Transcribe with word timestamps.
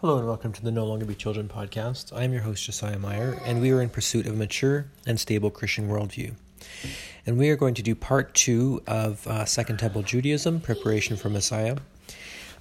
Hello 0.00 0.16
and 0.16 0.26
welcome 0.26 0.50
to 0.50 0.62
the 0.62 0.70
No 0.70 0.86
Longer 0.86 1.04
Be 1.04 1.14
Children 1.14 1.46
podcast. 1.46 2.10
I 2.16 2.24
am 2.24 2.32
your 2.32 2.40
host, 2.40 2.64
Josiah 2.64 2.98
Meyer, 2.98 3.38
and 3.44 3.60
we 3.60 3.70
are 3.70 3.82
in 3.82 3.90
pursuit 3.90 4.26
of 4.26 4.32
a 4.32 4.36
mature 4.36 4.86
and 5.06 5.20
stable 5.20 5.50
Christian 5.50 5.90
worldview. 5.90 6.32
And 7.26 7.36
we 7.36 7.50
are 7.50 7.56
going 7.56 7.74
to 7.74 7.82
do 7.82 7.94
part 7.94 8.32
two 8.32 8.82
of 8.86 9.26
uh, 9.26 9.44
Second 9.44 9.78
Temple 9.78 10.02
Judaism, 10.02 10.62
Preparation 10.62 11.18
for 11.18 11.28
Messiah. 11.28 11.76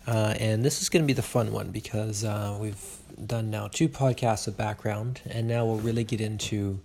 Uh, 0.05 0.35
and 0.37 0.65
this 0.65 0.81
is 0.81 0.89
going 0.89 1.01
to 1.01 1.07
be 1.07 1.13
the 1.13 1.21
fun 1.21 1.53
one 1.53 1.71
because 1.71 2.25
uh, 2.25 2.57
we've 2.59 2.97
done 3.25 3.49
now 3.49 3.69
two 3.69 3.87
podcasts 3.87 4.49
of 4.49 4.57
background, 4.57 5.21
and 5.29 5.47
now 5.47 5.65
we'll 5.65 5.77
really 5.77 6.03
get 6.03 6.19
into 6.19 6.81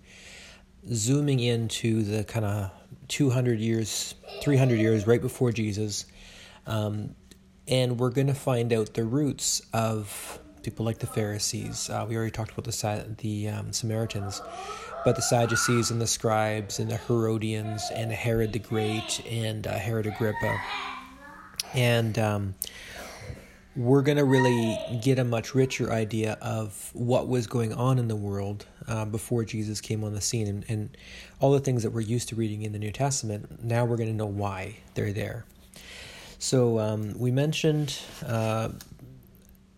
zooming 0.89 1.41
into 1.41 2.05
the 2.05 2.23
kind 2.23 2.45
of 2.45 2.71
200 3.09 3.59
years, 3.59 4.15
300 4.45 4.79
years 4.79 5.05
right 5.05 5.21
before 5.21 5.51
Jesus. 5.51 6.07
Um, 6.65 7.17
and 7.67 7.99
we're 7.99 8.11
going 8.11 8.29
to 8.29 8.35
find 8.35 8.73
out 8.73 8.95
the 8.95 9.03
roots 9.03 9.61
of 9.73 10.39
people 10.65 10.85
like 10.85 10.99
the 10.99 11.07
Pharisees. 11.07 11.91
Uh, 11.91 12.07
we 12.09 12.17
already 12.17 12.31
talked 12.31 12.51
about 12.51 12.65
the 12.65 13.17
the 13.19 13.49
um, 13.49 13.73
Samaritans, 13.73 14.43
but 15.05 15.15
the 15.15 15.23
Sadducees 15.23 15.91
and 15.91 16.01
the 16.01 16.07
scribes 16.07 16.81
and 16.81 16.91
the 16.91 16.97
Herodians 16.97 17.83
and 17.95 18.11
Herod 18.11 18.53
the 18.53 18.59
Great 18.59 19.23
and 19.31 19.67
uh, 19.67 19.75
Herod 19.75 20.07
Agrippa, 20.07 20.61
and 21.75 22.19
um, 22.19 22.55
we're 23.77 24.03
going 24.03 24.19
to 24.19 24.25
really 24.25 24.79
get 25.03 25.19
a 25.19 25.25
much 25.25 25.55
richer 25.55 25.93
idea 25.93 26.39
of 26.41 26.91
what 26.95 27.29
was 27.29 27.47
going 27.47 27.73
on 27.73 27.99
in 27.99 28.09
the 28.09 28.17
world 28.17 28.67
uh, 28.87 29.05
before 29.05 29.45
Jesus 29.45 29.81
came 29.81 30.05
on 30.05 30.15
the 30.15 30.21
scene, 30.21 30.47
and, 30.47 30.65
and 30.69 30.97
all 31.41 31.53
the 31.53 31.61
things 31.61 31.83
that 31.83 31.91
we're 31.91 32.01
used 32.01 32.29
to 32.31 32.37
reading 32.37 32.63
in 32.63 32.73
the 32.73 32.79
New 32.79 32.93
Testament. 32.93 33.63
Now 33.63 33.85
we're 33.85 33.97
going 33.97 34.11
to 34.11 34.15
know 34.15 34.27
why 34.27 34.77
they're 34.95 35.13
there. 35.13 35.45
So 36.39 36.79
um, 36.79 37.19
we 37.19 37.31
mentioned 37.31 37.99
uh, 38.27 38.69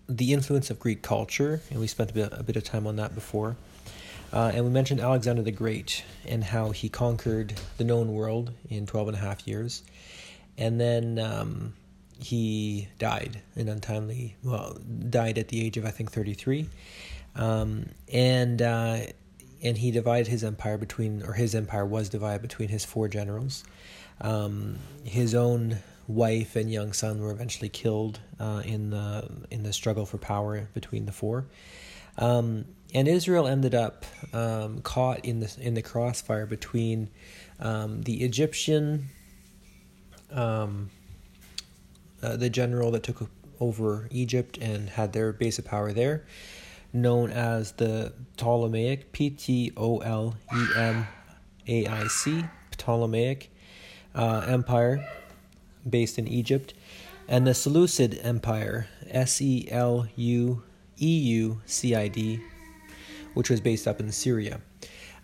the 0.09 0.33
influence 0.33 0.71
of 0.71 0.79
Greek 0.79 1.03
culture, 1.03 1.61
and 1.71 1.81
we 1.81 1.87
spent 1.87 2.11
a 2.11 2.15
bit, 2.15 2.29
a 2.33 2.43
bit 2.43 2.57
of 2.57 2.65
time 2.65 2.87
on 2.87 2.97
that 2.97 3.15
before. 3.15 3.57
Uh, 4.33 4.51
and 4.55 4.65
we 4.65 4.71
mentioned 4.71 5.01
Alexander 5.01 5.43
the 5.43 5.53
Great 5.53 6.05
and 6.27 6.43
how 6.43 6.71
he 6.71 6.89
conquered 6.89 7.55
the 7.79 7.85
known 7.85 8.13
world 8.13 8.53
in 8.69 8.87
12 8.87 9.09
and 9.09 9.17
a 9.17 9.21
half 9.21 9.47
years. 9.47 9.83
And 10.59 10.81
then 10.81 11.19
um, 11.19 11.75
he 12.19 12.89
died 12.99 13.41
an 13.55 13.69
untimely, 13.69 14.37
well, 14.43 14.79
died 15.09 15.39
at 15.39 15.49
the 15.49 15.65
age 15.65 15.77
of, 15.77 15.85
I 15.85 15.91
think, 15.91 16.13
33. 16.13 16.69
Um, 17.37 17.87
and, 18.13 18.61
uh, 18.63 18.99
and 19.63 19.79
he 19.79 19.91
divided 19.91 20.27
his 20.27 20.43
empire 20.43 20.79
between, 20.79 21.23
or 21.23 21.35
his 21.35 21.55
empire 21.55 21.87
was 21.87 22.09
divided 22.09 22.43
between 22.43 22.69
his 22.69 22.85
four 22.85 23.09
generals. 23.09 23.65
Um, 24.21 24.79
his 25.05 25.35
own 25.35 25.79
wife 26.09 26.57
and 26.57 26.71
young 26.71 26.93
son 26.93 27.21
were 27.21 27.31
eventually 27.31 27.69
killed 27.69 28.21
uh, 28.39 28.63
in 28.65 28.91
the 28.91 29.29
in 29.51 29.63
the 29.63 29.73
struggle 29.73 30.07
for 30.07 30.19
power 30.19 30.69
between 30.75 31.07
the 31.07 31.13
four. 31.13 31.47
Um, 32.19 32.67
and 32.95 33.09
Israel 33.09 33.47
ended 33.47 33.75
up 33.75 34.05
um, 34.33 34.81
caught 34.83 35.25
in 35.25 35.41
the 35.41 35.57
in 35.61 35.75
the 35.75 35.83
crossfire 35.83 36.47
between 36.47 37.11
um, 37.61 38.03
the 38.03 38.23
Egyptian, 38.23 39.09
um, 40.31 40.91
uh, 42.23 42.37
the 42.37 42.49
general 42.49 42.91
that 42.93 43.03
took 43.03 43.29
over 43.61 44.09
Egypt 44.11 44.59
and 44.59 44.91
had 44.91 45.13
their 45.13 45.33
base 45.33 45.59
of 45.59 45.65
power 45.65 45.93
there, 45.93 46.27
known 46.93 47.31
as 47.31 47.73
the 47.73 48.13
Ptolemaic 48.37 49.13
P 49.13 49.31
T 49.31 49.73
O 49.77 49.99
L 49.99 50.37
E 50.55 50.67
M 50.77 51.07
A 51.67 51.87
I 51.87 52.07
C 52.07 52.45
Ptolemaic 52.71 53.51
uh, 54.15 54.45
Empire 54.47 55.07
based 55.89 56.19
in 56.19 56.29
Egypt, 56.29 56.75
and 57.29 57.47
the 57.47 57.55
Seleucid 57.55 58.21
Empire, 58.23 58.89
S 59.09 59.41
E 59.41 59.69
L 59.71 60.07
U 60.17 60.63
E 61.01 61.19
U 61.19 61.61
C 61.67 61.95
I 61.95 62.09
D, 62.09 62.41
which 63.35 63.51
was 63.51 63.61
based 63.61 63.87
up 63.87 64.01
in 64.01 64.11
Syria. 64.13 64.61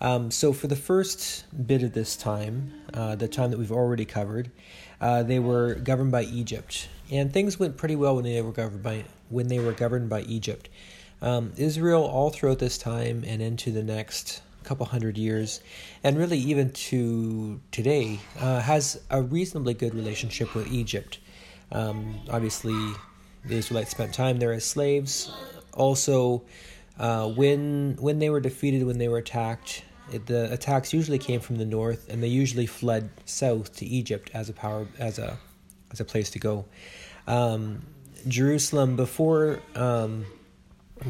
Um, 0.01 0.33
so, 0.33 0.53
for 0.53 0.67
the 0.67 0.77
first 0.77 1.45
bit 1.67 1.85
of 1.85 1.93
this 1.93 2.17
time, 2.17 2.73
uh, 2.93 3.15
the 3.15 3.29
time 3.29 3.51
that 3.53 3.59
we've 3.59 3.71
already 3.71 4.05
covered, 4.05 4.51
uh, 5.01 5.23
they 5.23 5.39
were 5.39 5.75
governed 5.77 6.11
by 6.11 6.25
Egypt, 6.25 6.89
and 7.11 7.33
things 7.33 7.59
went 7.59 7.77
pretty 7.77 7.95
well 7.95 8.17
when 8.17 8.25
they 8.25 8.43
were 8.43 8.53
governed 8.53 8.83
by 8.83 9.05
when 9.29 9.49
they 9.49 9.61
were 9.61 9.73
governed 9.73 10.09
by 10.09 10.23
Egypt. 10.23 10.69
Um, 11.21 11.53
Israel, 11.57 12.03
all 12.03 12.31
throughout 12.31 12.59
this 12.59 12.77
time 12.77 13.23
and 13.25 13.41
into 13.41 13.71
the 13.71 13.85
next 13.85 14.43
couple 14.63 14.87
hundred 14.87 15.19
years, 15.19 15.61
and 16.03 16.17
really 16.17 16.39
even 16.39 16.71
to 16.71 17.61
today, 17.71 18.21
uh, 18.39 18.61
has 18.61 19.01
a 19.11 19.23
reasonably 19.23 19.75
good 19.75 19.95
relationship 19.95 20.55
with 20.55 20.71
Egypt. 20.73 21.19
Um, 21.71 22.21
obviously, 22.31 22.77
the 23.45 23.57
Israelites 23.57 23.91
spent 23.91 24.15
time 24.15 24.39
there 24.39 24.53
as 24.53 24.65
slaves. 24.65 25.33
Also, 25.75 26.45
uh, 26.99 27.29
when 27.29 27.97
when 28.01 28.19
they 28.19 28.31
were 28.31 28.41
defeated, 28.41 28.85
when 28.85 28.99
they 28.99 29.09
were 29.09 29.19
attacked, 29.19 29.85
it, 30.13 30.27
the 30.27 30.53
attacks 30.53 30.93
usually 30.93 31.19
came 31.19 31.41
from 31.41 31.57
the 31.57 31.65
north, 31.65 32.09
and 32.09 32.23
they 32.23 32.29
usually 32.29 32.67
fled 32.67 33.11
south 33.25 33.77
to 33.77 33.87
Egypt 33.87 34.31
as 34.35 34.49
a 34.49 34.53
power 34.53 34.87
as 34.99 35.19
a 35.19 35.39
as 35.91 36.01
a 36.01 36.05
place 36.05 36.31
to 36.31 36.39
go. 36.39 36.65
Um, 37.27 37.83
Jerusalem 38.29 38.97
before 38.97 39.61
um, 39.75 40.27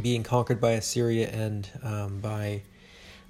being 0.00 0.22
conquered 0.22 0.60
by 0.60 0.72
Assyria 0.72 1.28
and 1.28 1.68
um, 1.82 2.20
by 2.20 2.62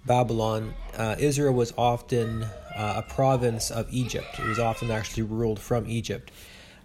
Babylon, 0.04 0.74
uh, 0.96 1.16
Israel 1.18 1.54
was 1.54 1.72
often 1.78 2.42
uh, 2.42 2.94
a 2.96 3.02
province 3.02 3.70
of 3.70 3.86
Egypt. 3.92 4.38
It 4.38 4.46
was 4.46 4.58
often 4.58 4.90
actually 4.90 5.24
ruled 5.24 5.60
from 5.60 5.88
Egypt. 5.88 6.30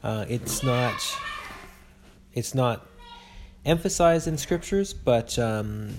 Uh, 0.04 0.26
it's 0.30 0.64
not 0.64 0.94
it's 2.34 2.54
not 2.54 2.86
emphasized 3.66 4.28
in 4.28 4.38
scriptures, 4.38 4.94
but 4.94 5.38
um, 5.40 5.96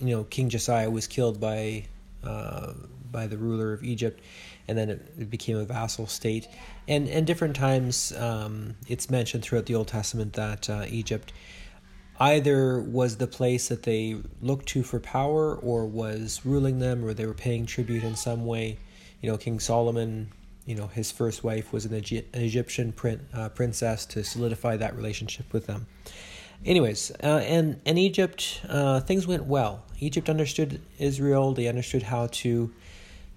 you 0.00 0.16
know 0.16 0.24
King 0.24 0.48
Josiah 0.48 0.90
was 0.90 1.06
killed 1.06 1.40
by 1.40 1.84
uh, 2.24 2.72
by 3.10 3.26
the 3.26 3.36
ruler 3.36 3.72
of 3.72 3.84
Egypt, 3.84 4.20
and 4.66 4.76
then 4.76 4.90
it, 4.90 5.30
became 5.30 5.58
a 5.58 5.64
vassal 5.64 6.06
state. 6.06 6.48
And 6.88 7.08
and 7.08 7.26
different 7.26 7.56
times 7.56 8.12
um, 8.16 8.76
it's 8.88 9.10
mentioned 9.10 9.42
throughout 9.42 9.66
the 9.66 9.74
Old 9.74 9.88
Testament 9.88 10.32
that 10.34 10.70
uh, 10.70 10.86
Egypt 10.88 11.32
either 12.18 12.80
was 12.80 13.16
the 13.16 13.26
place 13.26 13.68
that 13.68 13.82
they 13.82 14.16
looked 14.40 14.66
to 14.66 14.82
for 14.82 15.00
power 15.00 15.54
or 15.54 15.86
was 15.86 16.40
ruling 16.44 16.78
them 16.78 17.04
or 17.04 17.12
they 17.12 17.26
were 17.26 17.34
paying 17.34 17.66
tribute 17.66 18.02
in 18.02 18.16
some 18.16 18.46
way. 18.46 18.78
You 19.20 19.30
know, 19.30 19.36
King 19.36 19.60
Solomon, 19.60 20.32
you 20.64 20.74
know, 20.74 20.86
his 20.86 21.12
first 21.12 21.44
wife 21.44 21.72
was 21.72 21.84
an, 21.84 21.94
Egy- 21.94 22.24
an 22.32 22.42
Egyptian 22.42 22.94
uh, 23.34 23.48
princess 23.50 24.06
to 24.06 24.24
solidify 24.24 24.76
that 24.76 24.96
relationship 24.96 25.52
with 25.52 25.66
them. 25.66 25.86
Anyways, 26.64 27.12
uh, 27.22 27.42
and 27.46 27.80
in 27.84 27.98
Egypt, 27.98 28.62
uh, 28.68 29.00
things 29.00 29.26
went 29.26 29.44
well. 29.44 29.84
Egypt 30.00 30.28
understood 30.28 30.80
Israel. 30.98 31.52
They 31.52 31.68
understood 31.68 32.04
how 32.04 32.28
to 32.28 32.72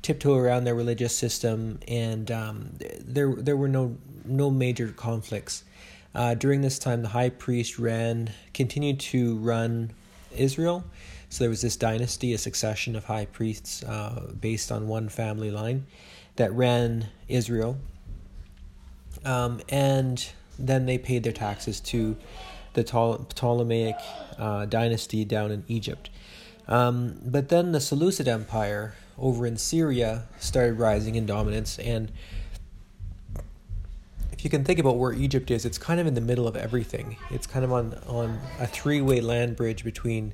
tiptoe 0.02 0.36
around 0.36 0.64
their 0.64 0.76
religious 0.76 1.16
system, 1.16 1.80
and 1.88 2.32
um, 2.32 2.70
there 3.02 3.34
there 3.36 3.58
were 3.58 3.68
no 3.68 3.98
no 4.26 4.50
major 4.50 4.90
conflicts. 4.90 5.64
Uh, 6.14 6.34
during 6.34 6.62
this 6.62 6.80
time, 6.80 7.02
the 7.02 7.10
high 7.10 7.30
priest 7.30 7.78
ran, 7.78 8.32
continued 8.54 9.00
to 9.00 9.38
run 9.38 9.92
Israel. 10.36 10.84
So 11.30 11.44
there 11.44 11.50
was 11.50 11.62
this 11.62 11.76
dynasty, 11.76 12.34
a 12.34 12.38
succession 12.38 12.96
of 12.96 13.06
high 13.06 13.26
priests 13.26 13.84
uh, 13.84 14.32
based 14.40 14.72
on 14.72 14.88
one 14.88 15.10
family 15.10 15.52
line 15.52 15.86
that 16.38 16.52
ran 16.54 17.10
Israel. 17.28 17.78
Um, 19.24 19.62
and 19.70 20.28
then 20.58 20.86
they 20.86 20.98
paid 20.98 21.24
their 21.24 21.34
taxes 21.34 21.80
to 21.82 22.18
the 22.74 22.84
Ptolemaic 22.84 23.96
uh, 24.38 24.66
dynasty 24.66 25.26
down 25.26 25.52
in 25.52 25.64
Egypt. 25.68 26.10
Um, 26.68 27.20
but 27.24 27.50
then 27.50 27.72
the 27.72 27.80
Seleucid 27.80 28.28
Empire 28.28 28.94
over 29.18 29.46
in 29.46 29.58
Syria 29.58 30.24
started 30.40 30.80
rising 30.80 31.16
in 31.16 31.26
dominance 31.26 31.78
and 31.80 32.12
if 34.40 34.46
you 34.46 34.50
can 34.50 34.64
think 34.64 34.80
about 34.80 34.96
where 34.96 35.12
Egypt 35.12 35.52
is, 35.52 35.66
it's 35.66 35.78
kind 35.78 36.00
of 36.00 36.08
in 36.08 36.14
the 36.14 36.22
middle 36.22 36.48
of 36.48 36.56
everything. 36.56 37.18
It's 37.30 37.46
kind 37.46 37.66
of 37.66 37.74
on, 37.74 37.94
on 38.08 38.40
a 38.58 38.68
three 38.68 39.02
way 39.02 39.20
land 39.20 39.58
bridge 39.58 39.84
between 39.84 40.34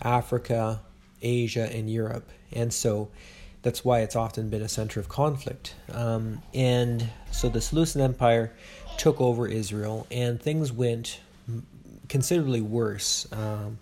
Africa, 0.00 0.80
Asia, 1.20 1.68
and 1.74 1.90
Europe. 1.90 2.30
And 2.52 2.72
so 2.72 3.08
that's 3.62 3.84
why 3.84 4.02
it's 4.02 4.14
often 4.14 4.50
been 4.50 4.62
a 4.62 4.68
center 4.68 5.00
of 5.00 5.08
conflict. 5.08 5.74
Um, 5.92 6.42
and 6.54 7.10
so 7.32 7.48
the 7.48 7.60
Seleucid 7.60 8.00
Empire 8.00 8.52
took 8.98 9.20
over 9.20 9.48
Israel, 9.48 10.06
and 10.12 10.40
things 10.40 10.70
went 10.70 11.18
considerably 12.08 12.60
worse, 12.60 13.26
um, 13.32 13.80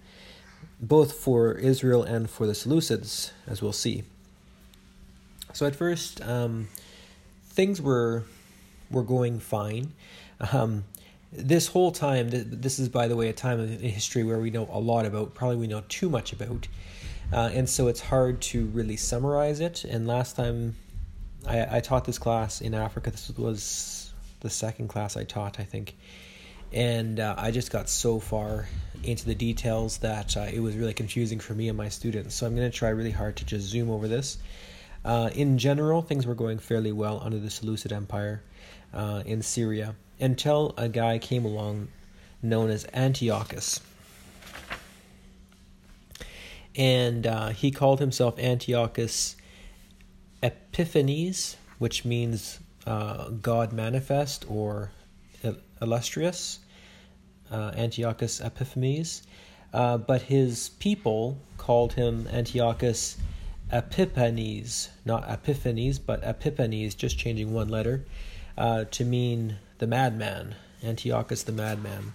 both 0.81 1.13
for 1.13 1.53
Israel 1.53 2.05
and 2.05 2.31
for 2.31 2.47
the 2.47 2.55
Seleucids, 2.55 3.33
as 3.47 3.61
we'll 3.61 3.75
see. 3.75 4.05
So 5.53 5.67
at 5.67 5.77
first, 5.77 6.23
um, 6.23 6.69
things 7.51 7.83
were 7.83 8.25
were 8.91 9.03
going 9.03 9.41
fine. 9.41 9.93
Um, 10.53 10.85
this 11.33 11.67
whole 11.67 11.93
time, 11.93 12.31
this 12.31 12.79
is, 12.79 12.89
by 12.89 13.07
the 13.09 13.15
way, 13.15 13.29
a 13.29 13.33
time 13.33 13.61
in 13.61 13.79
history 13.81 14.25
where 14.25 14.39
we 14.39 14.51
know 14.51 14.69
a 14.73 14.81
lot 14.81 15.05
about, 15.05 15.35
probably 15.35 15.57
we 15.57 15.67
know 15.67 15.83
too 15.89 16.09
much 16.09 16.33
about. 16.33 16.69
Uh, 17.33 17.51
and 17.53 17.69
so 17.69 17.89
it's 17.89 18.01
hard 18.01 18.41
to 18.41 18.67
really 18.67 18.97
summarize 18.97 19.61
it. 19.61 19.85
And 19.85 20.07
last 20.07 20.37
time 20.37 20.77
I, 21.47 21.77
I 21.77 21.81
taught 21.81 22.07
this 22.07 22.19
class 22.19 22.63
in 22.63 22.73
Africa, 22.73 23.11
this 23.11 23.31
was 23.37 24.15
the 24.41 24.49
second 24.49 24.89
class 24.89 25.17
I 25.17 25.25
taught, 25.25 25.61
I 25.61 25.65
think. 25.65 25.97
and 26.73 27.21
uh, 27.21 27.35
I 27.39 27.51
just 27.51 27.71
got 27.71 27.89
so 27.89 28.21
far 28.21 28.69
into 29.03 29.25
the 29.25 29.35
details 29.35 29.99
that 29.99 30.37
uh, 30.37 30.47
it 30.53 30.61
was 30.61 30.77
really 30.77 30.95
confusing 30.95 31.39
for 31.41 31.55
me 31.55 31.69
and 31.69 31.79
my 31.79 31.89
students. 31.89 32.35
So 32.35 32.47
I'm 32.47 32.55
going 32.55 32.71
to 32.71 32.77
try 32.77 32.91
really 32.91 33.11
hard 33.11 33.37
to 33.37 33.45
just 33.45 33.67
zoom 33.67 33.91
over 33.91 34.09
this. 34.09 34.39
Uh, 35.05 35.31
in 35.35 35.59
general, 35.59 36.03
things 36.03 36.27
were 36.27 36.35
going 36.35 36.59
fairly 36.59 36.93
well 36.93 37.21
under 37.25 37.39
the 37.39 37.49
Seleucid 37.51 37.93
Empire 37.93 38.43
uh, 38.93 39.23
in 39.27 39.43
Syria 39.43 39.95
until 40.21 40.75
a 40.77 40.89
guy 40.89 41.19
came 41.19 41.45
along 41.45 41.89
known 42.43 42.71
as 42.71 42.87
Antiochus. 42.93 43.81
And 46.77 47.27
uh, 47.27 47.49
he 47.49 47.71
called 47.71 47.99
himself 47.99 48.39
Antiochus 48.39 49.37
Epiphanes, 50.43 51.57
which 51.79 52.05
means 52.05 52.61
uh, 52.87 53.31
God 53.31 53.73
manifest 53.73 54.45
or 54.49 54.93
illustrious. 55.81 56.61
Uh, 57.51 57.73
Antiochus 57.77 58.41
Epiphanes. 58.41 59.23
Uh, 59.73 59.99
but 59.99 60.23
his 60.23 60.71
people 60.81 61.39
called 61.57 61.95
him 61.95 62.27
Antiochus 62.29 63.17
Epimanes, 63.73 64.89
not 65.05 65.25
Epiphanes, 65.29 65.99
but 65.99 66.23
Epimanes, 66.23 66.97
just 66.97 67.19
changing 67.19 67.53
one 67.53 67.69
letter 67.69 68.05
uh, 68.59 68.85
to 68.91 69.05
mean 69.05 69.57
the 69.79 69.87
madman, 69.87 70.57
Antiochus 70.83 71.45
the 71.45 71.53
madman. 71.53 72.13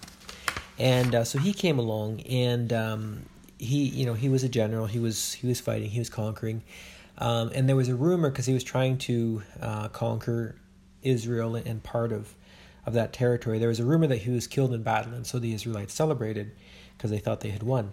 And 0.78 1.14
uh, 1.14 1.24
so 1.24 1.38
he 1.38 1.52
came 1.52 1.78
along, 1.78 2.20
and 2.22 2.72
um, 2.72 3.22
he, 3.58 3.84
you 3.84 4.04
know, 4.04 4.14
he 4.14 4.28
was 4.28 4.44
a 4.44 4.48
general. 4.48 4.86
He 4.86 4.98
was 4.98 5.32
he 5.32 5.46
was 5.46 5.60
fighting. 5.60 5.90
He 5.90 5.98
was 5.98 6.10
conquering. 6.10 6.62
Um, 7.16 7.50
and 7.54 7.68
there 7.68 7.76
was 7.76 7.88
a 7.88 7.94
rumor 7.94 8.28
because 8.30 8.46
he 8.46 8.52
was 8.52 8.64
trying 8.64 8.98
to 8.98 9.42
uh, 9.60 9.88
conquer 9.88 10.56
Israel 11.02 11.56
and 11.56 11.82
part 11.82 12.12
of 12.12 12.34
of 12.86 12.92
that 12.92 13.12
territory. 13.12 13.58
There 13.58 13.68
was 13.68 13.80
a 13.80 13.84
rumor 13.84 14.06
that 14.08 14.18
he 14.18 14.30
was 14.30 14.46
killed 14.46 14.74
in 14.74 14.82
battle, 14.82 15.14
and 15.14 15.26
so 15.26 15.38
the 15.38 15.54
Israelites 15.54 15.94
celebrated 15.94 16.52
because 16.96 17.10
they 17.10 17.18
thought 17.18 17.40
they 17.40 17.50
had 17.50 17.62
won. 17.62 17.92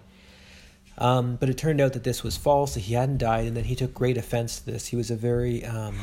Um, 0.97 1.37
but 1.37 1.49
it 1.49 1.57
turned 1.57 1.79
out 1.79 1.93
that 1.93 2.03
this 2.03 2.23
was 2.23 2.35
false; 2.35 2.73
that 2.73 2.81
he 2.81 2.95
hadn't 2.95 3.19
died, 3.19 3.45
and 3.45 3.55
then 3.55 3.65
he 3.65 3.75
took 3.75 3.93
great 3.93 4.17
offense 4.17 4.59
to 4.59 4.65
this. 4.65 4.87
He 4.87 4.95
was 4.95 5.11
a 5.11 5.15
very 5.15 5.63
um, 5.63 5.95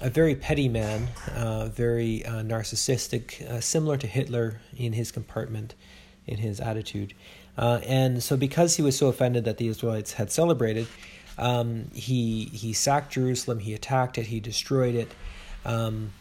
a 0.00 0.10
very 0.10 0.34
petty 0.34 0.68
man, 0.68 1.08
uh, 1.34 1.66
very 1.66 2.24
uh, 2.24 2.42
narcissistic, 2.42 3.42
uh, 3.48 3.60
similar 3.60 3.96
to 3.96 4.06
Hitler 4.06 4.60
in 4.76 4.92
his 4.92 5.12
compartment, 5.12 5.74
in 6.26 6.38
his 6.38 6.60
attitude. 6.60 7.14
Uh, 7.56 7.80
and 7.86 8.22
so, 8.22 8.36
because 8.36 8.76
he 8.76 8.82
was 8.82 8.96
so 8.96 9.06
offended 9.06 9.44
that 9.44 9.58
the 9.58 9.68
Israelites 9.68 10.14
had 10.14 10.32
celebrated, 10.32 10.88
um, 11.38 11.90
he 11.92 12.46
he 12.46 12.72
sacked 12.72 13.12
Jerusalem. 13.12 13.60
He 13.60 13.74
attacked 13.74 14.18
it. 14.18 14.26
He 14.26 14.40
destroyed 14.40 14.94
it, 14.94 15.12
um, 15.64 16.12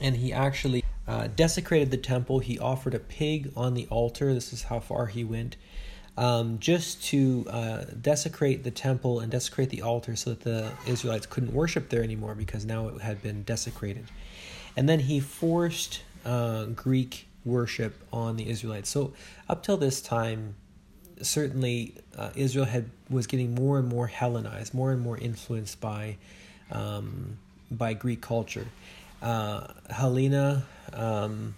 and 0.00 0.16
he 0.16 0.32
actually 0.32 0.84
uh, 1.06 1.28
desecrated 1.34 1.90
the 1.90 1.96
temple. 1.96 2.38
He 2.38 2.58
offered 2.58 2.94
a 2.94 2.98
pig 3.00 3.52
on 3.56 3.74
the 3.74 3.86
altar. 3.88 4.32
This 4.32 4.52
is 4.52 4.64
how 4.64 4.80
far 4.80 5.06
he 5.06 5.24
went 5.24 5.56
um, 6.18 6.58
just 6.58 7.00
to 7.04 7.46
uh, 7.48 7.84
desecrate 8.02 8.64
the 8.64 8.72
temple 8.72 9.20
and 9.20 9.30
desecrate 9.30 9.70
the 9.70 9.82
altar 9.82 10.16
so 10.16 10.30
that 10.30 10.40
the 10.40 10.72
Israelites 10.84 11.26
couldn't 11.26 11.54
worship 11.54 11.90
there 11.90 12.02
anymore 12.02 12.34
because 12.34 12.64
now 12.64 12.88
it 12.88 13.00
had 13.00 13.22
been 13.22 13.44
desecrated. 13.44 14.04
And 14.76 14.88
then 14.88 14.98
he 14.98 15.20
forced 15.20 16.02
uh, 16.24 16.64
Greek 16.66 17.28
worship 17.44 18.02
on 18.12 18.36
the 18.36 18.50
Israelites. 18.50 18.90
So 18.90 19.12
up 19.48 19.62
till 19.62 19.76
this 19.76 20.00
time, 20.00 20.56
certainly 21.22 21.94
uh, 22.16 22.30
Israel 22.34 22.64
had 22.64 22.90
was 23.08 23.28
getting 23.28 23.54
more 23.54 23.78
and 23.78 23.88
more 23.88 24.08
Hellenized, 24.08 24.74
more 24.74 24.90
and 24.90 25.00
more 25.00 25.16
influenced 25.16 25.80
by 25.80 26.16
um, 26.72 27.38
by 27.70 27.94
Greek 27.94 28.20
culture. 28.20 28.66
Uh, 29.22 29.68
Helena 29.88 30.64
um, 30.92 31.54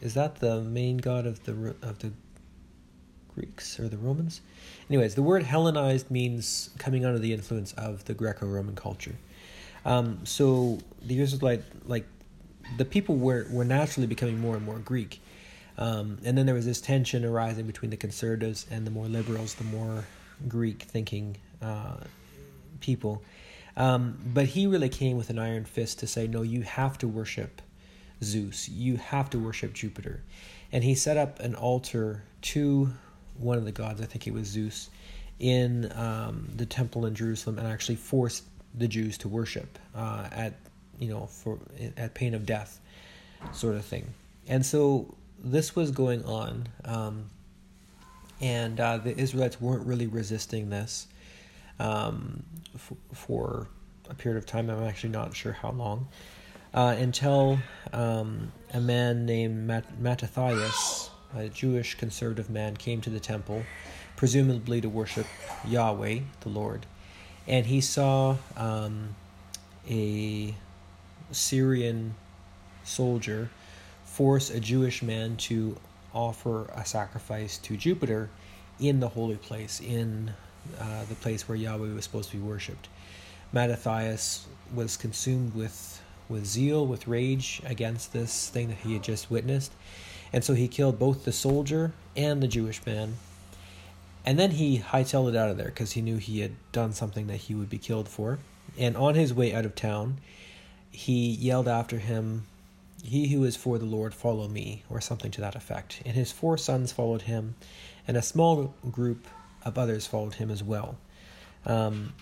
is 0.00 0.14
that 0.14 0.36
the 0.40 0.62
main 0.62 0.96
god 0.96 1.26
of 1.26 1.44
the 1.44 1.76
of 1.80 2.00
the 2.00 2.10
Greeks 3.34 3.80
or 3.80 3.88
the 3.88 3.96
Romans. 3.96 4.40
Anyways, 4.88 5.14
the 5.14 5.22
word 5.22 5.42
Hellenized 5.42 6.10
means 6.10 6.70
coming 6.78 7.04
under 7.04 7.18
the 7.18 7.32
influence 7.32 7.72
of 7.74 8.04
the 8.04 8.14
Greco-Roman 8.14 8.74
culture. 8.74 9.16
Um, 9.84 10.20
so 10.24 10.78
the 11.02 11.14
years 11.14 11.32
Israelite, 11.32 11.62
like 11.86 12.06
the 12.78 12.84
people 12.84 13.16
were 13.16 13.46
were 13.50 13.64
naturally 13.64 14.06
becoming 14.06 14.40
more 14.40 14.56
and 14.56 14.64
more 14.64 14.78
Greek, 14.78 15.20
um, 15.76 16.18
and 16.24 16.38
then 16.38 16.46
there 16.46 16.54
was 16.54 16.64
this 16.64 16.80
tension 16.80 17.24
arising 17.24 17.66
between 17.66 17.90
the 17.90 17.96
conservatives 17.96 18.66
and 18.70 18.86
the 18.86 18.90
more 18.90 19.06
liberals, 19.06 19.54
the 19.54 19.64
more 19.64 20.04
Greek-thinking 20.48 21.36
uh, 21.60 21.96
people. 22.80 23.22
Um, 23.76 24.18
but 24.32 24.46
he 24.46 24.66
really 24.66 24.88
came 24.88 25.16
with 25.16 25.30
an 25.30 25.38
iron 25.38 25.64
fist 25.64 25.98
to 25.98 26.06
say, 26.06 26.26
no, 26.28 26.42
you 26.42 26.62
have 26.62 26.96
to 26.98 27.08
worship 27.08 27.60
Zeus. 28.22 28.68
You 28.68 28.96
have 28.96 29.28
to 29.30 29.38
worship 29.38 29.72
Jupiter. 29.74 30.22
And 30.70 30.84
he 30.84 30.94
set 30.94 31.16
up 31.16 31.40
an 31.40 31.54
altar 31.54 32.22
to 32.42 32.90
one 33.38 33.58
of 33.58 33.64
the 33.64 33.72
gods, 33.72 34.00
I 34.00 34.04
think 34.06 34.26
it 34.26 34.32
was 34.32 34.46
Zeus, 34.46 34.90
in 35.38 35.90
um, 35.92 36.48
the 36.54 36.66
temple 36.66 37.06
in 37.06 37.14
Jerusalem 37.14 37.58
and 37.58 37.66
actually 37.66 37.96
forced 37.96 38.44
the 38.74 38.88
Jews 38.88 39.18
to 39.18 39.28
worship 39.28 39.78
uh, 39.94 40.28
at 40.32 40.54
you 40.98 41.08
know 41.08 41.26
for 41.26 41.58
at 41.96 42.14
pain 42.14 42.34
of 42.34 42.46
death, 42.46 42.80
sort 43.52 43.74
of 43.74 43.84
thing. 43.84 44.06
And 44.46 44.64
so 44.64 45.14
this 45.42 45.74
was 45.74 45.90
going 45.90 46.24
on, 46.24 46.68
um, 46.84 47.26
and 48.40 48.78
uh, 48.78 48.98
the 48.98 49.16
Israelites 49.16 49.60
weren't 49.60 49.86
really 49.86 50.06
resisting 50.06 50.70
this 50.70 51.06
um, 51.78 52.42
f- 52.74 52.92
for 53.12 53.68
a 54.08 54.14
period 54.14 54.38
of 54.38 54.46
time. 54.46 54.70
I'm 54.70 54.84
actually 54.84 55.10
not 55.10 55.34
sure 55.34 55.52
how 55.52 55.70
long. 55.70 56.08
Uh, 56.72 56.96
until 56.98 57.58
um, 57.92 58.52
a 58.72 58.80
man 58.80 59.26
named 59.26 59.66
Mat- 59.66 60.00
Mattathias 60.00 61.03
a 61.36 61.48
Jewish 61.48 61.94
conservative 61.94 62.48
man, 62.48 62.76
came 62.76 63.00
to 63.02 63.10
the 63.10 63.20
temple, 63.20 63.64
presumably 64.16 64.80
to 64.80 64.88
worship 64.88 65.26
Yahweh, 65.66 66.20
the 66.40 66.48
Lord, 66.48 66.86
and 67.46 67.66
he 67.66 67.80
saw 67.80 68.36
um, 68.56 69.14
a 69.88 70.54
Syrian 71.30 72.14
soldier 72.84 73.50
force 74.04 74.50
a 74.50 74.60
Jewish 74.60 75.02
man 75.02 75.36
to 75.36 75.76
offer 76.14 76.66
a 76.74 76.84
sacrifice 76.86 77.58
to 77.58 77.76
Jupiter 77.76 78.30
in 78.78 79.00
the 79.00 79.08
holy 79.08 79.36
place, 79.36 79.80
in 79.80 80.32
uh, 80.80 81.04
the 81.08 81.14
place 81.16 81.48
where 81.48 81.56
Yahweh 81.56 81.92
was 81.92 82.04
supposed 82.04 82.30
to 82.30 82.36
be 82.36 82.42
worshipped. 82.42 82.88
Mattathias 83.52 84.46
was 84.72 84.96
consumed 84.96 85.54
with, 85.54 86.00
with 86.28 86.46
zeal, 86.46 86.86
with 86.86 87.06
rage 87.06 87.60
against 87.64 88.12
this 88.12 88.48
thing 88.48 88.68
that 88.68 88.78
he 88.78 88.94
had 88.94 89.02
just 89.02 89.30
witnessed, 89.30 89.72
and 90.34 90.42
so 90.42 90.54
he 90.54 90.66
killed 90.66 90.98
both 90.98 91.24
the 91.24 91.30
soldier 91.30 91.92
and 92.16 92.42
the 92.42 92.48
Jewish 92.48 92.84
man. 92.84 93.18
And 94.26 94.36
then 94.36 94.50
he 94.50 94.80
hightailed 94.80 95.28
it 95.28 95.36
out 95.36 95.48
of 95.48 95.56
there 95.56 95.68
because 95.68 95.92
he 95.92 96.02
knew 96.02 96.16
he 96.16 96.40
had 96.40 96.56
done 96.72 96.92
something 96.92 97.28
that 97.28 97.36
he 97.36 97.54
would 97.54 97.70
be 97.70 97.78
killed 97.78 98.08
for. 98.08 98.40
And 98.76 98.96
on 98.96 99.14
his 99.14 99.32
way 99.32 99.54
out 99.54 99.64
of 99.64 99.76
town, 99.76 100.18
he 100.90 101.30
yelled 101.30 101.68
after 101.68 102.00
him, 102.00 102.46
He 103.04 103.28
who 103.28 103.44
is 103.44 103.54
for 103.54 103.78
the 103.78 103.84
Lord, 103.84 104.12
follow 104.12 104.48
me, 104.48 104.82
or 104.90 105.00
something 105.00 105.30
to 105.30 105.40
that 105.40 105.54
effect. 105.54 106.02
And 106.04 106.16
his 106.16 106.32
four 106.32 106.58
sons 106.58 106.90
followed 106.90 107.22
him, 107.22 107.54
and 108.08 108.16
a 108.16 108.22
small 108.22 108.74
group 108.90 109.28
of 109.64 109.78
others 109.78 110.08
followed 110.08 110.34
him 110.34 110.50
as 110.50 110.64
well. 110.64 110.96
Um, 111.64 112.12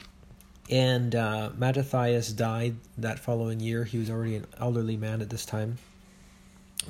and 0.68 1.14
uh, 1.14 1.48
Mattathias 1.56 2.30
died 2.34 2.76
that 2.98 3.18
following 3.18 3.60
year. 3.60 3.84
He 3.84 3.96
was 3.96 4.10
already 4.10 4.36
an 4.36 4.46
elderly 4.60 4.98
man 4.98 5.22
at 5.22 5.30
this 5.30 5.46
time 5.46 5.78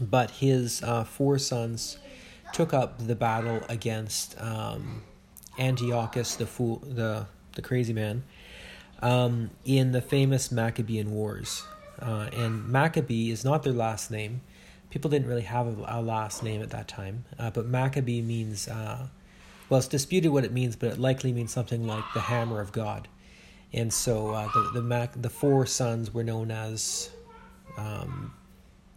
but 0.01 0.31
his 0.31 0.83
uh, 0.83 1.05
four 1.05 1.39
sons 1.39 1.99
took 2.53 2.75
up 2.75 3.07
the 3.07 3.15
battle 3.15 3.63
against 3.69 4.41
um, 4.41 5.03
Antiochus, 5.59 6.37
the 6.37 6.47
fool, 6.47 6.83
the 6.85 7.27
the 7.55 7.63
crazy 7.63 7.93
man, 7.93 8.25
um, 9.03 9.51
in 9.65 9.93
the 9.93 10.01
famous 10.01 10.51
Maccabean 10.51 11.11
Wars. 11.11 11.65
Uh, 12.01 12.29
and 12.33 12.67
Maccabee 12.69 13.31
is 13.31 13.45
not 13.45 13.63
their 13.63 13.73
last 13.73 14.11
name. 14.11 14.41
People 14.91 15.11
didn't 15.11 15.29
really 15.29 15.43
have 15.43 15.67
a, 15.67 15.85
a 15.87 16.03
last 16.03 16.43
name 16.43 16.63
at 16.63 16.71
that 16.71 16.89
time, 16.89 17.25
uh, 17.39 17.51
but 17.51 17.67
Maccabee 17.67 18.23
means 18.23 18.69
uh, 18.69 19.07
well, 19.73 19.79
it's 19.79 19.89
disputed 19.89 20.31
what 20.31 20.45
it 20.45 20.53
means, 20.53 20.77
but 20.77 20.91
it 20.93 20.99
likely 20.99 21.33
means 21.33 21.51
something 21.51 21.87
like 21.87 22.05
the 22.13 22.21
hammer 22.21 22.61
of 22.61 22.73
God. 22.73 23.09
And 23.73 23.91
so 23.91 24.29
uh, 24.29 24.49
the 24.53 24.71
the 24.75 24.83
Mac, 24.83 25.13
the 25.21 25.31
four 25.31 25.65
sons 25.65 26.13
were 26.13 26.23
known 26.23 26.51
as 26.51 27.09
um, 27.79 28.35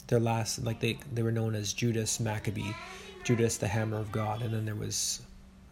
their 0.07 0.19
last 0.19 0.63
like 0.63 0.79
they 0.79 0.97
they 1.13 1.23
were 1.23 1.31
known 1.31 1.55
as 1.55 1.73
Judas 1.73 2.19
Maccabee, 2.19 2.73
Judas 3.23 3.57
the 3.57 3.67
Hammer 3.67 3.97
of 3.97 4.11
God, 4.11 4.41
and 4.41 4.53
then 4.53 4.65
there 4.65 4.75
was 4.75 5.21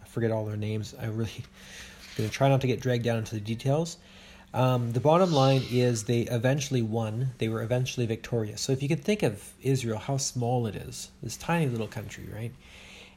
I 0.02 0.08
forget 0.08 0.32
all 0.32 0.46
their 0.46 0.58
names. 0.58 0.96
I 1.00 1.06
really 1.06 1.44
gonna 2.18 2.30
try 2.30 2.50
not 2.50 2.62
to 2.62 2.68
get 2.68 2.82
dragged 2.82 3.04
down 3.04 3.18
into 3.18 3.36
the 3.36 3.42
details. 3.42 3.98
Um, 4.54 4.92
the 4.92 5.00
bottom 5.00 5.34
line 5.34 5.64
is 5.72 6.04
they 6.04 6.22
eventually 6.22 6.84
won. 6.84 7.32
They 7.40 7.48
were 7.48 7.64
eventually 7.64 8.06
victorious. 8.06 8.62
So 8.62 8.72
if 8.72 8.84
you 8.84 8.88
can 8.88 9.00
think 9.00 9.24
of 9.24 9.52
Israel, 9.64 9.98
how 9.98 10.18
small 10.18 10.68
it 10.68 10.76
is, 10.76 11.10
this 11.24 11.38
tiny 11.38 11.66
little 11.66 11.88
country, 11.88 12.28
right? 12.32 12.54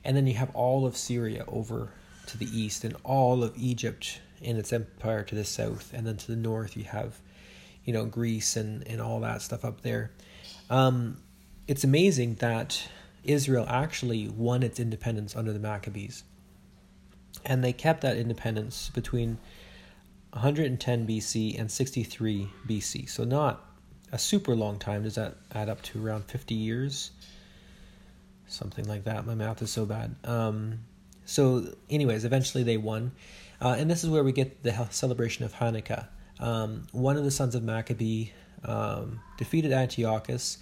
And 0.02 0.16
then 0.16 0.26
you 0.26 0.32
have 0.34 0.54
all 0.54 0.86
of 0.86 0.96
Syria 0.96 1.44
over 1.46 1.90
to 2.28 2.38
the 2.38 2.46
east, 2.46 2.84
and 2.84 2.96
all 3.04 3.44
of 3.44 3.52
Egypt 3.56 4.20
in 4.40 4.56
its 4.56 4.72
empire 4.72 5.22
to 5.24 5.34
the 5.34 5.44
south, 5.44 5.92
and 5.92 6.06
then 6.06 6.16
to 6.16 6.26
the 6.28 6.36
north 6.36 6.76
you 6.76 6.84
have, 6.84 7.20
you 7.84 7.92
know, 7.92 8.06
Greece 8.06 8.56
and 8.56 8.86
and 8.88 9.00
all 9.00 9.20
that 9.20 9.42
stuff 9.42 9.64
up 9.64 9.82
there. 9.82 10.12
Um, 10.70 11.18
it's 11.66 11.84
amazing 11.84 12.36
that 12.36 12.88
Israel 13.24 13.66
actually 13.68 14.28
won 14.28 14.62
its 14.62 14.78
independence 14.78 15.36
under 15.36 15.52
the 15.52 15.58
Maccabees. 15.58 16.24
And 17.44 17.62
they 17.62 17.72
kept 17.72 18.00
that 18.00 18.16
independence 18.16 18.90
between 18.90 19.38
110 20.32 21.06
BC 21.06 21.58
and 21.58 21.70
63 21.70 22.48
BC. 22.68 23.08
So, 23.08 23.24
not 23.24 23.64
a 24.12 24.18
super 24.18 24.54
long 24.54 24.78
time. 24.78 25.02
Does 25.02 25.16
that 25.16 25.36
add 25.52 25.68
up 25.68 25.82
to 25.82 26.04
around 26.04 26.24
50 26.24 26.54
years? 26.54 27.10
Something 28.46 28.86
like 28.86 29.04
that. 29.04 29.26
My 29.26 29.34
math 29.34 29.62
is 29.62 29.70
so 29.70 29.86
bad. 29.86 30.14
Um, 30.24 30.80
so, 31.24 31.74
anyways, 31.90 32.24
eventually 32.24 32.64
they 32.64 32.76
won. 32.76 33.12
Uh, 33.60 33.76
and 33.78 33.90
this 33.90 34.04
is 34.04 34.10
where 34.10 34.22
we 34.22 34.32
get 34.32 34.62
the 34.62 34.86
celebration 34.90 35.44
of 35.44 35.54
Hanukkah. 35.54 36.06
Um, 36.38 36.86
one 36.92 37.16
of 37.16 37.24
the 37.24 37.30
sons 37.30 37.54
of 37.54 37.62
Maccabee 37.62 38.30
um, 38.64 39.20
defeated 39.38 39.72
Antiochus. 39.72 40.58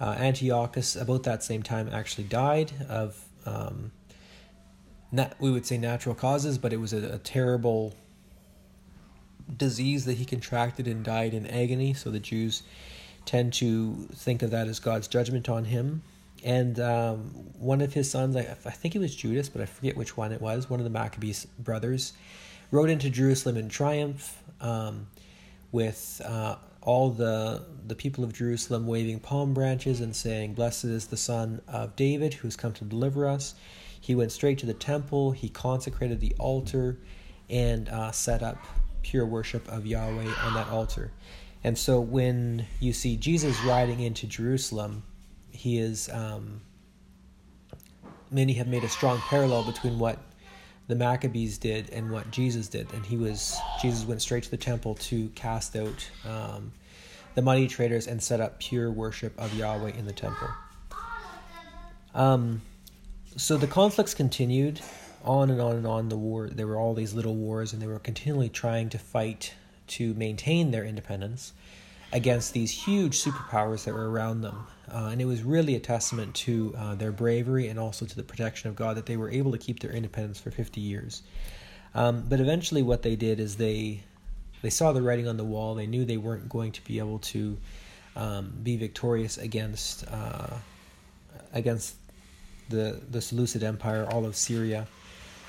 Uh, 0.00 0.16
Antiochus, 0.18 0.96
about 0.96 1.22
that 1.22 1.42
same 1.42 1.62
time, 1.62 1.88
actually 1.90 2.24
died 2.24 2.72
of, 2.88 3.18
um, 3.46 3.92
nat- 5.10 5.36
we 5.40 5.50
would 5.50 5.64
say 5.64 5.78
natural 5.78 6.14
causes, 6.14 6.58
but 6.58 6.72
it 6.72 6.76
was 6.78 6.92
a, 6.92 7.14
a 7.14 7.18
terrible 7.18 7.94
disease 9.56 10.04
that 10.04 10.14
he 10.14 10.24
contracted 10.24 10.86
and 10.86 11.04
died 11.04 11.32
in 11.32 11.46
agony. 11.46 11.94
So 11.94 12.10
the 12.10 12.20
Jews 12.20 12.62
tend 13.24 13.52
to 13.54 14.08
think 14.14 14.42
of 14.42 14.50
that 14.50 14.68
as 14.68 14.78
God's 14.80 15.08
judgment 15.08 15.48
on 15.48 15.64
him. 15.64 16.02
And 16.44 16.78
um, 16.78 17.18
one 17.58 17.80
of 17.80 17.92
his 17.92 18.10
sons, 18.10 18.36
I, 18.36 18.40
I, 18.40 18.70
think 18.70 18.94
it 18.94 18.98
was 18.98 19.14
Judas, 19.14 19.48
but 19.48 19.62
I 19.62 19.66
forget 19.66 19.96
which 19.96 20.16
one 20.16 20.32
it 20.32 20.40
was, 20.40 20.70
one 20.70 20.80
of 20.80 20.84
the 20.84 20.90
Maccabees 20.90 21.46
brothers, 21.58 22.12
rode 22.70 22.90
into 22.90 23.10
Jerusalem 23.10 23.56
in 23.56 23.68
triumph 23.68 24.42
um, 24.60 25.06
with 25.72 26.20
uh, 26.24 26.56
all 26.86 27.10
the, 27.10 27.62
the 27.86 27.96
people 27.96 28.24
of 28.24 28.32
Jerusalem 28.32 28.86
waving 28.86 29.18
palm 29.20 29.52
branches 29.52 30.00
and 30.00 30.14
saying, 30.14 30.54
Blessed 30.54 30.84
is 30.84 31.08
the 31.08 31.16
Son 31.16 31.60
of 31.68 31.96
David 31.96 32.32
who's 32.32 32.56
come 32.56 32.72
to 32.74 32.84
deliver 32.84 33.28
us. 33.28 33.54
He 34.00 34.14
went 34.14 34.30
straight 34.30 34.58
to 34.58 34.66
the 34.66 34.74
temple, 34.74 35.32
he 35.32 35.48
consecrated 35.48 36.20
the 36.20 36.32
altar, 36.38 36.98
and 37.50 37.88
uh, 37.88 38.12
set 38.12 38.42
up 38.42 38.56
pure 39.02 39.26
worship 39.26 39.68
of 39.68 39.84
Yahweh 39.84 40.32
on 40.44 40.54
that 40.54 40.68
altar. 40.68 41.10
And 41.64 41.76
so 41.76 42.00
when 42.00 42.66
you 42.78 42.92
see 42.92 43.16
Jesus 43.16 43.60
riding 43.64 44.00
into 44.00 44.26
Jerusalem, 44.26 45.02
he 45.50 45.78
is. 45.78 46.08
Um, 46.08 46.60
many 48.30 48.54
have 48.54 48.66
made 48.68 48.84
a 48.84 48.88
strong 48.88 49.18
parallel 49.18 49.64
between 49.64 49.98
what 49.98 50.18
the 50.88 50.94
Maccabees 50.94 51.58
did 51.58 51.90
and 51.90 52.10
what 52.10 52.30
Jesus 52.30 52.68
did. 52.68 52.92
And 52.92 53.04
he 53.04 53.16
was 53.16 53.56
Jesus 53.80 54.04
went 54.04 54.22
straight 54.22 54.44
to 54.44 54.50
the 54.50 54.56
temple 54.56 54.94
to 54.96 55.28
cast 55.30 55.76
out 55.76 56.10
um, 56.24 56.72
the 57.34 57.42
money 57.42 57.66
traders 57.66 58.06
and 58.06 58.22
set 58.22 58.40
up 58.40 58.60
pure 58.60 58.90
worship 58.90 59.32
of 59.38 59.54
Yahweh 59.54 59.92
in 59.92 60.06
the 60.06 60.12
temple. 60.12 60.48
Um, 62.14 62.62
so 63.36 63.56
the 63.56 63.66
conflicts 63.66 64.14
continued 64.14 64.80
on 65.22 65.50
and 65.50 65.60
on 65.60 65.76
and 65.76 65.86
on 65.86 66.08
the 66.08 66.16
war 66.16 66.48
there 66.48 66.66
were 66.66 66.78
all 66.78 66.94
these 66.94 67.12
little 67.12 67.34
wars 67.34 67.72
and 67.72 67.82
they 67.82 67.86
were 67.86 67.98
continually 67.98 68.48
trying 68.48 68.88
to 68.88 68.98
fight 68.98 69.52
to 69.88 70.14
maintain 70.14 70.70
their 70.70 70.84
independence 70.84 71.52
against 72.12 72.52
these 72.52 72.70
huge 72.70 73.20
superpowers 73.20 73.84
that 73.84 73.92
were 73.92 74.10
around 74.10 74.40
them 74.40 74.66
uh, 74.92 75.08
and 75.12 75.20
it 75.20 75.24
was 75.24 75.42
really 75.42 75.74
a 75.74 75.80
testament 75.80 76.34
to 76.34 76.74
uh, 76.78 76.94
their 76.94 77.12
bravery 77.12 77.68
and 77.68 77.78
also 77.78 78.06
to 78.06 78.16
the 78.16 78.22
protection 78.22 78.68
of 78.68 78.76
god 78.76 78.96
that 78.96 79.06
they 79.06 79.16
were 79.16 79.30
able 79.30 79.52
to 79.52 79.58
keep 79.58 79.80
their 79.80 79.92
independence 79.92 80.40
for 80.40 80.50
50 80.50 80.80
years 80.80 81.22
um, 81.94 82.24
but 82.28 82.40
eventually 82.40 82.82
what 82.82 83.02
they 83.02 83.16
did 83.16 83.40
is 83.40 83.56
they 83.56 84.02
they 84.62 84.70
saw 84.70 84.92
the 84.92 85.02
writing 85.02 85.28
on 85.28 85.36
the 85.36 85.44
wall 85.44 85.74
they 85.74 85.86
knew 85.86 86.04
they 86.04 86.16
weren't 86.16 86.48
going 86.48 86.72
to 86.72 86.82
be 86.84 86.98
able 86.98 87.18
to 87.18 87.56
um, 88.16 88.52
be 88.62 88.76
victorious 88.76 89.36
against 89.38 90.04
uh, 90.08 90.56
against 91.52 91.96
the 92.68 93.00
the 93.10 93.20
Seleucid 93.20 93.62
Empire, 93.62 94.06
all 94.10 94.24
of 94.24 94.34
Syria, 94.34 94.86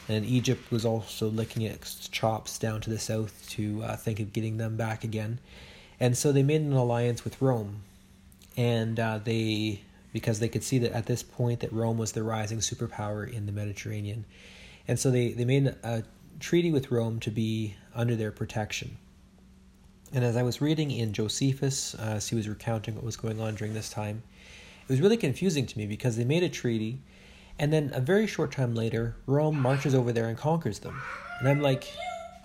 and 0.08 0.26
Egypt 0.26 0.70
was 0.72 0.86
also 0.86 1.30
licking 1.30 1.64
its 1.64 2.08
chops 2.10 2.60
down 2.60 2.82
to 2.82 2.90
the 2.90 3.00
south 3.00 3.50
to 3.52 3.82
uh, 3.84 3.96
think 3.96 4.20
of 4.20 4.34
getting 4.34 4.58
them 4.58 4.78
back 4.78 5.04
again. 5.04 5.40
And 6.00 6.16
so 6.16 6.32
they 6.32 6.44
made 6.44 6.62
an 6.62 6.74
alliance 6.74 7.24
with 7.24 7.42
Rome. 7.42 7.82
And 8.58 9.00
uh, 9.00 9.20
they, 9.24 9.82
because 10.12 10.40
they 10.40 10.50
could 10.50 10.64
see 10.64 10.80
that 10.80 10.92
at 10.92 11.06
this 11.06 11.24
point 11.24 11.62
that 11.62 11.72
Rome 11.72 11.98
was 11.98 12.12
the 12.12 12.24
rising 12.24 12.60
superpower 12.60 13.32
in 13.32 13.46
the 13.46 13.52
Mediterranean. 13.52 14.26
And 14.88 15.00
so 15.00 15.12
they, 15.12 15.32
they 15.32 15.46
made 15.46 15.68
a 15.84 16.04
treaty 16.40 16.72
with 16.72 16.92
Rome 16.92 17.20
to 17.22 17.32
be 17.32 17.76
under 17.96 18.16
their 18.16 18.32
protection. 18.32 18.98
And 20.14 20.24
as 20.24 20.36
I 20.36 20.44
was 20.44 20.62
reading 20.62 20.92
in 20.92 21.14
Josephus, 21.14 21.96
uh, 21.96 22.14
as 22.16 22.30
he 22.30 22.36
was 22.36 22.50
recounting 22.50 22.96
what 22.96 23.04
was 23.04 23.18
going 23.18 23.40
on 23.40 23.56
during 23.56 23.74
this 23.74 23.90
time, 23.90 24.24
it 24.82 24.90
was 24.90 25.02
really 25.02 25.18
confusing 25.18 25.66
to 25.66 25.78
me 25.78 25.86
because 25.86 26.18
they 26.18 26.24
made 26.24 26.44
a 26.44 26.50
treaty 26.50 27.00
and 27.60 27.74
then 27.74 27.92
a 27.94 28.00
very 28.00 28.28
short 28.28 28.52
time 28.52 28.76
later, 28.76 29.16
Rome 29.26 29.60
marches 29.60 29.96
over 29.96 30.12
there 30.12 30.28
and 30.28 30.38
conquers 30.38 30.80
them. 30.80 31.02
And 31.40 31.50
I'm 31.50 31.62
like, 31.62 31.92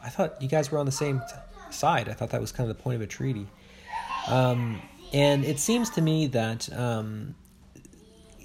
I 0.02 0.09
thought 0.09 0.40
you 0.40 0.49
guys 0.49 0.71
were 0.71 0.78
on 0.78 0.87
the 0.87 0.92
same 0.92 1.21
t- 1.21 1.35
side. 1.71 2.09
I 2.09 2.14
thought 2.14 2.31
that 2.31 2.40
was 2.40 2.50
kind 2.50 2.69
of 2.69 2.76
the 2.76 2.83
point 2.83 2.97
of 2.97 3.02
a 3.02 3.07
treaty. 3.07 3.47
Um, 4.28 4.81
and 5.12 5.45
it 5.45 5.59
seems 5.59 5.90
to 5.90 6.00
me 6.00 6.26
that 6.28 6.73
um, 6.73 7.35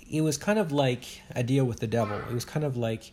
it 0.09 0.21
was 0.21 0.37
kind 0.37 0.59
of 0.59 0.71
like 0.71 1.21
a 1.35 1.43
deal 1.43 1.65
with 1.65 1.79
the 1.79 1.87
devil. 1.87 2.17
It 2.17 2.33
was 2.33 2.45
kind 2.45 2.65
of 2.65 2.77
like 2.77 3.11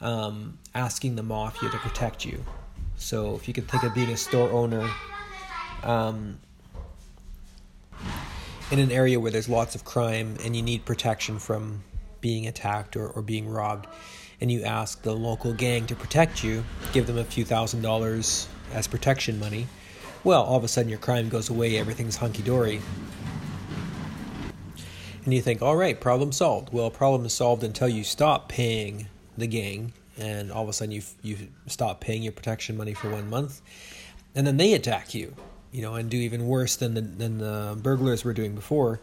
um, 0.00 0.58
asking 0.74 1.16
the 1.16 1.22
mafia 1.22 1.70
to 1.70 1.78
protect 1.78 2.24
you. 2.24 2.44
So 2.96 3.34
if 3.36 3.46
you 3.48 3.54
could 3.54 3.68
think 3.68 3.82
of 3.82 3.94
being 3.94 4.10
a 4.10 4.16
store 4.16 4.50
owner 4.50 4.88
um, 5.82 6.38
in 8.70 8.78
an 8.78 8.90
area 8.90 9.20
where 9.20 9.30
there's 9.30 9.48
lots 9.48 9.74
of 9.74 9.84
crime 9.84 10.36
and 10.44 10.56
you 10.56 10.62
need 10.62 10.84
protection 10.84 11.38
from 11.38 11.84
being 12.20 12.46
attacked 12.46 12.96
or, 12.96 13.08
or 13.08 13.22
being 13.22 13.48
robbed, 13.48 13.86
and 14.40 14.50
you 14.50 14.62
ask 14.64 15.02
the 15.02 15.14
local 15.14 15.52
gang 15.52 15.86
to 15.86 15.94
protect 15.94 16.42
you, 16.42 16.64
give 16.92 17.06
them 17.06 17.18
a 17.18 17.24
few 17.24 17.44
thousand 17.44 17.82
dollars 17.82 18.48
as 18.72 18.86
protection 18.86 19.38
money, 19.38 19.66
well, 20.26 20.42
all 20.42 20.56
of 20.56 20.64
a 20.64 20.68
sudden 20.68 20.88
your 20.88 20.98
crime 20.98 21.28
goes 21.28 21.48
away, 21.48 21.78
everything's 21.78 22.16
hunky 22.16 22.42
dory. 22.42 22.80
And 25.24 25.32
you 25.32 25.40
think, 25.40 25.62
all 25.62 25.76
right, 25.76 26.00
problem 26.00 26.32
solved. 26.32 26.72
Well, 26.72 26.90
problem 26.90 27.24
is 27.26 27.32
solved 27.32 27.62
until 27.62 27.88
you 27.88 28.02
stop 28.02 28.48
paying 28.48 29.06
the 29.38 29.46
gang, 29.46 29.92
and 30.18 30.50
all 30.50 30.64
of 30.64 30.68
a 30.68 30.72
sudden 30.72 30.90
you 30.90 31.02
you 31.22 31.36
stop 31.68 32.00
paying 32.00 32.24
your 32.24 32.32
protection 32.32 32.76
money 32.76 32.92
for 32.92 33.08
one 33.08 33.30
month, 33.30 33.62
and 34.34 34.44
then 34.44 34.56
they 34.56 34.72
attack 34.72 35.14
you, 35.14 35.32
you 35.70 35.80
know, 35.80 35.94
and 35.94 36.10
do 36.10 36.16
even 36.16 36.48
worse 36.48 36.74
than 36.74 36.94
the 36.94 37.02
than 37.02 37.38
the 37.38 37.78
burglars 37.80 38.24
were 38.24 38.34
doing 38.34 38.56
before. 38.56 39.00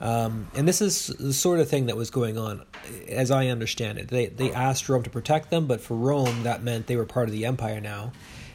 Um, 0.00 0.46
and 0.54 0.68
this 0.68 0.80
is 0.80 1.08
the 1.08 1.32
sort 1.32 1.58
of 1.58 1.68
thing 1.68 1.86
that 1.86 1.96
was 1.96 2.10
going 2.10 2.38
on, 2.38 2.62
as 3.08 3.32
I 3.32 3.48
understand 3.48 3.98
it. 3.98 4.08
They 4.08 4.26
they 4.26 4.52
asked 4.52 4.88
Rome 4.88 5.02
to 5.02 5.10
protect 5.10 5.50
them, 5.50 5.66
but 5.66 5.80
for 5.80 5.96
Rome 5.96 6.44
that 6.44 6.62
meant 6.62 6.86
they 6.86 6.96
were 6.96 7.06
part 7.06 7.28
of 7.28 7.32
the 7.32 7.46
empire 7.46 7.80
now. 7.80 8.12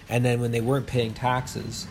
And 0.10 0.24
then 0.24 0.40
when 0.40 0.52
they 0.52 0.62
weren't 0.62 0.88
paying 0.88 1.14
taxes, 1.14 1.88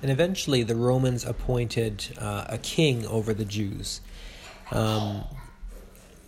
and 0.00 0.10
eventually 0.10 0.62
the 0.62 0.76
Romans 0.76 1.24
appointed 1.24 2.06
uh, 2.18 2.46
a 2.48 2.58
king 2.58 3.06
over 3.06 3.34
the 3.34 3.44
Jews. 3.44 4.00
Um, 4.70 5.24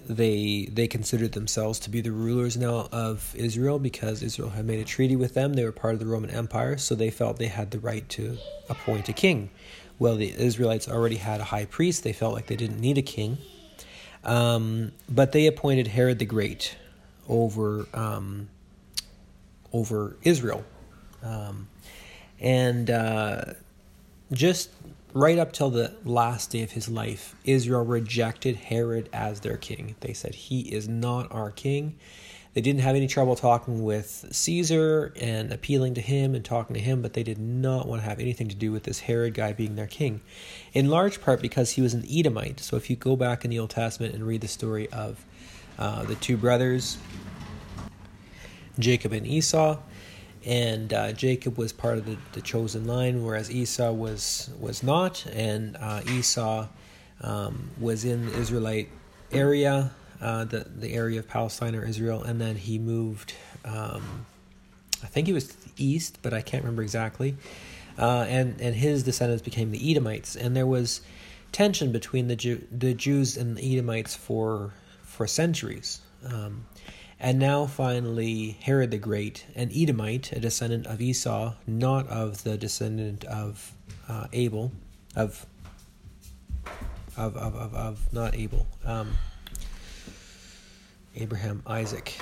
they 0.06 0.68
they 0.70 0.86
considered 0.86 1.32
themselves 1.32 1.78
to 1.80 1.90
be 1.90 2.02
the 2.02 2.12
rulers 2.12 2.58
now 2.58 2.88
of 2.92 3.34
Israel 3.34 3.78
because 3.78 4.22
Israel 4.22 4.50
had 4.50 4.66
made 4.66 4.78
a 4.78 4.84
treaty 4.84 5.16
with 5.16 5.32
them. 5.32 5.54
They 5.54 5.64
were 5.64 5.72
part 5.72 5.94
of 5.94 6.00
the 6.00 6.06
Roman 6.06 6.28
Empire, 6.30 6.76
so 6.76 6.94
they 6.94 7.10
felt 7.10 7.38
they 7.38 7.46
had 7.46 7.70
the 7.70 7.78
right 7.78 8.06
to 8.10 8.36
appoint 8.68 9.08
a 9.08 9.14
king 9.14 9.48
well, 9.98 10.16
the 10.16 10.32
Israelites 10.36 10.88
already 10.88 11.16
had 11.16 11.40
a 11.40 11.44
high 11.44 11.66
priest. 11.66 12.04
They 12.04 12.12
felt 12.12 12.34
like 12.34 12.46
they 12.46 12.56
didn't 12.56 12.80
need 12.80 12.98
a 12.98 13.02
king. 13.02 13.38
Um, 14.24 14.92
but 15.08 15.32
they 15.32 15.46
appointed 15.46 15.88
Herod 15.88 16.18
the 16.18 16.24
Great 16.24 16.76
over 17.28 17.86
um, 17.94 18.48
over 19.74 20.16
Israel, 20.22 20.64
um, 21.22 21.68
and 22.40 22.88
uh, 22.88 23.44
just 24.32 24.70
right 25.12 25.38
up 25.38 25.52
till 25.52 25.70
the 25.70 25.94
last 26.04 26.50
day 26.50 26.62
of 26.62 26.72
his 26.72 26.88
life, 26.88 27.34
Israel 27.44 27.84
rejected 27.84 28.56
Herod 28.56 29.10
as 29.12 29.40
their 29.40 29.56
king. 29.56 29.96
They 30.00 30.14
said 30.14 30.34
he 30.34 30.60
is 30.60 30.88
not 30.88 31.30
our 31.30 31.50
king. 31.50 31.96
They 32.54 32.60
didn't 32.60 32.82
have 32.82 32.94
any 32.94 33.08
trouble 33.08 33.34
talking 33.34 33.82
with 33.82 34.26
Caesar 34.30 35.12
and 35.20 35.52
appealing 35.52 35.94
to 35.94 36.00
him 36.00 36.36
and 36.36 36.44
talking 36.44 36.74
to 36.74 36.80
him, 36.80 37.02
but 37.02 37.12
they 37.12 37.24
did 37.24 37.38
not 37.38 37.88
want 37.88 38.02
to 38.02 38.08
have 38.08 38.20
anything 38.20 38.48
to 38.48 38.54
do 38.54 38.70
with 38.70 38.84
this 38.84 39.00
Herod 39.00 39.34
guy 39.34 39.52
being 39.52 39.74
their 39.74 39.88
king. 39.88 40.20
In 40.72 40.88
large 40.88 41.20
part 41.20 41.42
because 41.42 41.72
he 41.72 41.82
was 41.82 41.94
an 41.94 42.04
Edomite. 42.08 42.60
So 42.60 42.76
if 42.76 42.88
you 42.88 42.94
go 42.94 43.16
back 43.16 43.44
in 43.44 43.50
the 43.50 43.58
Old 43.58 43.70
Testament 43.70 44.14
and 44.14 44.24
read 44.24 44.40
the 44.40 44.48
story 44.48 44.88
of 44.90 45.24
uh, 45.80 46.04
the 46.04 46.14
two 46.14 46.36
brothers, 46.36 46.96
Jacob 48.78 49.12
and 49.12 49.26
Esau, 49.26 49.78
and 50.44 50.92
uh, 50.92 51.12
Jacob 51.12 51.56
was 51.56 51.72
part 51.72 51.98
of 51.98 52.06
the, 52.06 52.16
the 52.32 52.40
chosen 52.40 52.86
line, 52.86 53.24
whereas 53.24 53.50
Esau 53.50 53.92
was 53.92 54.50
was 54.60 54.82
not, 54.82 55.24
and 55.26 55.76
uh, 55.78 56.02
Esau 56.08 56.66
um, 57.20 57.70
was 57.80 58.04
in 58.04 58.26
the 58.26 58.38
Israelite 58.38 58.88
area 59.32 59.90
uh, 60.20 60.44
the 60.44 60.66
the 60.76 60.94
area 60.94 61.18
of 61.18 61.28
Palestine 61.28 61.74
or 61.74 61.84
Israel, 61.84 62.22
and 62.22 62.40
then 62.40 62.56
he 62.56 62.78
moved. 62.78 63.34
Um, 63.64 64.26
I 65.02 65.06
think 65.06 65.26
he 65.26 65.32
was 65.34 65.54
east, 65.76 66.20
but 66.22 66.32
I 66.32 66.40
can't 66.40 66.62
remember 66.62 66.82
exactly. 66.82 67.36
Uh, 67.98 68.24
and 68.28 68.60
and 68.60 68.74
his 68.74 69.02
descendants 69.02 69.42
became 69.42 69.70
the 69.70 69.90
Edomites, 69.90 70.34
and 70.34 70.56
there 70.56 70.66
was 70.66 71.02
tension 71.52 71.92
between 71.92 72.28
the 72.28 72.36
Jew, 72.36 72.66
the 72.72 72.94
Jews 72.94 73.36
and 73.36 73.56
the 73.56 73.72
Edomites 73.72 74.14
for 74.14 74.72
for 75.02 75.26
centuries. 75.26 76.00
Um, 76.24 76.64
and 77.20 77.38
now 77.38 77.66
finally 77.66 78.58
Herod 78.60 78.90
the 78.90 78.98
Great, 78.98 79.46
an 79.54 79.70
Edomite, 79.74 80.32
a 80.32 80.40
descendant 80.40 80.86
of 80.86 81.00
Esau, 81.00 81.54
not 81.66 82.08
of 82.08 82.44
the 82.44 82.56
descendant 82.56 83.24
of 83.24 83.72
uh, 84.08 84.26
Abel, 84.32 84.72
of 85.16 85.46
of, 87.16 87.36
of, 87.36 87.54
of, 87.54 87.74
of 87.74 88.12
not 88.12 88.34
Abel, 88.34 88.66
um, 88.84 89.12
Abraham, 91.14 91.62
Isaac, 91.66 92.18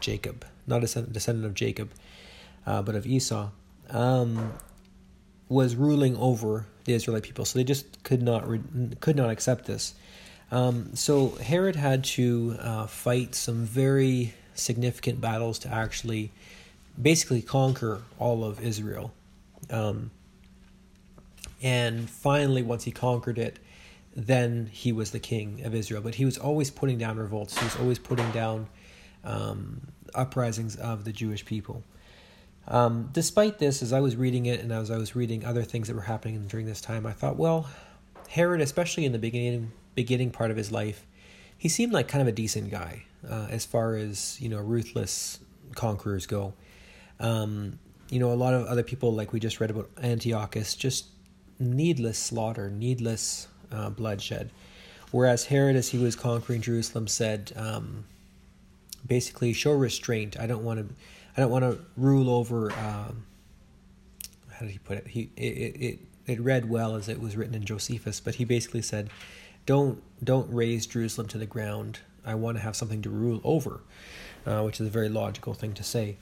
Jacob, 0.00 0.46
not 0.66 0.84
a 0.84 1.02
descendant 1.02 1.44
of 1.44 1.54
Jacob, 1.54 1.90
uh, 2.66 2.82
but 2.82 2.94
of 2.94 3.06
Esau, 3.06 3.50
um, 3.90 4.52
was 5.48 5.74
ruling 5.74 6.16
over 6.16 6.66
the 6.84 6.92
Israelite 6.92 7.22
people. 7.22 7.44
So 7.44 7.58
they 7.58 7.64
just 7.64 8.02
could 8.04 8.22
not 8.22 8.48
re- 8.48 8.60
could 9.00 9.16
not 9.16 9.30
accept 9.30 9.64
this. 9.66 9.94
Um, 10.50 10.94
so 10.94 11.30
Herod 11.30 11.76
had 11.76 12.04
to 12.04 12.56
uh, 12.58 12.86
fight 12.86 13.34
some 13.34 13.64
very 13.64 14.34
significant 14.54 15.20
battles 15.20 15.58
to 15.60 15.68
actually 15.68 16.30
basically 17.00 17.42
conquer 17.42 18.02
all 18.18 18.44
of 18.44 18.60
Israel. 18.60 19.12
Um, 19.70 20.10
and 21.62 22.08
finally, 22.08 22.62
once 22.62 22.84
he 22.84 22.90
conquered 22.90 23.38
it, 23.38 23.58
then 24.16 24.68
he 24.72 24.92
was 24.92 25.10
the 25.10 25.20
king 25.20 25.62
of 25.64 25.74
Israel. 25.74 26.00
But 26.02 26.14
he 26.14 26.24
was 26.24 26.38
always 26.38 26.70
putting 26.70 26.98
down 26.98 27.18
revolts. 27.18 27.58
He 27.58 27.64
was 27.64 27.76
always 27.76 27.98
putting 27.98 28.30
down 28.30 28.66
um, 29.24 29.80
uprisings 30.14 30.76
of 30.76 31.04
the 31.04 31.12
Jewish 31.12 31.44
people. 31.44 31.82
Um, 32.66 33.08
despite 33.12 33.58
this, 33.58 33.82
as 33.82 33.92
I 33.92 34.00
was 34.00 34.16
reading 34.16 34.46
it 34.46 34.60
and 34.60 34.72
as 34.72 34.90
I 34.90 34.98
was 34.98 35.16
reading 35.16 35.44
other 35.44 35.62
things 35.62 35.88
that 35.88 35.94
were 35.94 36.02
happening 36.02 36.46
during 36.48 36.66
this 36.66 36.80
time, 36.80 37.06
I 37.06 37.12
thought, 37.12 37.36
well, 37.36 37.68
Herod, 38.28 38.60
especially 38.60 39.04
in 39.04 39.12
the 39.12 39.18
beginning 39.18 39.72
beginning 39.98 40.30
part 40.30 40.52
of 40.52 40.56
his 40.56 40.70
life, 40.70 41.04
he 41.56 41.68
seemed 41.68 41.92
like 41.92 42.06
kind 42.06 42.22
of 42.22 42.28
a 42.28 42.32
decent 42.32 42.70
guy 42.70 43.02
uh, 43.28 43.48
as 43.50 43.66
far 43.66 43.96
as 43.96 44.40
you 44.40 44.48
know 44.48 44.58
ruthless 44.58 45.40
conquerors 45.74 46.24
go. 46.24 46.52
Um, 47.18 47.80
you 48.08 48.20
know, 48.20 48.30
a 48.32 48.38
lot 48.44 48.54
of 48.54 48.64
other 48.66 48.84
people, 48.84 49.12
like 49.12 49.32
we 49.32 49.40
just 49.40 49.58
read 49.58 49.70
about 49.70 49.90
Antiochus, 50.00 50.76
just 50.76 51.06
needless 51.58 52.16
slaughter, 52.16 52.70
needless 52.70 53.48
uh, 53.72 53.90
bloodshed. 53.90 54.50
Whereas 55.10 55.46
Herod, 55.46 55.74
as 55.74 55.88
he 55.88 55.98
was 55.98 56.14
conquering 56.14 56.60
Jerusalem, 56.60 57.08
said, 57.08 57.52
um, 57.56 58.04
basically, 59.04 59.52
show 59.52 59.72
restraint. 59.72 60.38
I 60.38 60.46
don't 60.46 60.62
want 60.62 60.78
to, 60.78 60.94
I 61.36 61.40
don't 61.40 61.50
want 61.50 61.64
to 61.64 61.84
rule 61.96 62.30
over. 62.30 62.70
Um, 62.70 63.26
how 64.52 64.60
did 64.60 64.70
he 64.70 64.78
put 64.78 64.98
it? 64.98 65.08
He 65.08 65.30
it, 65.36 65.42
it 65.42 65.98
it 66.28 66.40
read 66.40 66.70
well 66.70 66.94
as 66.94 67.08
it 67.08 67.20
was 67.20 67.36
written 67.36 67.56
in 67.56 67.64
Josephus, 67.64 68.20
but 68.20 68.36
he 68.36 68.44
basically 68.44 68.82
said, 68.82 69.10
don't 69.68 70.02
don't 70.24 70.50
raze 70.50 70.86
Jerusalem 70.86 71.28
to 71.28 71.38
the 71.38 71.46
ground. 71.46 72.00
I 72.24 72.34
want 72.34 72.56
to 72.56 72.62
have 72.62 72.74
something 72.74 73.02
to 73.02 73.10
rule 73.10 73.42
over, 73.44 73.80
uh, 74.46 74.62
which 74.62 74.80
is 74.80 74.86
a 74.86 74.90
very 74.90 75.10
logical 75.10 75.52
thing 75.52 75.74
to 75.74 75.82
say. 75.82 76.16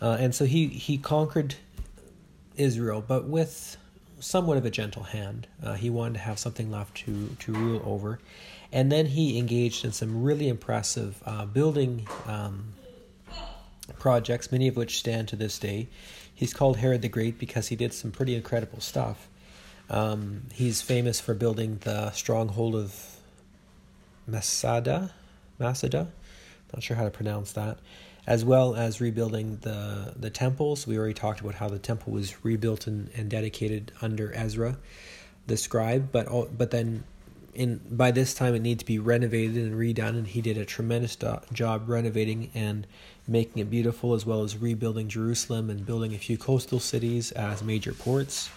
Uh, 0.00 0.16
and 0.18 0.34
so 0.34 0.46
he 0.46 0.68
he 0.68 0.96
conquered 0.96 1.56
Israel, 2.56 3.04
but 3.06 3.26
with 3.26 3.76
somewhat 4.18 4.56
of 4.56 4.64
a 4.64 4.70
gentle 4.70 5.02
hand. 5.02 5.46
Uh, 5.62 5.74
he 5.74 5.90
wanted 5.90 6.14
to 6.14 6.20
have 6.20 6.38
something 6.38 6.70
left 6.70 6.96
to, 6.96 7.36
to 7.38 7.52
rule 7.52 7.82
over. 7.84 8.18
And 8.72 8.90
then 8.90 9.04
he 9.04 9.38
engaged 9.38 9.84
in 9.84 9.92
some 9.92 10.22
really 10.22 10.48
impressive 10.48 11.22
uh, 11.26 11.44
building 11.44 12.08
um, 12.26 12.72
projects, 13.98 14.50
many 14.50 14.68
of 14.68 14.76
which 14.76 14.98
stand 14.98 15.28
to 15.28 15.36
this 15.36 15.58
day. 15.58 15.88
He's 16.34 16.54
called 16.54 16.78
Herod 16.78 17.02
the 17.02 17.08
Great 17.08 17.38
because 17.38 17.68
he 17.68 17.76
did 17.76 17.92
some 17.92 18.10
pretty 18.10 18.34
incredible 18.34 18.80
stuff. 18.80 19.28
Um, 19.88 20.42
he's 20.52 20.82
famous 20.82 21.20
for 21.20 21.34
building 21.34 21.78
the 21.82 22.10
stronghold 22.12 22.74
of 22.74 23.16
Masada, 24.26 25.12
Masada, 25.58 26.08
not 26.74 26.82
sure 26.82 26.96
how 26.96 27.04
to 27.04 27.10
pronounce 27.10 27.52
that 27.52 27.78
as 28.26 28.44
well 28.44 28.74
as 28.74 29.00
rebuilding 29.00 29.58
the 29.62 30.12
the 30.16 30.30
temples. 30.30 30.86
We 30.86 30.98
already 30.98 31.14
talked 31.14 31.40
about 31.40 31.54
how 31.54 31.68
the 31.68 31.78
temple 31.78 32.12
was 32.12 32.44
rebuilt 32.44 32.86
and, 32.86 33.10
and 33.14 33.30
dedicated 33.30 33.92
under 34.02 34.32
Ezra, 34.34 34.76
the 35.46 35.56
scribe. 35.56 36.10
But 36.10 36.26
all, 36.26 36.48
but 36.56 36.70
then, 36.70 37.04
in 37.54 37.80
by 37.90 38.10
this 38.10 38.34
time, 38.34 38.54
it 38.54 38.62
needed 38.62 38.80
to 38.80 38.86
be 38.86 38.98
renovated 38.98 39.56
and 39.56 39.74
redone, 39.74 40.10
and 40.10 40.26
he 40.26 40.40
did 40.40 40.58
a 40.58 40.64
tremendous 40.64 41.14
do- 41.16 41.38
job 41.52 41.88
renovating 41.88 42.50
and 42.54 42.86
making 43.28 43.62
it 43.62 43.70
beautiful, 43.70 44.14
as 44.14 44.26
well 44.26 44.42
as 44.42 44.56
rebuilding 44.56 45.08
Jerusalem 45.08 45.70
and 45.70 45.86
building 45.86 46.14
a 46.14 46.18
few 46.18 46.36
coastal 46.36 46.80
cities 46.80 47.32
as 47.32 47.62
major 47.62 47.92
ports. 47.92 48.50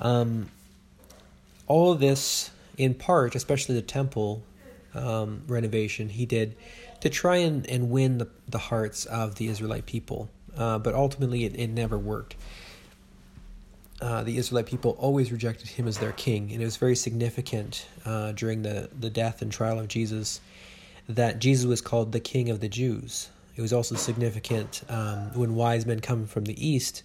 Um, 0.00 0.48
all 1.66 1.92
of 1.92 2.00
this, 2.00 2.50
in 2.76 2.94
part, 2.94 3.34
especially 3.34 3.74
the 3.74 3.82
temple 3.82 4.42
um, 4.94 5.42
renovation, 5.46 6.08
he 6.08 6.26
did 6.26 6.56
to 7.00 7.08
try 7.08 7.36
and, 7.36 7.66
and 7.68 7.90
win 7.90 8.18
the, 8.18 8.28
the 8.48 8.58
hearts 8.58 9.04
of 9.04 9.36
the 9.36 9.48
Israelite 9.48 9.86
people. 9.86 10.28
Uh, 10.56 10.78
but 10.78 10.94
ultimately, 10.94 11.44
it, 11.44 11.54
it 11.56 11.68
never 11.68 11.98
worked. 11.98 12.34
Uh, 14.00 14.22
the 14.22 14.38
Israelite 14.38 14.66
people 14.66 14.96
always 14.98 15.32
rejected 15.32 15.68
him 15.68 15.88
as 15.88 15.98
their 15.98 16.12
king, 16.12 16.52
and 16.52 16.62
it 16.62 16.64
was 16.64 16.76
very 16.76 16.96
significant 16.96 17.86
uh, 18.04 18.32
during 18.32 18.62
the, 18.62 18.88
the 18.98 19.10
death 19.10 19.42
and 19.42 19.52
trial 19.52 19.78
of 19.78 19.88
Jesus 19.88 20.40
that 21.08 21.38
Jesus 21.38 21.66
was 21.66 21.80
called 21.80 22.12
the 22.12 22.20
King 22.20 22.48
of 22.50 22.60
the 22.60 22.68
Jews. 22.68 23.28
It 23.56 23.60
was 23.60 23.72
also 23.72 23.96
significant 23.96 24.82
um, 24.88 25.32
when 25.34 25.54
wise 25.54 25.84
men 25.84 26.00
come 26.00 26.26
from 26.26 26.44
the 26.44 26.66
east 26.66 27.02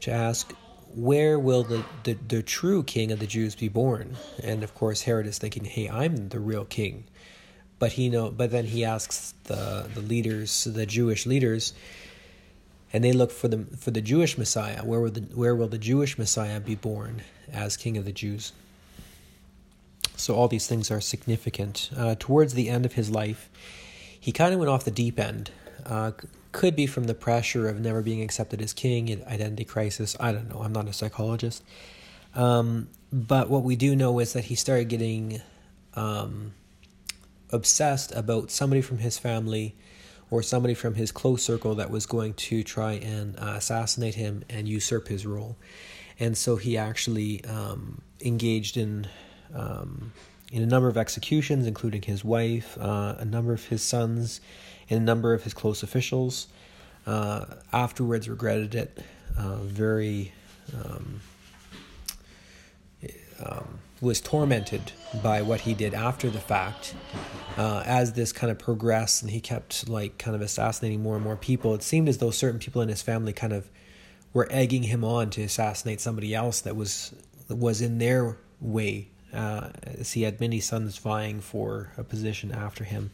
to 0.00 0.10
ask, 0.10 0.54
where 0.94 1.38
will 1.38 1.62
the, 1.62 1.84
the, 2.04 2.14
the 2.14 2.42
true 2.42 2.82
king 2.82 3.12
of 3.12 3.18
the 3.18 3.26
Jews 3.26 3.54
be 3.54 3.68
born? 3.68 4.16
And 4.42 4.62
of 4.62 4.74
course, 4.74 5.02
Herod 5.02 5.26
is 5.26 5.38
thinking, 5.38 5.64
hey, 5.64 5.88
I'm 5.88 6.28
the 6.28 6.40
real 6.40 6.64
king. 6.64 7.04
But 7.78 7.92
he 7.92 8.10
know 8.10 8.30
but 8.30 8.50
then 8.50 8.66
he 8.66 8.84
asks 8.84 9.32
the 9.44 9.88
the 9.94 10.02
leaders 10.02 10.64
the 10.64 10.84
Jewish 10.84 11.24
leaders 11.24 11.72
and 12.92 13.02
they 13.02 13.12
look 13.12 13.30
for 13.30 13.48
the 13.48 13.64
for 13.78 13.90
the 13.90 14.02
Jewish 14.02 14.36
Messiah. 14.36 14.84
Where 14.84 15.00
will 15.00 15.10
the 15.10 15.22
where 15.34 15.56
will 15.56 15.68
the 15.68 15.78
Jewish 15.78 16.18
Messiah 16.18 16.60
be 16.60 16.74
born 16.74 17.22
as 17.50 17.78
king 17.78 17.96
of 17.96 18.04
the 18.04 18.12
Jews? 18.12 18.52
So 20.14 20.34
all 20.34 20.46
these 20.46 20.66
things 20.66 20.90
are 20.90 21.00
significant. 21.00 21.88
Uh, 21.96 22.16
towards 22.18 22.52
the 22.52 22.68
end 22.68 22.84
of 22.84 22.92
his 22.92 23.08
life 23.08 23.48
he 24.20 24.32
kind 24.32 24.52
of 24.52 24.60
went 24.60 24.68
off 24.68 24.84
the 24.84 24.90
deep 24.90 25.18
end. 25.18 25.50
Uh, 25.86 26.12
could 26.52 26.74
be 26.74 26.86
from 26.86 27.04
the 27.04 27.14
pressure 27.14 27.68
of 27.68 27.80
never 27.80 28.02
being 28.02 28.22
accepted 28.22 28.60
as 28.60 28.72
king 28.72 29.22
identity 29.26 29.64
crisis. 29.64 30.16
I 30.18 30.32
don't 30.32 30.48
know. 30.48 30.62
I'm 30.62 30.72
not 30.72 30.88
a 30.88 30.92
psychologist. 30.92 31.62
Um, 32.34 32.88
but 33.12 33.48
what 33.50 33.62
we 33.62 33.76
do 33.76 33.96
know 33.96 34.18
is 34.18 34.32
that 34.32 34.44
he 34.44 34.54
started 34.54 34.88
getting 34.88 35.40
um, 35.94 36.52
obsessed 37.50 38.12
about 38.14 38.50
somebody 38.50 38.80
from 38.80 38.98
his 38.98 39.18
family 39.18 39.74
or 40.30 40.42
somebody 40.42 40.74
from 40.74 40.94
his 40.94 41.10
close 41.10 41.42
circle 41.42 41.74
that 41.74 41.90
was 41.90 42.06
going 42.06 42.34
to 42.34 42.62
try 42.62 42.92
and 42.92 43.36
uh, 43.38 43.54
assassinate 43.56 44.14
him 44.14 44.44
and 44.48 44.68
usurp 44.68 45.08
his 45.08 45.26
role. 45.26 45.56
And 46.20 46.36
so 46.36 46.56
he 46.56 46.76
actually 46.76 47.44
um, 47.44 48.02
engaged 48.20 48.76
in 48.76 49.08
um, 49.54 50.12
in 50.52 50.62
a 50.62 50.66
number 50.66 50.88
of 50.88 50.96
executions, 50.96 51.66
including 51.66 52.02
his 52.02 52.24
wife, 52.24 52.76
uh, 52.80 53.14
a 53.18 53.24
number 53.24 53.52
of 53.52 53.64
his 53.66 53.82
sons, 53.82 54.40
and 54.90 55.00
a 55.00 55.02
number 55.02 55.32
of 55.32 55.44
his 55.44 55.54
close 55.54 55.82
officials. 55.82 56.48
Uh, 57.06 57.46
afterwards, 57.72 58.28
regretted 58.28 58.74
it. 58.74 58.98
Uh, 59.38 59.56
very 59.56 60.32
um, 60.74 61.20
um 63.44 63.78
was 64.00 64.20
tormented 64.20 64.92
by 65.22 65.42
what 65.42 65.60
he 65.60 65.74
did 65.74 65.92
after 65.92 66.30
the 66.30 66.40
fact. 66.40 66.94
Uh, 67.56 67.82
as 67.84 68.14
this 68.14 68.32
kind 68.32 68.50
of 68.50 68.58
progressed 68.58 69.22
and 69.22 69.30
he 69.30 69.40
kept 69.40 69.88
like 69.88 70.16
kind 70.18 70.34
of 70.34 70.40
assassinating 70.40 71.02
more 71.02 71.16
and 71.16 71.24
more 71.24 71.36
people, 71.36 71.74
it 71.74 71.82
seemed 71.82 72.08
as 72.08 72.18
though 72.18 72.30
certain 72.30 72.58
people 72.58 72.80
in 72.80 72.88
his 72.88 73.02
family 73.02 73.32
kind 73.32 73.52
of 73.52 73.68
were 74.32 74.48
egging 74.50 74.84
him 74.84 75.04
on 75.04 75.28
to 75.30 75.42
assassinate 75.42 76.00
somebody 76.00 76.34
else 76.34 76.60
that 76.62 76.76
was 76.76 77.14
was 77.48 77.80
in 77.80 77.98
their 77.98 78.36
way. 78.60 79.08
Uh, 79.32 79.68
as 79.84 80.12
he 80.12 80.22
had 80.22 80.40
many 80.40 80.58
sons 80.58 80.98
vying 80.98 81.40
for 81.40 81.92
a 81.96 82.02
position 82.02 82.50
after 82.50 82.82
him, 82.82 83.12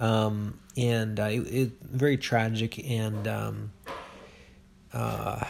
um, 0.00 0.58
and 0.76 1.18
uh, 1.18 1.24
it, 1.24 1.40
it, 1.40 1.72
very 1.82 2.16
tragic 2.16 2.78
and 2.88 3.26
um, 3.26 3.72
uh, 4.92 5.44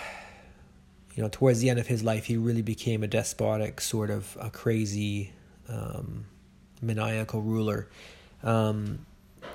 you 1.14 1.22
know, 1.22 1.28
towards 1.28 1.58
the 1.61 1.68
end 1.68 1.80
of 1.80 1.88
his 1.88 2.04
life, 2.04 2.26
he 2.26 2.37
really 2.37 2.62
became 2.62 3.02
a 3.02 3.08
despotic, 3.08 3.80
sort 3.80 4.08
of 4.08 4.38
a 4.40 4.50
crazy, 4.50 5.32
um, 5.68 6.26
maniacal 6.80 7.42
ruler. 7.42 7.88
Um, 8.44 9.04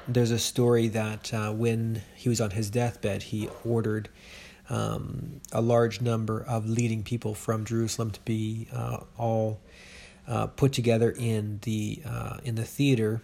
there's 0.06 0.32
a 0.32 0.40
story 0.40 0.90
that 0.90 1.34
uh, 1.34 1.54
when 1.54 2.02
he 2.16 2.28
was 2.28 2.42
on 2.42 2.52
his 2.52 2.70
deathbed, 2.70 3.24
he 3.24 3.50
ordered 3.64 4.10
um, 4.70 5.40
a 5.54 5.62
large 5.62 6.02
number 6.02 6.44
of 6.44 6.68
leading 6.68 7.02
people 7.02 7.34
from 7.34 7.64
Jerusalem 7.64 8.12
to 8.12 8.20
be 8.22 8.68
uh, 8.74 8.98
all 9.18 9.62
uh, 10.28 10.48
put 10.48 10.74
together 10.74 11.12
in 11.12 11.60
the 11.64 12.02
uh, 12.06 12.38
in 12.44 12.56
the 12.56 12.66
theater 12.66 13.22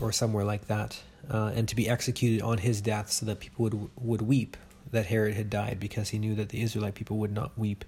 or 0.00 0.12
somewhere 0.12 0.44
like 0.44 0.66
that, 0.66 1.02
uh, 1.30 1.52
and 1.54 1.68
to 1.68 1.76
be 1.76 1.88
executed 1.88 2.42
on 2.42 2.58
his 2.58 2.80
death, 2.80 3.10
so 3.10 3.26
that 3.26 3.40
people 3.40 3.64
would 3.64 3.90
would 3.96 4.22
weep 4.22 4.56
that 4.90 5.06
Herod 5.06 5.34
had 5.34 5.50
died 5.50 5.78
because 5.80 6.10
he 6.10 6.18
knew 6.18 6.34
that 6.34 6.50
the 6.50 6.62
Israelite 6.62 6.94
people 6.94 7.16
would 7.18 7.32
not 7.32 7.58
weep. 7.58 7.84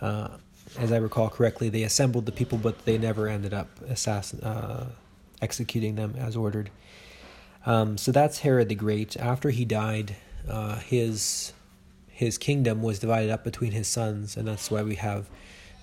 Uh, 0.00 0.28
as 0.78 0.90
I 0.90 0.96
recall 0.96 1.28
correctly, 1.28 1.68
they 1.68 1.82
assembled 1.84 2.26
the 2.26 2.32
people, 2.32 2.58
but 2.58 2.84
they 2.84 2.98
never 2.98 3.28
ended 3.28 3.54
up 3.54 3.68
assassin, 3.88 4.40
uh, 4.40 4.86
executing 5.40 5.94
them 5.94 6.14
as 6.18 6.36
ordered. 6.36 6.70
Um, 7.66 7.96
so 7.96 8.12
that's 8.12 8.40
Herod 8.40 8.68
the 8.68 8.74
Great. 8.74 9.16
After 9.16 9.50
he 9.50 9.64
died, 9.64 10.16
uh, 10.48 10.76
his 10.76 11.52
his 12.08 12.38
kingdom 12.38 12.82
was 12.82 13.00
divided 13.00 13.30
up 13.30 13.42
between 13.42 13.72
his 13.72 13.88
sons, 13.88 14.36
and 14.36 14.46
that's 14.46 14.70
why 14.70 14.82
we 14.82 14.96
have 14.96 15.28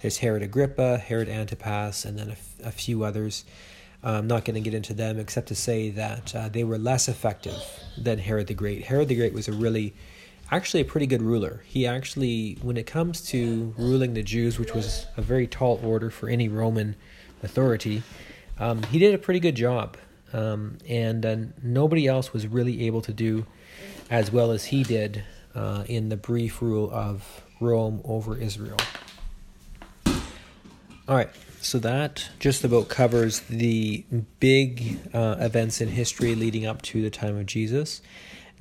there's 0.01 0.17
Herod 0.17 0.41
Agrippa, 0.41 0.97
Herod 0.97 1.29
Antipas, 1.29 2.05
and 2.05 2.17
then 2.17 2.29
a, 2.29 2.31
f- 2.31 2.55
a 2.63 2.71
few 2.71 3.03
others. 3.03 3.45
I'm 4.03 4.27
not 4.27 4.45
going 4.45 4.55
to 4.55 4.61
get 4.61 4.73
into 4.73 4.93
them 4.93 5.19
except 5.19 5.47
to 5.49 5.55
say 5.55 5.89
that 5.91 6.35
uh, 6.35 6.49
they 6.49 6.63
were 6.63 6.77
less 6.77 7.07
effective 7.07 7.61
than 7.97 8.19
Herod 8.19 8.47
the 8.47 8.53
Great. 8.53 8.85
Herod 8.85 9.07
the 9.07 9.15
Great 9.15 9.33
was 9.33 9.47
a 9.47 9.51
really, 9.51 9.93
actually, 10.49 10.81
a 10.81 10.85
pretty 10.85 11.05
good 11.05 11.21
ruler. 11.21 11.63
He 11.67 11.85
actually, 11.85 12.57
when 12.61 12.77
it 12.77 12.87
comes 12.87 13.21
to 13.29 13.73
ruling 13.77 14.13
the 14.15 14.23
Jews, 14.23 14.57
which 14.57 14.73
was 14.73 15.05
a 15.17 15.21
very 15.21 15.45
tall 15.45 15.79
order 15.83 16.09
for 16.09 16.29
any 16.29 16.49
Roman 16.49 16.95
authority, 17.43 18.01
um, 18.59 18.81
he 18.83 18.97
did 18.97 19.13
a 19.13 19.19
pretty 19.19 19.39
good 19.39 19.55
job. 19.55 19.97
Um, 20.33 20.77
and 20.87 21.25
uh, 21.25 21.35
nobody 21.61 22.07
else 22.07 22.33
was 22.33 22.47
really 22.47 22.87
able 22.87 23.01
to 23.01 23.13
do 23.13 23.45
as 24.09 24.31
well 24.31 24.51
as 24.51 24.65
he 24.65 24.83
did 24.83 25.23
uh, 25.53 25.83
in 25.87 26.09
the 26.09 26.17
brief 26.17 26.61
rule 26.61 26.89
of 26.91 27.43
Rome 27.59 28.01
over 28.03 28.37
Israel. 28.37 28.77
All 31.11 31.17
right, 31.17 31.29
so 31.59 31.77
that 31.79 32.29
just 32.39 32.63
about 32.63 32.87
covers 32.87 33.41
the 33.41 34.05
big 34.39 34.97
uh, 35.13 35.35
events 35.41 35.81
in 35.81 35.89
history 35.89 36.35
leading 36.35 36.65
up 36.65 36.81
to 36.83 37.01
the 37.01 37.09
time 37.09 37.37
of 37.37 37.47
Jesus. 37.47 38.01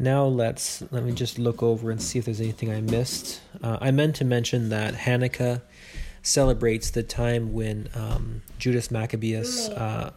Now 0.00 0.24
let's 0.24 0.82
let 0.90 1.04
me 1.04 1.12
just 1.12 1.38
look 1.38 1.62
over 1.62 1.92
and 1.92 2.02
see 2.02 2.18
if 2.18 2.24
there's 2.24 2.40
anything 2.40 2.72
I 2.72 2.80
missed. 2.80 3.40
Uh, 3.62 3.78
I 3.80 3.92
meant 3.92 4.16
to 4.16 4.24
mention 4.24 4.68
that 4.70 4.94
Hanukkah 4.94 5.62
celebrates 6.24 6.90
the 6.90 7.04
time 7.04 7.52
when 7.52 7.88
um, 7.94 8.42
Judas 8.58 8.90
Maccabeus, 8.90 9.68
uh, 9.68 10.10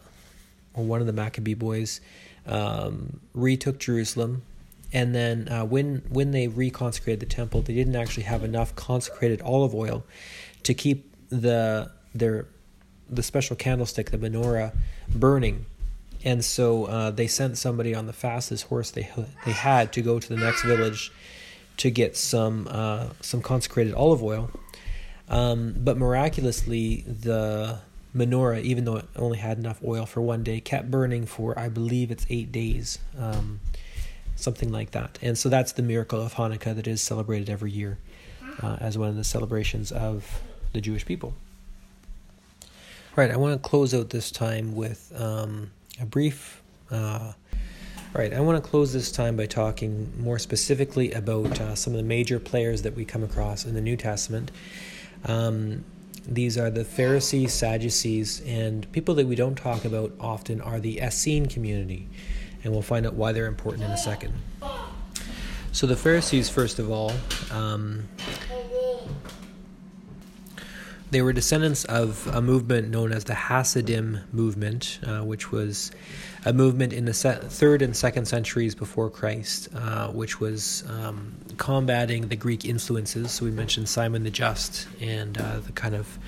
or 0.74 0.82
one 0.82 1.00
of 1.00 1.06
the 1.06 1.12
Maccabee 1.12 1.54
boys, 1.54 2.00
um, 2.46 3.20
retook 3.32 3.78
Jerusalem 3.78 4.42
and 4.92 5.14
then 5.14 5.48
uh, 5.48 5.64
when 5.64 6.02
when 6.08 6.32
they 6.32 6.48
reconsecrated 6.48 7.20
the 7.20 7.26
temple, 7.26 7.62
they 7.62 7.74
didn't 7.74 7.94
actually 7.94 8.24
have 8.24 8.42
enough 8.42 8.74
consecrated 8.74 9.40
olive 9.42 9.72
oil 9.72 10.02
to 10.64 10.74
keep 10.74 11.14
the 11.30 11.93
their 12.14 12.46
the 13.08 13.22
special 13.22 13.56
candlestick, 13.56 14.10
the 14.10 14.18
menorah, 14.18 14.74
burning. 15.14 15.66
And 16.24 16.42
so 16.42 16.86
uh, 16.86 17.10
they 17.10 17.26
sent 17.26 17.58
somebody 17.58 17.94
on 17.94 18.06
the 18.06 18.12
fastest 18.12 18.64
horse 18.64 18.90
they 18.90 19.10
they 19.44 19.52
had 19.52 19.92
to 19.94 20.02
go 20.02 20.18
to 20.18 20.28
the 20.28 20.36
next 20.36 20.64
village 20.64 21.12
to 21.78 21.90
get 21.90 22.16
some 22.16 22.68
uh, 22.70 23.08
some 23.20 23.42
consecrated 23.42 23.94
olive 23.94 24.22
oil. 24.22 24.50
Um, 25.28 25.74
but 25.76 25.96
miraculously, 25.96 27.02
the 27.02 27.80
menorah, 28.14 28.62
even 28.62 28.84
though 28.84 28.96
it 28.96 29.06
only 29.16 29.38
had 29.38 29.58
enough 29.58 29.80
oil 29.84 30.06
for 30.06 30.20
one 30.20 30.42
day, 30.42 30.60
kept 30.60 30.90
burning 30.90 31.26
for 31.26 31.58
I 31.58 31.68
believe 31.68 32.10
it's 32.10 32.26
eight 32.30 32.52
days. 32.52 32.98
Um, 33.18 33.60
something 34.36 34.72
like 34.72 34.92
that. 34.92 35.18
And 35.22 35.38
so 35.38 35.48
that's 35.48 35.72
the 35.72 35.82
miracle 35.82 36.20
of 36.20 36.34
Hanukkah 36.34 36.74
that 36.74 36.86
is 36.86 37.00
celebrated 37.00 37.48
every 37.48 37.70
year 37.70 37.98
uh, 38.62 38.76
as 38.80 38.98
one 38.98 39.08
of 39.08 39.16
the 39.16 39.24
celebrations 39.24 39.92
of 39.92 40.42
the 40.72 40.80
Jewish 40.80 41.04
people. 41.04 41.34
Right, 43.16 43.30
I 43.30 43.36
want 43.36 43.62
to 43.62 43.68
close 43.68 43.94
out 43.94 44.10
this 44.10 44.32
time 44.32 44.74
with 44.74 45.12
um, 45.14 45.70
a 46.00 46.04
brief. 46.04 46.60
Uh, 46.90 47.34
right, 48.12 48.32
I 48.32 48.40
want 48.40 48.62
to 48.62 48.68
close 48.68 48.92
this 48.92 49.12
time 49.12 49.36
by 49.36 49.46
talking 49.46 50.12
more 50.20 50.36
specifically 50.40 51.12
about 51.12 51.60
uh, 51.60 51.76
some 51.76 51.92
of 51.92 51.98
the 51.98 52.02
major 52.02 52.40
players 52.40 52.82
that 52.82 52.96
we 52.96 53.04
come 53.04 53.22
across 53.22 53.66
in 53.66 53.74
the 53.74 53.80
New 53.80 53.96
Testament. 53.96 54.50
Um, 55.26 55.84
these 56.26 56.58
are 56.58 56.70
the 56.70 56.84
Pharisees, 56.84 57.54
Sadducees, 57.54 58.42
and 58.48 58.90
people 58.90 59.14
that 59.14 59.28
we 59.28 59.36
don't 59.36 59.54
talk 59.54 59.84
about 59.84 60.10
often 60.18 60.60
are 60.60 60.80
the 60.80 61.00
Essene 61.00 61.46
community 61.46 62.08
and 62.64 62.72
we'll 62.72 62.82
find 62.82 63.06
out 63.06 63.14
why 63.14 63.30
they're 63.30 63.46
important 63.46 63.84
in 63.84 63.92
a 63.92 63.96
second. 63.96 64.34
So, 65.70 65.86
the 65.86 65.96
Pharisees, 65.96 66.48
first 66.48 66.80
of 66.80 66.90
all, 66.90 67.12
um, 67.52 68.08
they 71.14 71.22
were 71.22 71.32
descendants 71.32 71.84
of 71.84 72.26
a 72.34 72.42
movement 72.42 72.88
known 72.88 73.12
as 73.12 73.22
the 73.22 73.34
Hasidim 73.34 74.18
movement, 74.32 74.98
uh, 75.06 75.20
which 75.20 75.52
was 75.52 75.92
a 76.44 76.52
movement 76.52 76.92
in 76.92 77.04
the 77.04 77.14
se- 77.14 77.38
third 77.42 77.82
and 77.82 77.96
second 77.96 78.26
centuries 78.26 78.74
before 78.74 79.08
Christ, 79.08 79.68
uh, 79.76 80.08
which 80.08 80.40
was 80.40 80.82
um, 80.88 81.32
combating 81.56 82.26
the 82.26 82.34
Greek 82.34 82.64
influences. 82.64 83.30
So 83.30 83.44
we 83.44 83.52
mentioned 83.52 83.88
Simon 83.88 84.24
the 84.24 84.30
Just 84.32 84.88
and 85.00 85.38
uh, 85.38 85.60
the 85.60 85.70
kind 85.70 85.94
of 85.94 86.18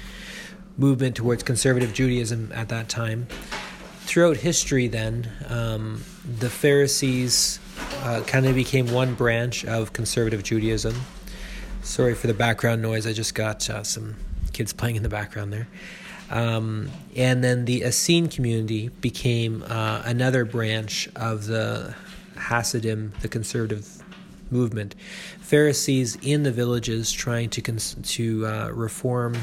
movement 0.78 1.16
towards 1.16 1.42
conservative 1.42 1.92
Judaism 1.92 2.52
at 2.54 2.68
that 2.68 2.88
time 2.88 3.26
throughout 4.06 4.36
history, 4.36 4.86
then, 4.86 5.28
um, 5.48 6.04
the 6.38 6.48
Pharisees 6.48 7.58
uh, 8.02 8.22
kind 8.24 8.46
of 8.46 8.54
became 8.54 8.92
one 8.92 9.14
branch 9.14 9.64
of 9.64 9.92
conservative 9.92 10.44
Judaism. 10.44 10.94
Sorry 11.82 12.14
for 12.14 12.28
the 12.28 12.34
background 12.34 12.82
noise, 12.82 13.04
I 13.04 13.12
just 13.12 13.34
got 13.34 13.68
uh, 13.68 13.82
some 13.82 14.14
kids 14.56 14.72
playing 14.72 14.96
in 14.96 15.02
the 15.02 15.08
background 15.08 15.52
there. 15.52 15.68
Um, 16.30 16.90
and 17.14 17.44
then 17.44 17.66
the 17.66 17.84
Essene 17.84 18.28
community 18.28 18.88
became 18.88 19.62
uh, 19.62 20.02
another 20.04 20.44
branch 20.44 21.08
of 21.14 21.46
the 21.46 21.94
Hasidim, 22.36 23.12
the 23.20 23.28
conservative 23.28 24.02
movement. 24.50 24.94
Pharisees 25.40 26.16
in 26.22 26.42
the 26.42 26.50
villages 26.50 27.12
trying 27.12 27.50
to 27.50 27.60
cons- 27.60 27.96
to 28.02 28.46
uh, 28.46 28.70
reform 28.70 29.36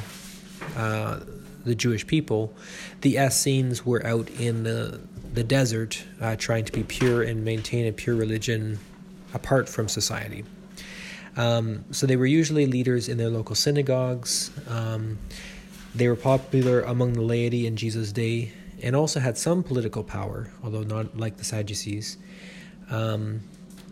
uh, 0.76 1.20
the 1.64 1.76
Jewish 1.76 2.06
people, 2.06 2.54
the 3.02 3.18
Essenes 3.18 3.86
were 3.86 4.06
out 4.06 4.30
in 4.32 4.64
the 4.64 5.00
the 5.34 5.44
desert 5.44 6.04
uh, 6.22 6.36
trying 6.36 6.64
to 6.64 6.72
be 6.72 6.84
pure 6.84 7.24
and 7.24 7.44
maintain 7.44 7.88
a 7.88 7.92
pure 7.92 8.16
religion 8.16 8.78
apart 9.34 9.68
from 9.68 9.88
society. 9.88 10.44
Um, 11.36 11.86
so 11.92 12.06
they 12.06 12.16
were 12.16 12.26
usually 12.26 12.66
leaders 12.66 13.10
in 13.10 13.18
their 13.18 13.30
local 13.30 13.56
synagogues. 13.56 14.52
Um, 14.68 15.18
they 15.96 16.08
were 16.08 16.16
popular 16.16 16.82
among 16.82 17.14
the 17.14 17.22
laity 17.22 17.66
in 17.66 17.76
Jesus' 17.76 18.12
day 18.12 18.52
and 18.82 18.96
also 18.96 19.20
had 19.20 19.38
some 19.38 19.64
political 19.64 20.04
power, 20.04 20.52
although 20.64 20.84
not 20.84 21.18
like 21.18 21.38
the 21.38 21.44
Sadducees. 21.44 22.18
Um, 22.90 23.42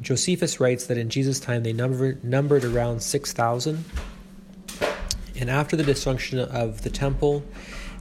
Josephus 0.02 0.60
writes 0.60 0.88
that 0.88 0.98
in 0.98 1.10
Jesus' 1.10 1.40
time 1.40 1.64
they 1.64 1.74
numbered, 1.74 2.24
numbered 2.24 2.64
around 2.66 3.02
6,000 3.02 3.86
and 5.42 5.50
after 5.50 5.76
the 5.76 5.84
destruction 5.84 6.38
of 6.38 6.84
the 6.84 6.92
temple, 6.92 7.44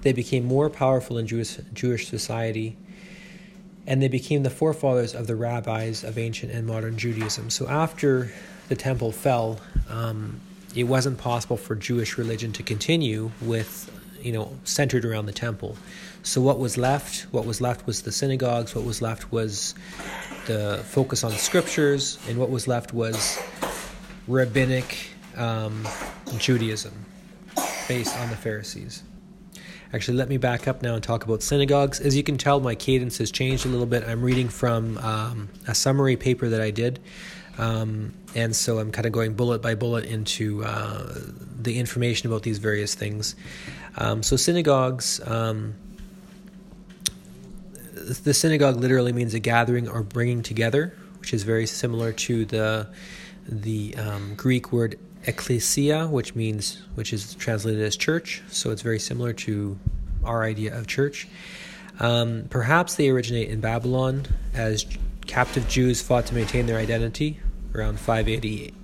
they 0.02 0.12
became 0.12 0.44
more 0.44 0.68
powerful 0.68 1.16
in 1.16 1.26
Jewish, 1.26 1.58
Jewish 1.72 2.06
society, 2.06 2.76
and 3.86 4.02
they 4.02 4.08
became 4.08 4.42
the 4.42 4.50
forefathers 4.50 5.14
of 5.14 5.26
the 5.26 5.34
rabbis 5.34 6.04
of 6.04 6.18
ancient 6.18 6.52
and 6.52 6.66
modern 6.66 6.98
Judaism. 6.98 7.48
So 7.48 7.66
after 7.66 8.32
the 8.70 8.76
temple 8.76 9.10
fell, 9.10 9.60
um, 9.88 10.40
it 10.76 10.84
wasn't 10.84 11.18
possible 11.18 11.56
for 11.56 11.74
Jewish 11.74 12.16
religion 12.16 12.52
to 12.52 12.62
continue 12.62 13.32
with, 13.42 13.90
you 14.22 14.30
know, 14.30 14.56
centered 14.62 15.04
around 15.04 15.26
the 15.26 15.32
temple. 15.32 15.76
So 16.22 16.40
what 16.40 16.60
was 16.60 16.78
left? 16.78 17.22
What 17.32 17.44
was 17.44 17.60
left 17.60 17.84
was 17.84 18.02
the 18.02 18.12
synagogues. 18.12 18.74
What 18.74 18.84
was 18.84 19.02
left 19.02 19.32
was 19.32 19.74
the 20.46 20.82
focus 20.86 21.24
on 21.24 21.32
scriptures, 21.32 22.18
and 22.28 22.38
what 22.38 22.48
was 22.48 22.68
left 22.68 22.94
was 22.94 23.42
rabbinic 24.28 25.08
um, 25.36 25.86
Judaism 26.38 26.94
based 27.88 28.16
on 28.18 28.30
the 28.30 28.36
Pharisees. 28.36 29.02
Actually, 29.92 30.16
let 30.16 30.28
me 30.28 30.36
back 30.36 30.68
up 30.68 30.80
now 30.80 30.94
and 30.94 31.02
talk 31.02 31.24
about 31.24 31.42
synagogues. 31.42 31.98
As 31.98 32.16
you 32.16 32.22
can 32.22 32.38
tell, 32.38 32.60
my 32.60 32.76
cadence 32.76 33.18
has 33.18 33.32
changed 33.32 33.66
a 33.66 33.68
little 33.68 33.86
bit. 33.86 34.04
I'm 34.04 34.22
reading 34.22 34.48
from 34.48 34.96
um, 34.98 35.48
a 35.66 35.74
summary 35.74 36.14
paper 36.14 36.48
that 36.48 36.60
I 36.60 36.70
did. 36.70 37.00
Um, 37.60 38.14
and 38.34 38.56
so 38.56 38.78
I'm 38.78 38.90
kind 38.90 39.04
of 39.04 39.12
going 39.12 39.34
bullet 39.34 39.60
by 39.60 39.74
bullet 39.74 40.06
into 40.06 40.64
uh, 40.64 41.14
the 41.60 41.78
information 41.78 42.30
about 42.30 42.42
these 42.42 42.56
various 42.56 42.94
things. 42.94 43.36
Um, 43.98 44.22
so, 44.22 44.36
synagogues, 44.36 45.20
um, 45.28 45.74
the 47.92 48.32
synagogue 48.32 48.76
literally 48.76 49.12
means 49.12 49.34
a 49.34 49.40
gathering 49.40 49.90
or 49.90 50.02
bringing 50.02 50.42
together, 50.42 50.96
which 51.18 51.34
is 51.34 51.42
very 51.42 51.66
similar 51.66 52.12
to 52.12 52.46
the, 52.46 52.88
the 53.46 53.94
um, 53.96 54.36
Greek 54.36 54.72
word 54.72 54.98
ecclesia, 55.26 56.06
which 56.06 56.34
means 56.34 56.82
which 56.94 57.12
is 57.12 57.34
translated 57.34 57.82
as 57.82 57.94
church. 57.94 58.42
So 58.48 58.70
it's 58.70 58.80
very 58.80 58.98
similar 58.98 59.34
to 59.34 59.78
our 60.24 60.44
idea 60.44 60.74
of 60.78 60.86
church. 60.86 61.28
Um, 61.98 62.46
perhaps 62.48 62.94
they 62.94 63.10
originate 63.10 63.50
in 63.50 63.60
Babylon 63.60 64.24
as 64.54 64.86
captive 65.26 65.68
Jews 65.68 66.00
fought 66.00 66.24
to 66.26 66.34
maintain 66.34 66.64
their 66.64 66.78
identity 66.78 67.38
around 67.74 67.98
580 67.98 68.74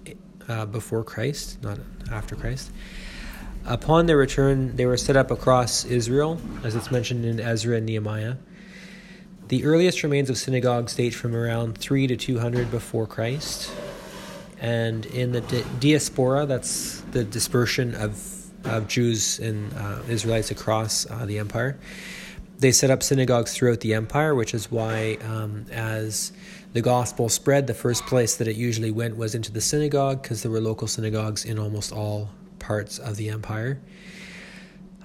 uh, 0.49 0.67
before 0.67 1.05
Christ, 1.05 1.63
not 1.63 1.79
after 2.11 2.37
Christ. 2.37 2.71
Upon 3.65 4.07
their 4.07 4.17
return, 4.17 4.77
they 4.77 4.87
were 4.87 4.97
set 4.97 5.17
up 5.17 5.31
across 5.31 5.85
Israel, 5.85 6.41
as 6.63 6.77
it's 6.77 6.91
mentioned 6.91 7.25
in 7.25 7.41
Ezra 7.41 7.77
and 7.79 7.87
Nehemiah. 7.87 8.37
The 9.49 9.65
earliest 9.65 10.03
remains 10.03 10.31
of 10.31 10.39
synagogues 10.39 10.95
date 10.95 11.15
from 11.15 11.35
around 11.35 11.79
3 11.79 12.07
to 12.09 12.17
200 12.17 12.71
before 12.71 13.07
Christ 13.07 13.71
and 14.59 15.05
in 15.07 15.33
the 15.33 15.41
di- 15.43 15.65
diaspora, 15.81 16.47
that's 16.47 17.01
the 17.13 17.25
dispersion 17.25 17.95
of 17.95 18.33
of 18.65 18.89
Jews 18.89 19.39
and 19.39 19.73
uh, 19.75 20.01
Israelites 20.09 20.51
across 20.51 21.09
uh, 21.09 21.25
the 21.25 21.39
empire. 21.39 21.79
They 22.59 22.73
set 22.73 22.91
up 22.91 23.01
synagogues 23.01 23.55
throughout 23.55 23.79
the 23.79 23.95
empire, 23.95 24.35
which 24.35 24.55
is 24.55 24.73
why, 24.73 25.19
um, 25.23 25.67
as 25.71 26.33
the 26.73 26.83
gospel 26.83 27.29
spread, 27.29 27.67
the 27.67 27.75
first 27.75 28.05
place 28.07 28.37
that 28.37 28.49
it 28.49 28.57
usually 28.57 28.91
went 28.91 29.17
was 29.17 29.35
into 29.35 29.51
the 29.53 29.61
synagogue 29.61 30.23
because 30.23 30.43
there 30.43 30.51
were 30.51 30.61
local 30.61 30.87
synagogues 30.87 31.45
in 31.45 31.59
almost 31.59 31.93
all 31.93 32.31
parts 32.59 32.99
of 32.99 33.17
the 33.17 33.31
empire. 33.31 33.81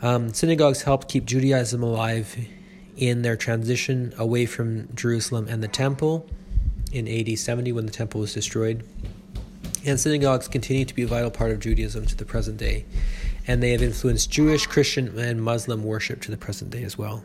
Um, 0.01 0.33
synagogues 0.33 0.81
helped 0.81 1.07
keep 1.07 1.25
Judaism 1.25 1.83
alive 1.83 2.35
in 2.97 3.21
their 3.21 3.37
transition 3.37 4.13
away 4.17 4.45
from 4.45 4.93
Jerusalem 4.95 5.47
and 5.47 5.63
the 5.63 5.67
temple 5.67 6.27
in 6.91 7.07
AD 7.07 7.37
70 7.37 7.71
when 7.71 7.85
the 7.85 7.91
temple 7.91 8.21
was 8.21 8.33
destroyed. 8.33 8.83
And 9.85 9.99
synagogues 9.99 10.47
continue 10.47 10.85
to 10.85 10.93
be 10.93 11.03
a 11.03 11.07
vital 11.07 11.31
part 11.31 11.51
of 11.51 11.59
Judaism 11.59 12.05
to 12.05 12.15
the 12.15 12.25
present 12.25 12.57
day, 12.57 12.85
and 13.47 13.63
they 13.63 13.71
have 13.71 13.81
influenced 13.81 14.29
Jewish, 14.29 14.67
Christian, 14.67 15.17
and 15.17 15.41
Muslim 15.41 15.83
worship 15.83 16.21
to 16.21 16.31
the 16.31 16.37
present 16.37 16.69
day 16.69 16.83
as 16.83 16.97
well. 16.97 17.23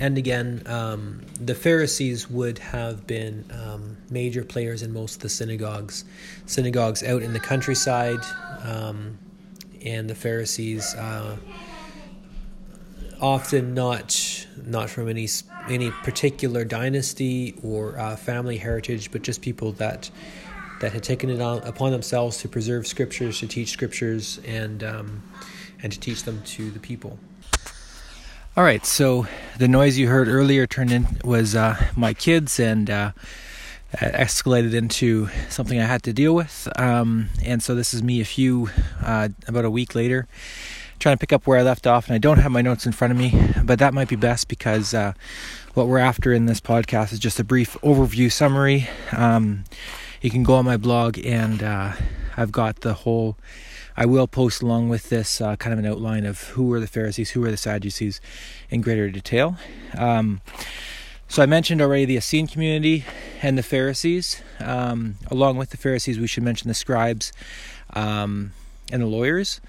And 0.00 0.18
again, 0.18 0.62
um, 0.66 1.20
the 1.40 1.54
Pharisees 1.54 2.28
would 2.28 2.58
have 2.58 3.06
been 3.06 3.44
um, 3.52 3.96
major 4.10 4.44
players 4.44 4.82
in 4.82 4.92
most 4.92 5.16
of 5.16 5.20
the 5.20 5.28
synagogues. 5.28 6.04
Synagogues 6.46 7.02
out 7.04 7.22
in 7.22 7.32
the 7.32 7.40
countryside, 7.40 8.18
um, 8.64 9.18
and 9.84 10.10
the 10.10 10.14
Pharisees 10.14 10.94
uh, 10.96 11.36
often 13.20 13.74
not 13.74 14.46
not 14.66 14.90
from 14.90 15.08
any 15.08 15.28
any 15.68 15.90
particular 16.02 16.64
dynasty 16.64 17.54
or 17.62 17.98
uh, 17.98 18.16
family 18.16 18.56
heritage, 18.56 19.12
but 19.12 19.22
just 19.22 19.42
people 19.42 19.72
that 19.72 20.10
that 20.80 20.92
had 20.92 21.04
taken 21.04 21.30
it 21.30 21.40
on, 21.40 21.62
upon 21.62 21.92
themselves 21.92 22.38
to 22.38 22.48
preserve 22.48 22.86
scriptures, 22.86 23.38
to 23.38 23.46
teach 23.46 23.70
scriptures, 23.70 24.40
and 24.44 24.82
um, 24.82 25.22
and 25.82 25.92
to 25.92 26.00
teach 26.00 26.24
them 26.24 26.42
to 26.42 26.70
the 26.72 26.80
people. 26.80 27.18
All 28.56 28.62
right, 28.62 28.86
so 28.86 29.26
the 29.58 29.66
noise 29.66 29.98
you 29.98 30.06
heard 30.06 30.28
earlier 30.28 30.64
turned 30.64 30.92
in 30.92 31.08
was 31.24 31.56
uh, 31.56 31.76
my 31.96 32.14
kids 32.14 32.60
and 32.60 32.88
uh, 32.88 33.10
escalated 33.96 34.74
into 34.74 35.28
something 35.48 35.80
I 35.80 35.86
had 35.86 36.04
to 36.04 36.12
deal 36.12 36.36
with. 36.36 36.68
Um, 36.76 37.30
and 37.44 37.60
so 37.60 37.74
this 37.74 37.92
is 37.92 38.04
me 38.04 38.20
a 38.20 38.24
few 38.24 38.70
uh, 39.02 39.30
about 39.48 39.64
a 39.64 39.70
week 39.72 39.96
later, 39.96 40.28
trying 41.00 41.16
to 41.16 41.18
pick 41.18 41.32
up 41.32 41.48
where 41.48 41.58
I 41.58 41.62
left 41.62 41.88
off. 41.88 42.06
And 42.06 42.14
I 42.14 42.18
don't 42.18 42.38
have 42.38 42.52
my 42.52 42.62
notes 42.62 42.86
in 42.86 42.92
front 42.92 43.10
of 43.10 43.18
me, 43.18 43.34
but 43.64 43.80
that 43.80 43.92
might 43.92 44.06
be 44.06 44.14
best 44.14 44.46
because 44.46 44.94
uh, 44.94 45.14
what 45.72 45.88
we're 45.88 45.98
after 45.98 46.32
in 46.32 46.46
this 46.46 46.60
podcast 46.60 47.12
is 47.12 47.18
just 47.18 47.40
a 47.40 47.44
brief 47.44 47.76
overview 47.82 48.30
summary. 48.30 48.88
Um, 49.10 49.64
you 50.22 50.30
can 50.30 50.44
go 50.44 50.54
on 50.54 50.64
my 50.64 50.76
blog, 50.76 51.18
and 51.18 51.60
uh, 51.60 51.94
I've 52.36 52.52
got 52.52 52.82
the 52.82 52.94
whole 52.94 53.36
I 53.96 54.06
will 54.06 54.26
post 54.26 54.62
along 54.62 54.88
with 54.88 55.08
this 55.08 55.40
uh, 55.40 55.56
kind 55.56 55.72
of 55.72 55.78
an 55.78 55.86
outline 55.86 56.26
of 56.26 56.42
who 56.48 56.64
were 56.66 56.80
the 56.80 56.86
Pharisees, 56.86 57.30
who 57.30 57.40
were 57.40 57.50
the 57.50 57.56
Sadducees 57.56 58.20
in 58.70 58.80
greater 58.80 59.08
detail. 59.08 59.56
Um, 59.96 60.40
so 61.28 61.42
I 61.42 61.46
mentioned 61.46 61.80
already 61.80 62.04
the 62.04 62.16
Essene 62.16 62.46
community 62.46 63.04
and 63.42 63.56
the 63.56 63.62
Pharisees. 63.62 64.42
Um, 64.60 65.16
along 65.30 65.56
with 65.56 65.70
the 65.70 65.76
Pharisees, 65.76 66.18
we 66.18 66.26
should 66.26 66.42
mention 66.42 66.68
the 66.68 66.74
scribes 66.74 67.32
um, 67.94 68.52
and 68.92 69.02
the 69.02 69.06
lawyers. 69.06 69.60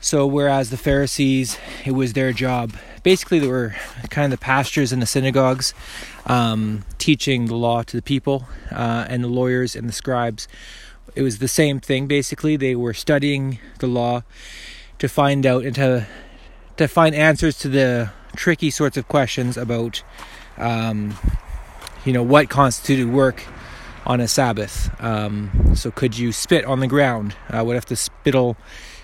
So 0.00 0.26
whereas 0.26 0.70
the 0.70 0.76
Pharisees, 0.76 1.58
it 1.84 1.92
was 1.92 2.12
their 2.12 2.32
job. 2.32 2.74
Basically, 3.02 3.40
they 3.40 3.48
were 3.48 3.74
kind 4.10 4.32
of 4.32 4.38
the 4.38 4.44
pastors 4.44 4.92
in 4.92 5.00
the 5.00 5.06
synagogues, 5.06 5.74
um, 6.26 6.84
teaching 6.98 7.46
the 7.46 7.56
law 7.56 7.82
to 7.82 7.96
the 7.96 8.02
people, 8.02 8.46
uh, 8.70 9.06
and 9.08 9.24
the 9.24 9.28
lawyers 9.28 9.74
and 9.74 9.88
the 9.88 9.92
scribes 9.92 10.46
it 11.14 11.22
was 11.22 11.38
the 11.38 11.48
same 11.48 11.80
thing 11.80 12.06
basically. 12.06 12.56
They 12.56 12.74
were 12.74 12.94
studying 12.94 13.58
the 13.78 13.86
law 13.86 14.22
to 14.98 15.08
find 15.08 15.46
out 15.46 15.64
and 15.64 15.74
to 15.76 16.06
to 16.76 16.88
find 16.88 17.14
answers 17.14 17.58
to 17.58 17.68
the 17.68 18.10
tricky 18.36 18.70
sorts 18.70 18.96
of 18.96 19.08
questions 19.08 19.56
about 19.56 20.02
um, 20.56 21.16
you 22.04 22.12
know 22.12 22.22
what 22.22 22.48
constituted 22.48 23.10
work 23.12 23.44
on 24.06 24.20
a 24.20 24.28
Sabbath. 24.28 24.90
Um, 25.02 25.74
so 25.74 25.90
could 25.90 26.16
you 26.16 26.32
spit 26.32 26.64
on 26.64 26.80
the 26.80 26.86
ground? 26.86 27.36
Uh, 27.50 27.62
what 27.64 27.76
if 27.76 27.86
the 27.86 27.96
spittle 27.96 28.56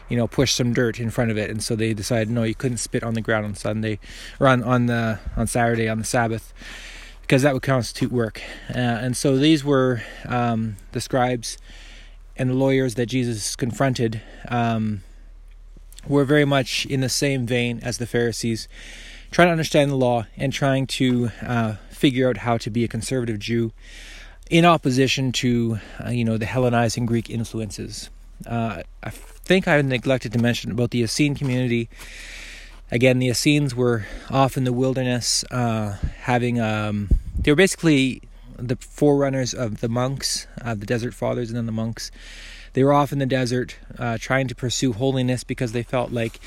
you 0.08 0.16
know 0.16 0.26
push 0.26 0.52
some 0.52 0.72
dirt 0.72 1.00
in 1.00 1.10
front 1.10 1.30
of 1.30 1.38
it 1.38 1.50
and 1.50 1.62
so 1.62 1.74
they 1.74 1.94
decided 1.94 2.28
no 2.28 2.42
you 2.42 2.54
couldn't 2.54 2.76
spit 2.76 3.02
on 3.02 3.14
the 3.14 3.20
ground 3.20 3.46
on 3.46 3.54
sunday 3.54 3.98
or 4.38 4.46
on, 4.46 4.62
on 4.62 4.86
the 4.86 5.18
on 5.36 5.46
saturday 5.46 5.88
on 5.88 5.98
the 5.98 6.04
sabbath 6.04 6.52
because 7.22 7.42
that 7.42 7.54
would 7.54 7.62
constitute 7.62 8.12
work 8.12 8.42
uh, 8.70 8.78
and 8.78 9.16
so 9.16 9.36
these 9.36 9.64
were 9.64 10.02
um, 10.26 10.76
the 10.92 11.00
scribes 11.00 11.56
and 12.36 12.50
the 12.50 12.54
lawyers 12.54 12.94
that 12.94 13.06
Jesus 13.06 13.56
confronted 13.56 14.20
um, 14.48 15.02
were 16.06 16.24
very 16.24 16.44
much 16.44 16.86
in 16.86 17.00
the 17.00 17.08
same 17.08 17.46
vein 17.46 17.80
as 17.82 17.98
the 17.98 18.06
Pharisees, 18.06 18.68
trying 19.30 19.48
to 19.48 19.52
understand 19.52 19.90
the 19.90 19.96
law 19.96 20.26
and 20.36 20.52
trying 20.52 20.86
to 20.86 21.30
uh, 21.42 21.74
figure 21.90 22.28
out 22.28 22.38
how 22.38 22.58
to 22.58 22.70
be 22.70 22.84
a 22.84 22.88
conservative 22.88 23.38
Jew 23.38 23.72
in 24.50 24.64
opposition 24.64 25.32
to 25.32 25.78
uh, 26.04 26.10
you 26.10 26.24
know 26.24 26.36
the 26.36 26.46
Hellenizing 26.46 27.06
Greek 27.06 27.30
influences. 27.30 28.10
Uh, 28.46 28.82
I 29.02 29.10
think 29.10 29.68
I 29.68 29.80
neglected 29.80 30.32
to 30.32 30.38
mention 30.38 30.70
about 30.70 30.90
the 30.90 31.02
Essene 31.02 31.34
community. 31.34 31.88
Again, 32.90 33.18
the 33.18 33.28
Essenes 33.28 33.74
were 33.74 34.06
off 34.30 34.56
in 34.56 34.64
the 34.64 34.72
wilderness, 34.72 35.44
uh, 35.50 35.96
having 36.20 36.60
um, 36.60 37.08
they 37.38 37.50
were 37.50 37.56
basically 37.56 38.22
the 38.58 38.76
forerunners 38.76 39.54
of 39.54 39.80
the 39.80 39.88
monks, 39.88 40.46
uh, 40.62 40.74
the 40.74 40.86
desert 40.86 41.14
fathers, 41.14 41.50
and 41.50 41.56
then 41.56 41.66
the 41.66 41.72
monks. 41.72 42.10
They 42.74 42.82
were 42.82 42.92
off 42.92 43.12
in 43.12 43.18
the 43.18 43.26
desert 43.26 43.76
uh, 43.98 44.18
trying 44.20 44.48
to 44.48 44.54
pursue 44.54 44.92
holiness 44.92 45.44
because 45.44 45.72
they 45.72 45.82
felt 45.82 46.10
like 46.10 46.40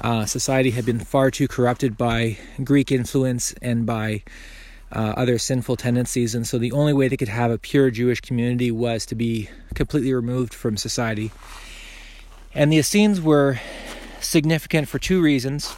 uh, 0.00 0.26
society 0.26 0.70
had 0.70 0.84
been 0.86 1.00
far 1.00 1.30
too 1.30 1.48
corrupted 1.48 1.96
by 1.96 2.38
Greek 2.62 2.92
influence 2.92 3.54
and 3.60 3.86
by 3.86 4.22
uh, 4.92 5.14
other 5.16 5.38
sinful 5.38 5.76
tendencies. 5.76 6.34
And 6.34 6.46
so 6.46 6.58
the 6.58 6.72
only 6.72 6.92
way 6.92 7.08
they 7.08 7.16
could 7.16 7.28
have 7.28 7.50
a 7.50 7.58
pure 7.58 7.90
Jewish 7.90 8.20
community 8.20 8.70
was 8.70 9.06
to 9.06 9.14
be 9.14 9.48
completely 9.74 10.12
removed 10.12 10.54
from 10.54 10.76
society. 10.76 11.30
And 12.54 12.72
the 12.72 12.78
Essenes 12.78 13.20
were 13.20 13.60
significant 14.20 14.88
for 14.88 14.98
two 14.98 15.22
reasons. 15.22 15.74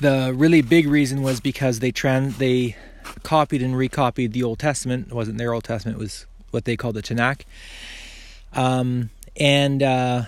The 0.00 0.32
really 0.34 0.62
big 0.62 0.86
reason 0.86 1.22
was 1.22 1.40
because 1.40 1.80
they 1.80 1.92
trans 1.92 2.38
they 2.38 2.76
copied 3.22 3.62
and 3.62 3.76
recopied 3.76 4.32
the 4.32 4.42
Old 4.42 4.58
Testament. 4.58 5.08
It 5.08 5.14
wasn't 5.14 5.38
their 5.38 5.52
Old 5.52 5.64
Testament, 5.64 5.98
it 5.98 6.00
was 6.00 6.26
what 6.50 6.64
they 6.64 6.76
called 6.76 6.94
the 6.94 7.02
Tanakh. 7.02 7.42
Um, 8.52 9.10
and 9.36 9.82
uh, 9.82 10.22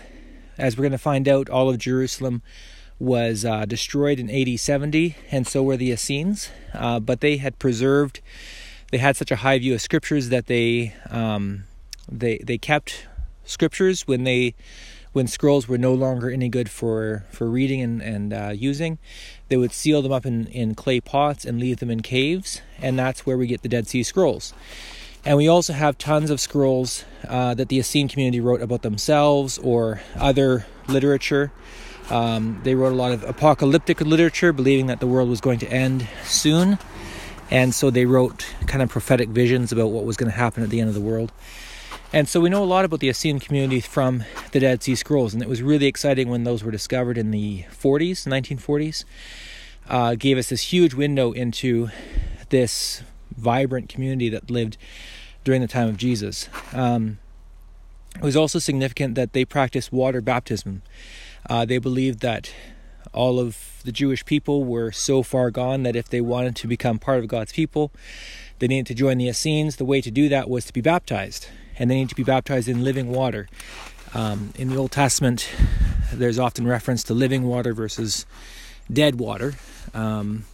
as 0.59 0.77
we're 0.77 0.83
going 0.83 0.93
to 0.93 0.99
find 0.99 1.29
out, 1.29 1.49
all 1.49 1.69
of 1.69 1.79
Jerusalem 1.79 2.43
was 2.99 3.45
uh, 3.45 3.65
destroyed 3.65 4.21
in 4.21 4.31
AD 4.31 4.61
70, 4.61 5.17
and 5.31 5.47
so 5.47 5.63
were 5.63 5.77
the 5.77 5.91
Essenes. 5.91 6.51
Uh, 6.75 7.01
but 7.01 7.21
they 7.21 7.39
had 7.39 7.59
preserved, 7.59 8.21
they 8.91 8.99
had 8.99 9.17
such 9.17 9.31
a 9.31 9.37
high 9.37 9.59
view 9.59 9.75
of 9.75 9.81
scriptures 9.81 10.29
that 10.29 10.47
they 10.47 10.95
um, 11.09 11.65
they 12.11 12.39
they 12.39 12.59
kept 12.59 13.07
scriptures 13.45 14.07
when 14.07 14.25
they 14.25 14.55
when 15.13 15.27
scrolls 15.27 15.67
were 15.67 15.79
no 15.79 15.93
longer 15.93 16.31
any 16.31 16.49
good 16.49 16.71
for, 16.71 17.25
for 17.31 17.49
reading 17.49 17.81
and, 17.81 18.01
and 18.01 18.33
uh, 18.33 18.53
using, 18.55 18.99
they 19.49 19.57
would 19.57 19.73
seal 19.73 20.03
them 20.03 20.13
up 20.13 20.25
in, 20.25 20.47
in 20.47 20.75
clay 20.75 21.01
pots 21.01 21.45
and 21.45 21.59
leave 21.59 21.79
them 21.79 21.91
in 21.91 22.01
caves, 22.01 22.61
and 22.79 22.99
that's 22.99 23.27
where 23.27 23.37
we 23.37 23.47
get 23.47 23.63
the 23.63 23.69
Dead 23.69 23.89
Sea 23.89 24.03
Scrolls. 24.03 24.55
And 25.25 25.37
we 25.37 25.49
also 25.49 25.73
have 25.73 25.99
tons 25.99 26.31
of 26.31 26.41
scrolls 26.41 27.05
uh, 27.29 27.55
that 27.55 27.69
the 27.69 27.79
Essene 27.79 28.09
community 28.09 28.41
wrote 28.41 28.63
about 28.63 28.83
themselves 28.83 29.59
or 29.59 30.01
other 30.17 30.67
literature. 30.89 31.53
Um, 32.09 32.61
they 32.65 32.75
wrote 32.75 32.93
a 32.93 32.97
lot 32.97 33.13
of 33.13 33.23
apocalyptic 33.25 34.01
literature, 34.01 34.53
believing 34.53 34.87
that 34.87 35.01
the 35.01 35.07
world 35.07 35.29
was 35.29 35.41
going 35.41 35.59
to 35.59 35.71
end 35.71 36.09
soon. 36.25 36.79
And 37.51 37.75
so 37.75 37.91
they 37.91 38.07
wrote 38.07 38.47
kind 38.67 38.81
of 38.83 38.89
prophetic 38.89 39.29
visions 39.29 39.73
about 39.73 39.91
what 39.91 40.05
was 40.05 40.17
going 40.17 40.31
to 40.31 40.37
happen 40.37 40.63
at 40.63 40.71
the 40.71 40.81
end 40.81 40.89
of 40.89 40.95
the 40.95 41.01
world. 41.01 41.33
And 42.13 42.29
so 42.29 42.41
we 42.41 42.51
know 42.51 42.65
a 42.65 42.67
lot 42.67 42.85
about 42.85 42.99
the 42.99 43.09
Essene 43.09 43.39
community 43.39 43.81
from 43.81 44.25
the 44.51 44.59
Dead 44.59 44.83
Sea 44.83 44.97
Scrolls, 44.97 45.33
and 45.33 45.41
it 45.41 45.49
was 45.49 45.63
really 45.63 45.87
exciting 45.87 46.29
when 46.29 46.43
those 46.43 46.65
were 46.65 46.73
discovered 46.73 47.17
in 47.17 47.31
the 47.31 47.63
40s, 47.71 48.27
1940s. 48.27 49.05
Uh, 49.89 50.17
gave 50.17 50.37
us 50.37 50.49
this 50.49 50.73
huge 50.73 50.93
window 50.93 51.31
into 51.31 51.89
this 52.49 53.05
vibrant 53.37 53.89
community 53.89 54.29
that 54.29 54.51
lived 54.51 54.77
during 55.45 55.61
the 55.61 55.69
time 55.69 55.89
of 55.89 55.97
Jesus. 55.97 56.49
Um, 56.73 57.21
it 58.17 58.23
was 58.23 58.35
also 58.35 58.59
significant 58.59 59.15
that 59.15 59.33
they 59.33 59.45
practiced 59.45 59.93
water 59.93 60.21
baptism. 60.21 60.83
Uh, 61.49 61.65
they 61.65 61.79
believed 61.79 62.19
that 62.21 62.53
all 63.13 63.39
of 63.39 63.81
the 63.85 63.93
Jewish 63.93 64.25
people 64.25 64.65
were 64.65 64.91
so 64.91 65.23
far 65.23 65.53
gone 65.53 65.85
that 65.85 65.95
if 65.95 66.09
they 66.09 66.21
wanted 66.21 66.57
to 66.57 66.67
become 66.67 66.99
part 66.99 67.21
of 67.21 67.29
God's 67.29 67.53
people, 67.53 67.93
they 68.59 68.67
needed 68.67 68.87
to 68.87 68.95
join 68.95 69.19
the 69.19 69.29
Essenes. 69.29 69.77
The 69.77 69.85
way 69.85 70.01
to 70.01 70.11
do 70.11 70.29
that 70.29 70.51
was 70.51 70.65
to 70.65 70.73
be 70.73 70.81
baptized 70.81 71.47
and 71.81 71.91
they 71.91 71.97
need 71.97 72.11
to 72.11 72.15
be 72.15 72.23
baptized 72.23 72.69
in 72.69 72.85
living 72.85 73.09
water. 73.09 73.49
Um, 74.15 74.53
in 74.57 74.69
the 74.69 74.77
Old 74.77 74.93
Testament, 74.93 75.51
there's 76.13 76.39
often 76.39 76.67
reference 76.67 77.03
to 77.05 77.15
living 77.15 77.45
water 77.45 77.73
versus 77.73 78.27
dead 78.93 79.19
water. 79.19 79.55
Um, 79.95 80.45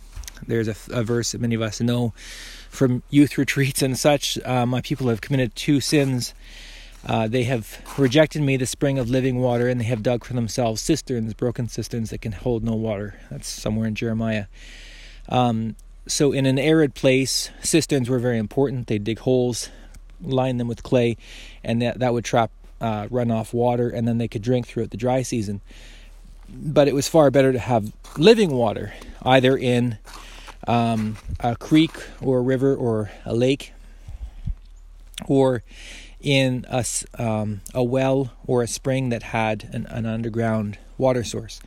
there's 0.47 0.69
a, 0.69 0.77
a, 0.91 1.03
verse 1.03 1.33
that 1.33 1.41
many 1.41 1.55
of 1.55 1.63
us 1.63 1.81
know 1.81 2.15
from 2.71 3.03
youth 3.11 3.37
retreats 3.37 3.83
and 3.83 3.99
such. 3.99 4.39
Uh, 4.45 4.67
my 4.67 4.81
people 4.83 5.09
have 5.09 5.21
committed 5.21 5.55
two 5.57 5.81
sins 5.81 6.33
Uh, 7.07 7.29
they 7.29 7.45
have 7.45 7.81
rejected 7.99 8.43
me, 8.43 8.57
the 8.57 8.67
spring 8.67 8.99
of 8.99 9.09
living 9.09 9.39
water, 9.39 9.69
and 9.69 9.81
they 9.81 9.85
have 9.85 10.03
dug 10.03 10.25
for 10.25 10.35
themselves 10.35 10.83
cisterns, 10.83 11.35
broken 11.35 11.69
cisterns 11.69 12.11
that 12.11 12.21
can 12.21 12.33
hold 12.33 12.65
no 12.65 12.75
water. 12.75 13.15
That's 13.31 13.49
somewhere 13.49 13.87
in 13.87 13.95
Jeremiah. 13.95 14.47
Um, 15.29 15.77
so, 16.09 16.33
in 16.33 16.47
an 16.47 16.59
arid 16.59 16.95
place, 16.95 17.51
cisterns 17.63 18.09
were 18.11 18.19
very 18.19 18.39
important. 18.39 18.89
They 18.89 18.99
dig 18.99 19.21
holes, 19.21 19.71
line 20.23 20.59
them 20.59 20.69
with 20.69 20.83
clay, 20.83 21.17
and 21.65 21.83
that, 21.83 21.99
that 21.99 22.13
would 22.13 22.25
trap 22.25 22.51
uh, 22.81 23.07
runoff 23.07 23.53
water, 23.53 23.89
and 23.89 24.07
then 24.07 24.19
they 24.19 24.29
could 24.29 24.43
drink 24.43 24.67
throughout 24.67 24.91
the 24.91 24.97
dry 24.97 25.23
season. 25.23 25.61
But 26.49 26.89
it 26.89 26.95
was 26.95 27.09
far 27.09 27.31
better 27.31 27.53
to 27.53 27.59
have 27.59 27.93
living 28.17 28.51
water, 28.53 28.93
either 29.23 29.57
in 29.57 29.99
um, 30.67 31.17
a 31.41 31.57
creek 31.57 31.93
or 32.21 32.39
a 32.39 32.43
river 32.43 32.75
or 32.75 33.11
a 33.25 33.35
lake, 33.35 33.73
or 35.27 35.63
in 36.21 36.65
a, 36.69 36.85
um, 37.19 37.61
a 37.75 37.83
well 37.83 38.33
or 38.47 38.63
a 38.63 38.67
spring 38.67 39.11
that 39.11 39.23
had 39.23 39.69
an, 39.73 39.87
an 39.87 40.07
underground 40.07 40.79
water 40.99 41.25
source. 41.25 41.61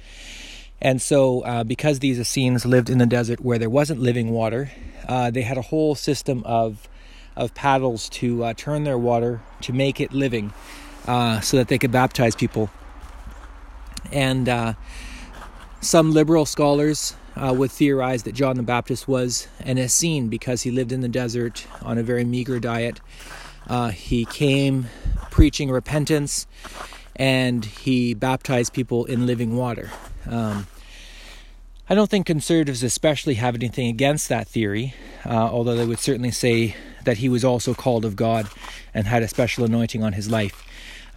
And 0.82 1.02
so, 1.02 1.42
uh, 1.42 1.64
because 1.64 2.00
these 2.00 2.20
Essenes 2.20 2.66
lived 2.66 2.90
in 2.90 3.00
the 3.00 3.06
desert 3.06 3.42
where 3.42 3.58
there 3.58 3.70
wasn't 3.70 4.00
living 4.00 4.30
water, 4.30 4.72
uh, 5.08 5.30
they 5.30 5.42
had 5.42 5.58
a 5.58 5.62
whole 5.62 5.94
system 5.94 6.42
of 6.46 6.88
of 7.40 7.56
paddles 7.56 8.10
to 8.10 8.44
uh, 8.44 8.54
turn 8.54 8.84
their 8.84 8.98
water 8.98 9.42
to 9.62 9.74
make 9.74 10.00
it 10.00 10.14
living, 10.14 10.54
uh, 11.08 11.40
so 11.40 11.58
that 11.58 11.68
they 11.68 11.78
could 11.78 11.92
baptize 11.92 12.36
people. 12.36 12.70
And 14.12 14.48
uh, 14.48 14.74
some 15.82 16.12
liberal 16.12 16.46
scholars 16.46 17.16
uh, 17.36 17.54
would 17.58 17.72
theorize 17.72 18.24
that 18.24 18.34
John 18.34 18.58
the 18.58 18.64
Baptist 18.64 19.08
was 19.08 19.48
an 19.62 19.78
Essene 19.78 20.28
because 20.28 20.64
he 20.64 20.72
lived 20.72 20.92
in 20.92 21.02
the 21.02 21.10
desert 21.10 21.66
on 21.82 21.98
a 21.98 22.04
very 22.04 22.26
meager 22.26 22.60
diet. 22.60 23.00
he 23.94 24.26
came 24.26 24.88
preaching 25.32 25.72
repentance, 25.72 26.48
and 27.16 27.66
he 27.66 28.14
baptized 28.14 28.74
people 28.74 29.06
in 29.06 29.26
living 29.26 29.56
water. 29.56 29.90
Um, 30.30 30.68
I 31.92 31.96
don't 31.96 32.08
think 32.08 32.28
conservatives, 32.28 32.84
especially, 32.84 33.34
have 33.36 33.56
anything 33.56 33.88
against 33.88 34.30
that 34.30 34.48
theory, 34.48 34.94
uh, 35.26 35.32
although 35.32 35.76
they 35.76 35.88
would 35.88 35.98
certainly 35.98 36.30
say 36.30 36.76
that 37.10 37.18
he 37.18 37.28
was 37.28 37.44
also 37.44 37.74
called 37.74 38.06
of 38.06 38.16
God 38.16 38.48
and 38.94 39.08
had 39.08 39.24
a 39.24 39.28
special 39.28 39.66
anointing 39.66 40.04
on 40.04 40.14
his 40.14 40.30
life. 40.30 40.64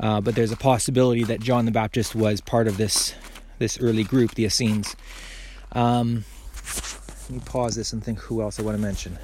Uh, 0.00 0.22
but 0.22 0.35
there's 0.35 0.50
a 0.50 0.57
possibility 0.57 1.22
that 1.22 1.38
John 1.38 1.66
the 1.66 1.70
Baptist 1.70 2.14
was 2.14 2.40
part 2.40 2.66
of 2.66 2.78
this 2.78 3.14
this 3.59 3.78
early 3.78 4.02
group, 4.02 4.35
the 4.35 4.46
Essenes. 4.46 4.96
Um, 5.72 6.24
let 7.28 7.31
me 7.31 7.40
pause 7.44 7.76
this 7.76 7.92
and 7.92 8.02
think 8.02 8.20
who 8.20 8.40
else 8.40 8.59
I 8.59 8.62
want 8.62 8.74
to 8.74 8.83
mention. 8.83 9.18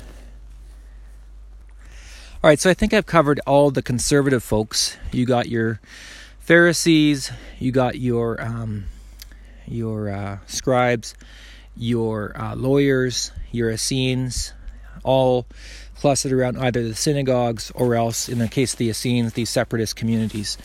All 2.44 2.50
right, 2.50 2.60
so 2.60 2.68
I 2.68 2.74
think 2.74 2.92
I've 2.92 3.06
covered 3.06 3.40
all 3.46 3.70
the 3.70 3.82
conservative 3.82 4.44
folks. 4.44 4.98
You 5.10 5.24
got 5.24 5.48
your 5.48 5.80
Pharisees, 6.40 7.32
you 7.58 7.72
got 7.72 7.98
your 7.98 8.40
um, 8.42 8.84
your 9.66 10.10
uh, 10.10 10.38
scribes, 10.46 11.14
your 11.78 12.38
uh, 12.38 12.54
lawyers, 12.54 13.32
your 13.52 13.70
Essenes, 13.70 14.52
all 15.02 15.46
clustered 15.98 16.32
around 16.32 16.56
either 16.58 16.82
the 16.82 16.94
synagogues 16.94 17.72
or 17.74 17.94
else, 17.94 18.28
in 18.28 18.38
the 18.38 18.48
case 18.48 18.72
of 18.72 18.78
the 18.78 18.88
Essenes, 18.88 19.32
these 19.32 19.50
separatist 19.50 19.96
communities. 19.96 20.56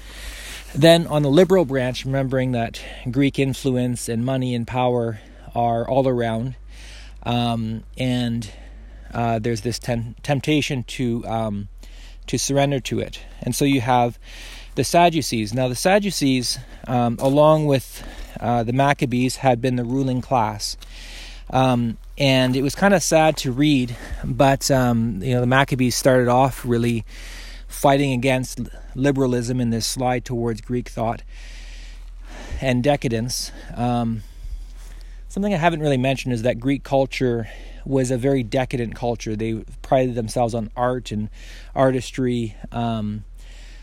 Then 0.75 1.07
on 1.07 1.21
the 1.21 1.29
liberal 1.29 1.65
branch, 1.65 2.05
remembering 2.05 2.51
that 2.53 2.81
Greek 3.09 3.39
influence 3.39 4.09
and 4.09 4.23
money 4.23 4.55
and 4.55 4.67
power 4.67 5.19
are 5.53 5.87
all 5.87 6.07
around, 6.07 6.55
um, 7.23 7.83
and 7.97 8.49
uh, 9.13 9.39
there's 9.39 9.61
this 9.61 9.79
tem- 9.79 10.15
temptation 10.23 10.83
to 10.83 11.25
um, 11.27 11.67
to 12.25 12.37
surrender 12.37 12.79
to 12.79 12.99
it, 12.99 13.19
and 13.41 13.53
so 13.53 13.65
you 13.65 13.81
have 13.81 14.17
the 14.75 14.83
Sadducees. 14.83 15.53
Now, 15.53 15.67
the 15.67 15.75
Sadducees, 15.75 16.57
um, 16.87 17.17
along 17.19 17.65
with 17.65 18.03
uh, 18.39 18.63
the 18.63 18.73
Maccabees, 18.73 19.37
had 19.37 19.61
been 19.61 19.75
the 19.75 19.83
ruling 19.83 20.21
class. 20.21 20.77
Um, 21.49 21.97
and 22.17 22.55
it 22.55 22.61
was 22.61 22.75
kind 22.75 22.93
of 22.93 23.01
sad 23.01 23.37
to 23.37 23.51
read, 23.51 23.95
but 24.23 24.69
um, 24.69 25.21
you 25.21 25.33
know 25.33 25.41
the 25.41 25.47
Maccabees 25.47 25.95
started 25.95 26.27
off 26.27 26.65
really 26.65 27.05
fighting 27.67 28.13
against 28.13 28.59
liberalism 28.95 29.59
in 29.59 29.71
this 29.71 29.85
slide 29.85 30.23
towards 30.23 30.61
Greek 30.61 30.89
thought 30.89 31.23
and 32.61 32.83
decadence. 32.83 33.51
Um, 33.75 34.21
something 35.27 35.53
I 35.53 35.57
haven't 35.57 35.81
really 35.81 35.97
mentioned 35.97 36.33
is 36.33 36.43
that 36.43 36.59
Greek 36.59 36.83
culture 36.83 37.49
was 37.85 38.11
a 38.11 38.17
very 38.17 38.43
decadent 38.43 38.95
culture. 38.95 39.35
They 39.35 39.63
prided 39.81 40.15
themselves 40.15 40.53
on 40.53 40.69
art 40.75 41.11
and 41.11 41.29
artistry. 41.75 42.55
Um, 42.71 43.25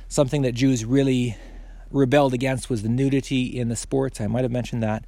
something 0.08 0.42
that 0.42 0.52
Jews 0.52 0.84
really 0.84 1.36
rebelled 1.90 2.32
against 2.32 2.70
was 2.70 2.82
the 2.82 2.88
nudity 2.88 3.58
in 3.58 3.68
the 3.68 3.76
sports. 3.76 4.20
I 4.20 4.26
might 4.28 4.42
have 4.42 4.52
mentioned 4.52 4.82
that. 4.82 5.04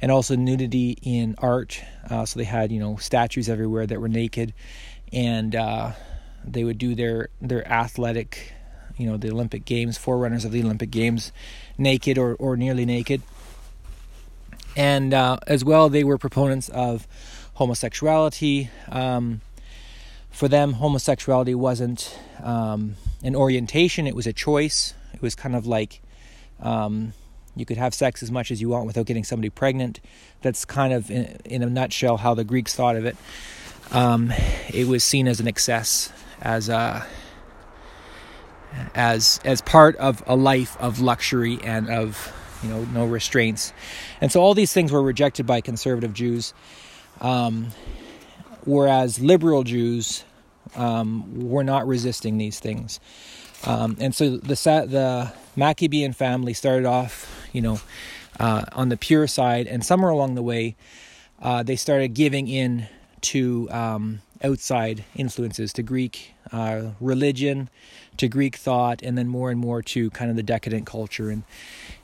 And 0.00 0.12
also 0.12 0.36
nudity 0.36 0.98
in 1.02 1.34
art. 1.38 1.82
Uh, 2.08 2.26
so 2.26 2.38
they 2.38 2.44
had, 2.44 2.70
you 2.70 2.80
know, 2.80 2.96
statues 2.96 3.48
everywhere 3.48 3.86
that 3.86 4.00
were 4.00 4.08
naked. 4.08 4.52
And 5.12 5.54
uh, 5.54 5.92
they 6.44 6.64
would 6.64 6.78
do 6.78 6.94
their, 6.94 7.28
their 7.40 7.66
athletic, 7.66 8.52
you 8.96 9.06
know, 9.06 9.16
the 9.16 9.30
Olympic 9.30 9.64
Games, 9.64 9.96
forerunners 9.96 10.44
of 10.44 10.52
the 10.52 10.62
Olympic 10.62 10.90
Games, 10.90 11.32
naked 11.78 12.18
or, 12.18 12.34
or 12.34 12.56
nearly 12.56 12.84
naked. 12.84 13.22
And 14.76 15.14
uh, 15.14 15.38
as 15.46 15.64
well, 15.64 15.88
they 15.88 16.04
were 16.04 16.18
proponents 16.18 16.68
of 16.68 17.06
homosexuality. 17.54 18.70
Um, 18.90 19.40
for 20.30 20.48
them, 20.48 20.74
homosexuality 20.74 21.54
wasn't 21.54 22.18
um, 22.42 22.96
an 23.22 23.34
orientation, 23.34 24.06
it 24.06 24.14
was 24.14 24.26
a 24.26 24.32
choice. 24.34 24.92
It 25.14 25.22
was 25.22 25.34
kind 25.34 25.56
of 25.56 25.66
like 25.66 26.02
um, 26.60 27.14
you 27.56 27.64
could 27.64 27.78
have 27.78 27.94
sex 27.94 28.22
as 28.22 28.30
much 28.30 28.50
as 28.50 28.60
you 28.60 28.68
want 28.68 28.86
without 28.86 29.06
getting 29.06 29.24
somebody 29.24 29.50
pregnant. 29.50 30.00
That's 30.42 30.64
kind 30.64 30.92
of, 30.92 31.10
in, 31.10 31.38
in 31.44 31.62
a 31.62 31.70
nutshell, 31.70 32.18
how 32.18 32.34
the 32.34 32.44
Greeks 32.44 32.74
thought 32.74 32.96
of 32.96 33.04
it. 33.06 33.16
Um, 33.90 34.32
it 34.68 34.86
was 34.86 35.02
seen 35.02 35.26
as 35.26 35.40
an 35.40 35.48
excess, 35.48 36.12
as 36.40 36.68
a 36.68 37.06
as 38.94 39.40
as 39.44 39.62
part 39.62 39.96
of 39.96 40.22
a 40.26 40.36
life 40.36 40.76
of 40.80 41.00
luxury 41.00 41.58
and 41.62 41.88
of 41.88 42.32
you 42.62 42.68
know 42.68 42.84
no 42.86 43.06
restraints, 43.06 43.72
and 44.20 44.30
so 44.30 44.40
all 44.40 44.54
these 44.54 44.72
things 44.72 44.92
were 44.92 45.02
rejected 45.02 45.46
by 45.46 45.60
conservative 45.60 46.12
Jews. 46.12 46.52
Um, 47.20 47.68
whereas 48.64 49.20
liberal 49.20 49.62
Jews 49.62 50.24
um, 50.74 51.48
were 51.48 51.64
not 51.64 51.86
resisting 51.86 52.38
these 52.38 52.58
things. 52.58 53.00
Um, 53.64 53.96
and 54.00 54.14
so 54.14 54.36
the 54.36 54.54
the 54.54 55.32
Maccabean 55.56 56.12
family 56.12 56.52
started 56.52 56.86
off, 56.86 57.48
you 57.52 57.62
know, 57.62 57.80
uh, 58.38 58.64
on 58.72 58.88
the 58.88 58.96
pure 58.96 59.26
side, 59.26 59.66
and 59.66 59.84
somewhere 59.84 60.10
along 60.10 60.34
the 60.34 60.42
way, 60.42 60.76
uh, 61.40 61.62
they 61.62 61.76
started 61.76 62.14
giving 62.14 62.48
in 62.48 62.86
to 63.22 63.68
um, 63.70 64.20
outside 64.44 65.04
influences, 65.16 65.72
to 65.72 65.82
Greek 65.82 66.34
uh, 66.52 66.90
religion, 67.00 67.68
to 68.18 68.28
Greek 68.28 68.56
thought, 68.56 69.02
and 69.02 69.16
then 69.16 69.28
more 69.28 69.50
and 69.50 69.58
more 69.58 69.82
to 69.82 70.10
kind 70.10 70.30
of 70.30 70.36
the 70.36 70.42
decadent 70.42 70.86
culture 70.86 71.30
and 71.30 71.42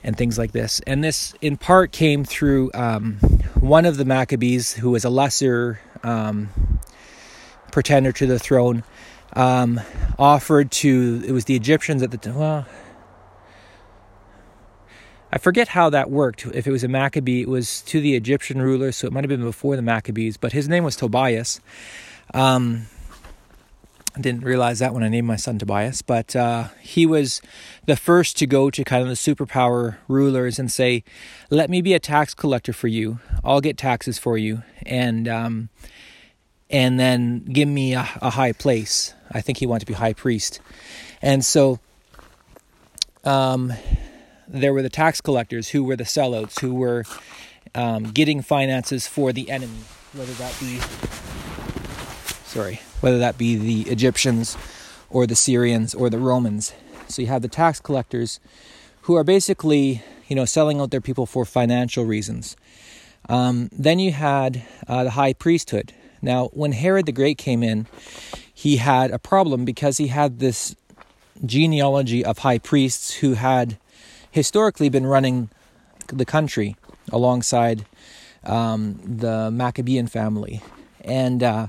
and 0.04 0.16
things 0.16 0.36
like 0.36 0.52
this. 0.52 0.80
And 0.86 1.04
this, 1.04 1.34
in 1.40 1.56
part, 1.56 1.92
came 1.92 2.24
through 2.24 2.72
um, 2.74 3.14
one 3.60 3.84
of 3.84 3.96
the 3.96 4.04
Maccabees, 4.04 4.72
who 4.72 4.90
was 4.90 5.04
a 5.04 5.10
lesser 5.10 5.80
um, 6.02 6.48
pretender 7.70 8.10
to 8.12 8.26
the 8.26 8.38
throne, 8.38 8.82
um, 9.34 9.80
offered 10.18 10.70
to, 10.70 11.22
it 11.26 11.32
was 11.32 11.46
the 11.46 11.56
Egyptians 11.56 12.02
at 12.02 12.10
the 12.10 12.18
time, 12.18 12.36
well, 12.36 12.66
I 15.34 15.38
forget 15.38 15.68
how 15.68 15.88
that 15.90 16.10
worked. 16.10 16.44
If 16.46 16.66
it 16.66 16.70
was 16.70 16.84
a 16.84 16.88
Maccabee, 16.88 17.40
it 17.40 17.48
was 17.48 17.80
to 17.82 18.00
the 18.00 18.14
Egyptian 18.14 18.60
ruler, 18.60 18.92
so 18.92 19.06
it 19.06 19.14
might 19.14 19.24
have 19.24 19.30
been 19.30 19.42
before 19.42 19.76
the 19.76 19.82
Maccabees, 19.82 20.36
but 20.36 20.52
his 20.52 20.68
name 20.68 20.84
was 20.84 20.94
Tobias. 20.94 21.60
Um, 22.34 22.86
I 24.14 24.20
didn't 24.20 24.42
realize 24.42 24.80
that 24.80 24.92
when 24.92 25.02
I 25.02 25.08
named 25.08 25.26
my 25.26 25.36
son 25.36 25.58
Tobias, 25.58 26.02
but 26.02 26.36
uh, 26.36 26.68
he 26.82 27.06
was 27.06 27.40
the 27.86 27.96
first 27.96 28.36
to 28.38 28.46
go 28.46 28.68
to 28.68 28.84
kind 28.84 29.02
of 29.02 29.08
the 29.08 29.14
superpower 29.14 29.96
rulers 30.06 30.58
and 30.58 30.70
say, 30.70 31.02
"Let 31.48 31.70
me 31.70 31.80
be 31.80 31.94
a 31.94 31.98
tax 31.98 32.34
collector 32.34 32.74
for 32.74 32.88
you. 32.88 33.20
I'll 33.42 33.62
get 33.62 33.78
taxes 33.78 34.18
for 34.18 34.36
you, 34.36 34.64
and 34.84 35.26
um, 35.28 35.70
and 36.72 36.98
then 36.98 37.44
give 37.44 37.68
me 37.68 37.94
a, 37.94 38.08
a, 38.20 38.30
high 38.30 38.52
place." 38.52 39.14
I 39.30 39.40
think 39.40 39.58
he 39.58 39.66
wanted 39.66 39.80
to 39.80 39.86
be 39.86 39.94
high 39.94 40.14
priest, 40.14 40.60
and 41.20 41.44
so 41.44 41.78
um, 43.24 43.72
there 44.48 44.72
were 44.72 44.82
the 44.82 44.90
tax 44.90 45.20
collectors 45.20 45.68
who 45.68 45.84
were 45.84 45.96
the 45.96 46.04
sellouts, 46.04 46.60
who 46.60 46.74
were 46.74 47.04
um, 47.74 48.04
getting 48.04 48.42
finances 48.42 49.06
for 49.06 49.32
the 49.32 49.50
enemy, 49.50 49.84
whether 50.12 50.32
that 50.32 50.58
be 50.58 50.80
sorry, 52.52 52.80
whether 53.00 53.18
that 53.18 53.38
be 53.38 53.56
the 53.56 53.90
Egyptians 53.90 54.56
or 55.08 55.26
the 55.26 55.34
Syrians 55.36 55.94
or 55.94 56.10
the 56.10 56.18
Romans. 56.18 56.74
So 57.08 57.22
you 57.22 57.28
have 57.28 57.42
the 57.42 57.48
tax 57.48 57.80
collectors 57.80 58.40
who 59.02 59.16
are 59.16 59.24
basically, 59.24 60.02
you 60.28 60.36
know, 60.36 60.44
selling 60.44 60.80
out 60.80 60.90
their 60.90 61.00
people 61.00 61.26
for 61.26 61.44
financial 61.44 62.04
reasons. 62.04 62.56
Um, 63.28 63.68
then 63.72 63.98
you 63.98 64.12
had 64.12 64.62
uh, 64.86 65.04
the 65.04 65.10
high 65.10 65.32
priesthood. 65.32 65.94
Now, 66.22 66.46
when 66.52 66.72
Herod 66.72 67.06
the 67.06 67.12
Great 67.12 67.36
came 67.36 67.62
in, 67.62 67.86
he 68.54 68.76
had 68.76 69.10
a 69.10 69.18
problem 69.18 69.64
because 69.64 69.98
he 69.98 70.06
had 70.06 70.38
this 70.38 70.76
genealogy 71.44 72.24
of 72.24 72.38
high 72.38 72.58
priests 72.58 73.14
who 73.14 73.34
had 73.34 73.76
historically 74.30 74.88
been 74.88 75.04
running 75.04 75.50
the 76.06 76.24
country 76.24 76.76
alongside 77.10 77.84
um, 78.44 79.00
the 79.04 79.50
Maccabean 79.50 80.06
family. 80.06 80.62
And 81.00 81.42
uh, 81.42 81.66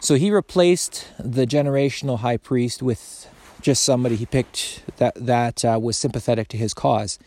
so 0.00 0.16
he 0.16 0.30
replaced 0.30 1.06
the 1.18 1.46
generational 1.46 2.18
high 2.18 2.36
priest 2.36 2.82
with 2.82 3.28
just 3.60 3.84
somebody 3.84 4.16
he 4.16 4.26
picked 4.26 4.82
that, 4.98 5.14
that 5.14 5.64
uh, 5.64 5.78
was 5.80 5.96
sympathetic 5.96 6.48
to 6.48 6.56
his 6.56 6.74
cause. 6.74 7.18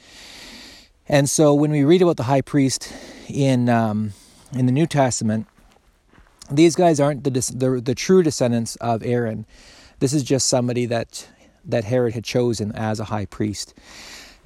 And 1.07 1.29
so 1.29 1.53
when 1.53 1.71
we 1.71 1.83
read 1.83 2.01
about 2.01 2.17
the 2.17 2.23
high 2.23 2.41
priest 2.41 2.93
in, 3.27 3.69
um, 3.69 4.13
in 4.53 4.65
the 4.65 4.71
New 4.71 4.85
Testament, 4.85 5.47
these 6.51 6.75
guys 6.75 6.99
aren't 6.99 7.23
the, 7.23 7.31
the, 7.31 7.81
the 7.83 7.95
true 7.95 8.23
descendants 8.23 8.75
of 8.77 9.03
Aaron. 9.03 9.45
This 9.99 10.13
is 10.13 10.23
just 10.23 10.47
somebody 10.47 10.85
that 10.87 11.27
that 11.65 11.83
Herod 11.83 12.13
had 12.13 12.23
chosen 12.23 12.71
as 12.71 12.99
a 12.99 13.05
high 13.05 13.25
priest. 13.25 13.73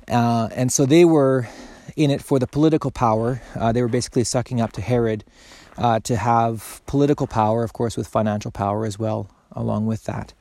Uh, 0.10 0.50
and 0.54 0.72
so 0.72 0.86
they 0.86 1.06
were 1.06 1.48
in 1.96 2.10
it 2.12 2.22
for 2.22 2.40
the 2.40 2.48
political 2.48 2.92
power. 2.92 3.42
Uh, 3.56 3.72
they 3.72 3.82
were 3.82 3.88
basically 3.88 4.24
sucking 4.24 4.60
up 4.60 4.72
to 4.74 4.82
Herod 4.82 5.24
uh, 5.78 6.00
to 6.02 6.16
have 6.16 6.82
political 6.86 7.28
power, 7.28 7.64
of 7.64 7.74
course, 7.74 7.96
with 7.96 8.08
financial 8.08 8.52
power 8.52 8.86
as 8.86 8.98
well, 9.00 9.30
along 9.52 9.86
with 9.86 10.06
that. 10.06 10.34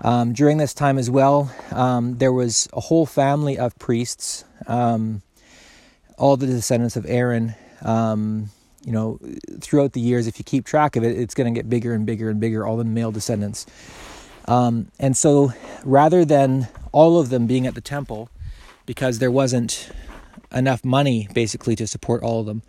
Um, 0.00 0.32
during 0.32 0.58
this 0.58 0.72
time 0.72 0.98
as 0.98 1.10
well, 1.10 1.52
um, 1.72 2.18
there 2.18 2.32
was 2.32 2.68
a 2.72 2.80
whole 2.80 3.06
family 3.06 3.58
of 3.58 3.76
priests, 3.78 4.44
um, 4.66 5.22
all 6.16 6.36
the 6.36 6.46
descendants 6.46 6.96
of 6.96 7.04
Aaron. 7.06 7.54
You 8.88 8.94
know, 8.94 9.18
throughout 9.60 9.92
the 9.92 10.00
years, 10.00 10.26
if 10.26 10.38
you 10.38 10.44
keep 10.44 10.64
track 10.64 10.96
of 10.96 11.04
it, 11.04 11.18
it's 11.18 11.34
going 11.34 11.52
to 11.52 11.58
get 11.58 11.68
bigger 11.68 11.92
and 11.92 12.06
bigger 12.06 12.30
and 12.30 12.40
bigger, 12.40 12.66
all 12.66 12.78
the 12.78 12.84
male 12.84 13.12
descendants. 13.12 13.66
Um, 14.46 14.88
and 14.98 15.14
so 15.14 15.52
rather 15.84 16.24
than 16.24 16.68
all 16.90 17.20
of 17.20 17.28
them 17.28 17.46
being 17.46 17.66
at 17.66 17.74
the 17.74 17.82
temple, 17.82 18.30
because 18.86 19.18
there 19.18 19.30
wasn't 19.30 19.90
enough 20.50 20.86
money 20.86 21.28
basically 21.34 21.76
to 21.76 21.86
support 21.86 22.22
all 22.22 22.40
of 22.40 22.46
them, 22.46 22.62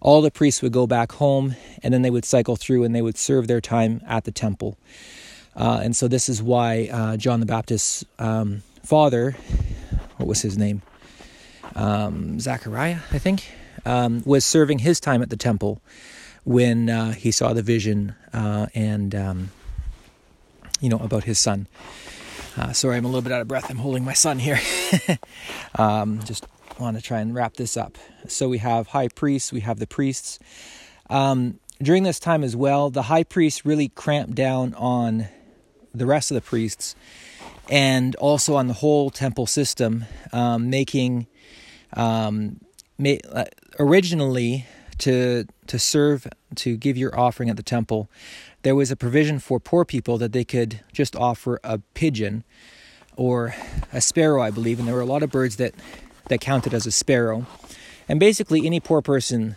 all 0.00 0.22
the 0.22 0.30
priests 0.30 0.62
would 0.62 0.70
go 0.70 0.86
back 0.86 1.10
home 1.10 1.56
and 1.82 1.92
then 1.92 2.02
they 2.02 2.10
would 2.10 2.24
cycle 2.24 2.54
through 2.54 2.84
and 2.84 2.94
they 2.94 3.02
would 3.02 3.18
serve 3.18 3.48
their 3.48 3.60
time 3.60 4.00
at 4.06 4.22
the 4.22 4.30
temple. 4.30 4.78
Uh, 5.56 5.80
and 5.82 5.96
so 5.96 6.06
this 6.06 6.28
is 6.28 6.40
why 6.40 6.88
uh, 6.92 7.16
John 7.16 7.40
the 7.40 7.46
Baptist's 7.46 8.04
um, 8.20 8.62
father, 8.84 9.32
what 10.16 10.28
was 10.28 10.42
his 10.42 10.56
name? 10.56 10.82
Um, 11.74 12.38
Zachariah, 12.38 13.00
I 13.10 13.18
think, 13.18 13.50
um, 13.86 14.22
was 14.26 14.44
serving 14.44 14.80
his 14.80 15.00
time 15.00 15.22
at 15.22 15.30
the 15.30 15.36
temple 15.36 15.80
when 16.44 16.90
uh, 16.90 17.12
he 17.12 17.30
saw 17.30 17.52
the 17.52 17.62
vision 17.62 18.14
uh, 18.32 18.66
and 18.74 19.14
um, 19.14 19.50
you 20.80 20.88
know, 20.88 20.98
about 20.98 21.24
his 21.24 21.38
son. 21.38 21.66
Uh, 22.56 22.72
sorry, 22.72 22.96
I'm 22.96 23.04
a 23.04 23.08
little 23.08 23.22
bit 23.22 23.32
out 23.32 23.40
of 23.40 23.48
breath. 23.48 23.70
I'm 23.70 23.76
holding 23.76 24.04
my 24.04 24.12
son 24.12 24.38
here. 24.38 24.60
um, 25.76 26.22
just 26.24 26.46
want 26.78 26.96
to 26.96 27.02
try 27.02 27.20
and 27.20 27.34
wrap 27.34 27.54
this 27.54 27.76
up. 27.76 27.96
So 28.28 28.48
we 28.48 28.58
have 28.58 28.88
high 28.88 29.08
priests, 29.08 29.52
we 29.52 29.60
have 29.60 29.78
the 29.78 29.86
priests. 29.86 30.38
Um, 31.08 31.60
during 31.82 32.02
this 32.02 32.18
time 32.18 32.42
as 32.42 32.56
well, 32.56 32.90
the 32.90 33.02
high 33.02 33.24
priest 33.24 33.64
really 33.64 33.88
cramped 33.88 34.34
down 34.34 34.74
on 34.74 35.28
the 35.94 36.06
rest 36.06 36.30
of 36.30 36.34
the 36.34 36.40
priests 36.40 36.94
and 37.68 38.14
also 38.16 38.56
on 38.56 38.66
the 38.66 38.74
whole 38.74 39.10
temple 39.10 39.46
system, 39.46 40.04
um, 40.32 40.70
making 40.70 41.26
um, 41.94 42.60
ma- 42.98 43.16
uh, 43.32 43.44
originally 43.78 44.66
to 44.98 45.44
to 45.66 45.78
serve 45.78 46.26
to 46.54 46.76
give 46.76 46.96
your 46.96 47.18
offering 47.18 47.50
at 47.50 47.56
the 47.56 47.62
temple 47.62 48.08
there 48.66 48.74
was 48.74 48.90
a 48.90 48.96
provision 48.96 49.38
for 49.38 49.60
poor 49.60 49.84
people 49.84 50.18
that 50.18 50.32
they 50.32 50.42
could 50.42 50.80
just 50.92 51.14
offer 51.14 51.60
a 51.62 51.78
pigeon 51.94 52.42
or 53.16 53.54
a 53.92 54.00
sparrow, 54.00 54.42
I 54.42 54.50
believe, 54.50 54.80
and 54.80 54.88
there 54.88 54.94
were 54.96 55.00
a 55.00 55.06
lot 55.06 55.22
of 55.22 55.30
birds 55.30 55.54
that 55.56 55.72
that 56.28 56.40
counted 56.40 56.74
as 56.74 56.84
a 56.84 56.90
sparrow. 56.90 57.46
And 58.08 58.18
basically, 58.18 58.66
any 58.66 58.80
poor 58.80 59.02
person 59.02 59.54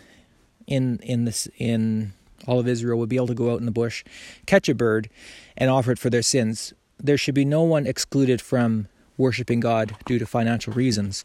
in 0.68 1.00
in 1.02 1.24
this 1.24 1.48
in 1.58 2.12
all 2.46 2.60
of 2.60 2.68
Israel 2.68 3.00
would 3.00 3.08
be 3.08 3.16
able 3.16 3.26
to 3.26 3.34
go 3.34 3.52
out 3.52 3.58
in 3.58 3.66
the 3.66 3.72
bush, 3.72 4.04
catch 4.46 4.68
a 4.68 4.76
bird, 4.76 5.10
and 5.56 5.70
offer 5.70 5.90
it 5.90 5.98
for 5.98 6.08
their 6.08 6.22
sins. 6.22 6.72
There 6.98 7.18
should 7.18 7.34
be 7.34 7.44
no 7.44 7.62
one 7.62 7.88
excluded 7.88 8.40
from 8.40 8.86
worshiping 9.16 9.58
God 9.58 9.96
due 10.06 10.20
to 10.20 10.26
financial 10.26 10.72
reasons. 10.72 11.24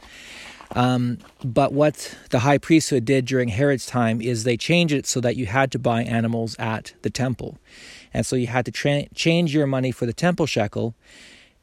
Um, 0.75 1.19
but 1.43 1.71
what 1.71 2.15
the 2.31 2.39
high 2.39 2.57
priesthood 2.57 3.05
did 3.05 3.25
during 3.25 3.47
Herod's 3.47 3.85
time 3.85 4.21
is 4.21 4.43
they 4.43 4.57
changed 4.57 4.93
it 4.93 5.07
so 5.07 5.21
that 5.21 5.37
you 5.37 5.45
had 5.45 5.71
to 5.71 5.79
buy 5.79 6.03
animals 6.03 6.55
at 6.59 6.93
the 7.01 7.09
temple. 7.09 7.57
And 8.13 8.25
so 8.25 8.35
you 8.35 8.47
had 8.47 8.65
to 8.65 8.71
tra- 8.71 9.07
change 9.15 9.53
your 9.53 9.67
money 9.67 9.91
for 9.91 10.05
the 10.05 10.13
temple 10.13 10.45
shekel, 10.45 10.93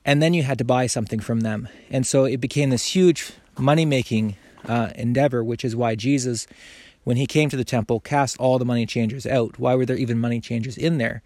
and 0.04 0.22
then 0.22 0.32
you 0.34 0.42
had 0.42 0.58
to 0.58 0.64
buy 0.64 0.86
something 0.86 1.20
from 1.20 1.40
them. 1.40 1.68
And 1.90 2.06
so 2.06 2.24
it 2.24 2.38
became 2.38 2.70
this 2.70 2.94
huge 2.94 3.32
money 3.58 3.84
making 3.84 4.36
uh, 4.66 4.90
endeavor, 4.94 5.44
which 5.44 5.64
is 5.64 5.76
why 5.76 5.94
Jesus, 5.94 6.46
when 7.04 7.18
he 7.18 7.26
came 7.26 7.50
to 7.50 7.56
the 7.56 7.64
temple, 7.64 8.00
cast 8.00 8.38
all 8.38 8.58
the 8.58 8.64
money 8.64 8.86
changers 8.86 9.26
out. 9.26 9.58
Why 9.58 9.74
were 9.74 9.84
there 9.84 9.96
even 9.96 10.18
money 10.18 10.40
changers 10.40 10.78
in 10.78 10.96
there? 10.96 11.22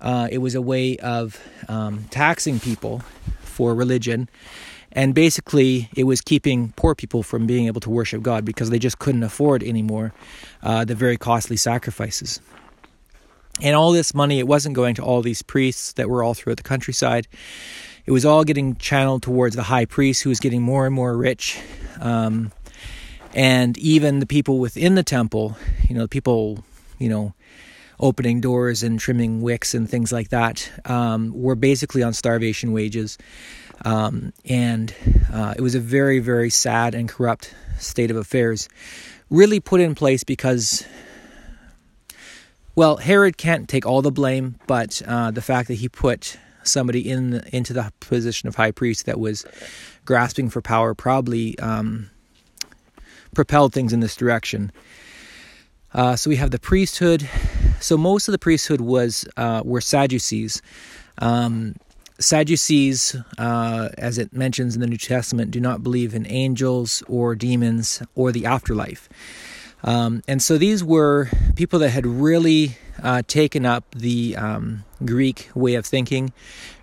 Uh, 0.00 0.28
it 0.30 0.38
was 0.38 0.54
a 0.54 0.62
way 0.62 0.96
of 0.98 1.40
um, 1.68 2.04
taxing 2.10 2.60
people 2.60 3.02
for 3.40 3.74
religion 3.74 4.28
and 4.96 5.14
basically, 5.14 5.90
it 5.94 6.04
was 6.04 6.22
keeping 6.22 6.72
poor 6.74 6.94
people 6.94 7.22
from 7.22 7.46
being 7.46 7.66
able 7.66 7.82
to 7.82 7.90
worship 7.90 8.22
God 8.22 8.46
because 8.46 8.70
they 8.70 8.78
just 8.78 8.98
couldn't 8.98 9.22
afford 9.22 9.62
anymore 9.62 10.14
uh, 10.62 10.86
the 10.86 10.94
very 10.94 11.18
costly 11.18 11.58
sacrifices. 11.58 12.40
And 13.60 13.76
all 13.76 13.92
this 13.92 14.14
money, 14.14 14.38
it 14.38 14.48
wasn't 14.48 14.74
going 14.74 14.94
to 14.94 15.02
all 15.02 15.20
these 15.20 15.42
priests 15.42 15.92
that 15.92 16.08
were 16.08 16.22
all 16.22 16.32
throughout 16.32 16.56
the 16.56 16.62
countryside. 16.62 17.28
It 18.06 18.10
was 18.10 18.24
all 18.24 18.42
getting 18.42 18.76
channeled 18.76 19.22
towards 19.22 19.54
the 19.54 19.64
high 19.64 19.84
priest, 19.84 20.22
who 20.22 20.30
was 20.30 20.40
getting 20.40 20.62
more 20.62 20.86
and 20.86 20.94
more 20.94 21.14
rich. 21.14 21.60
Um, 22.00 22.52
and 23.34 23.76
even 23.76 24.20
the 24.20 24.26
people 24.26 24.58
within 24.58 24.94
the 24.94 25.02
temple, 25.02 25.58
you 25.90 25.94
know, 25.94 26.02
the 26.02 26.08
people, 26.08 26.64
you 26.98 27.10
know, 27.10 27.34
opening 28.00 28.40
doors 28.40 28.82
and 28.82 28.98
trimming 28.98 29.42
wicks 29.42 29.74
and 29.74 29.90
things 29.90 30.10
like 30.10 30.30
that, 30.30 30.70
um, 30.86 31.32
were 31.34 31.54
basically 31.54 32.02
on 32.02 32.14
starvation 32.14 32.72
wages. 32.72 33.18
Um, 33.86 34.32
and 34.44 34.92
uh, 35.32 35.54
it 35.56 35.60
was 35.60 35.76
a 35.76 35.80
very, 35.80 36.18
very 36.18 36.50
sad 36.50 36.92
and 36.92 37.08
corrupt 37.08 37.54
state 37.78 38.10
of 38.10 38.16
affairs, 38.16 38.68
really 39.30 39.60
put 39.60 39.80
in 39.80 39.94
place 39.94 40.24
because, 40.24 40.84
well, 42.74 42.96
Herod 42.96 43.36
can't 43.36 43.68
take 43.68 43.86
all 43.86 44.02
the 44.02 44.10
blame, 44.10 44.56
but 44.66 45.00
uh, 45.06 45.30
the 45.30 45.40
fact 45.40 45.68
that 45.68 45.74
he 45.74 45.88
put 45.88 46.36
somebody 46.64 47.08
in 47.08 47.30
the, 47.30 47.56
into 47.56 47.72
the 47.72 47.92
position 48.00 48.48
of 48.48 48.56
high 48.56 48.72
priest 48.72 49.06
that 49.06 49.20
was 49.20 49.46
grasping 50.04 50.50
for 50.50 50.60
power 50.60 50.92
probably 50.92 51.56
um, 51.60 52.10
propelled 53.36 53.72
things 53.72 53.92
in 53.92 54.00
this 54.00 54.16
direction. 54.16 54.72
Uh, 55.94 56.16
so 56.16 56.28
we 56.28 56.34
have 56.34 56.50
the 56.50 56.58
priesthood. 56.58 57.28
So 57.78 57.96
most 57.96 58.26
of 58.26 58.32
the 58.32 58.38
priesthood 58.38 58.80
was 58.80 59.28
uh, 59.36 59.62
were 59.64 59.80
Sadducees. 59.80 60.60
Um, 61.18 61.76
Sadducees, 62.18 63.16
uh, 63.38 63.90
as 63.98 64.18
it 64.18 64.32
mentions 64.32 64.74
in 64.74 64.80
the 64.80 64.86
New 64.86 64.96
Testament, 64.96 65.50
do 65.50 65.60
not 65.60 65.82
believe 65.82 66.14
in 66.14 66.26
angels 66.26 67.02
or 67.08 67.34
demons 67.34 68.02
or 68.14 68.32
the 68.32 68.46
afterlife. 68.46 69.08
Um, 69.84 70.22
and 70.26 70.42
so 70.42 70.56
these 70.56 70.82
were 70.82 71.28
people 71.54 71.78
that 71.80 71.90
had 71.90 72.06
really 72.06 72.76
uh, 73.02 73.22
taken 73.26 73.66
up 73.66 73.84
the 73.94 74.34
um, 74.36 74.84
Greek 75.04 75.50
way 75.54 75.74
of 75.74 75.84
thinking. 75.84 76.32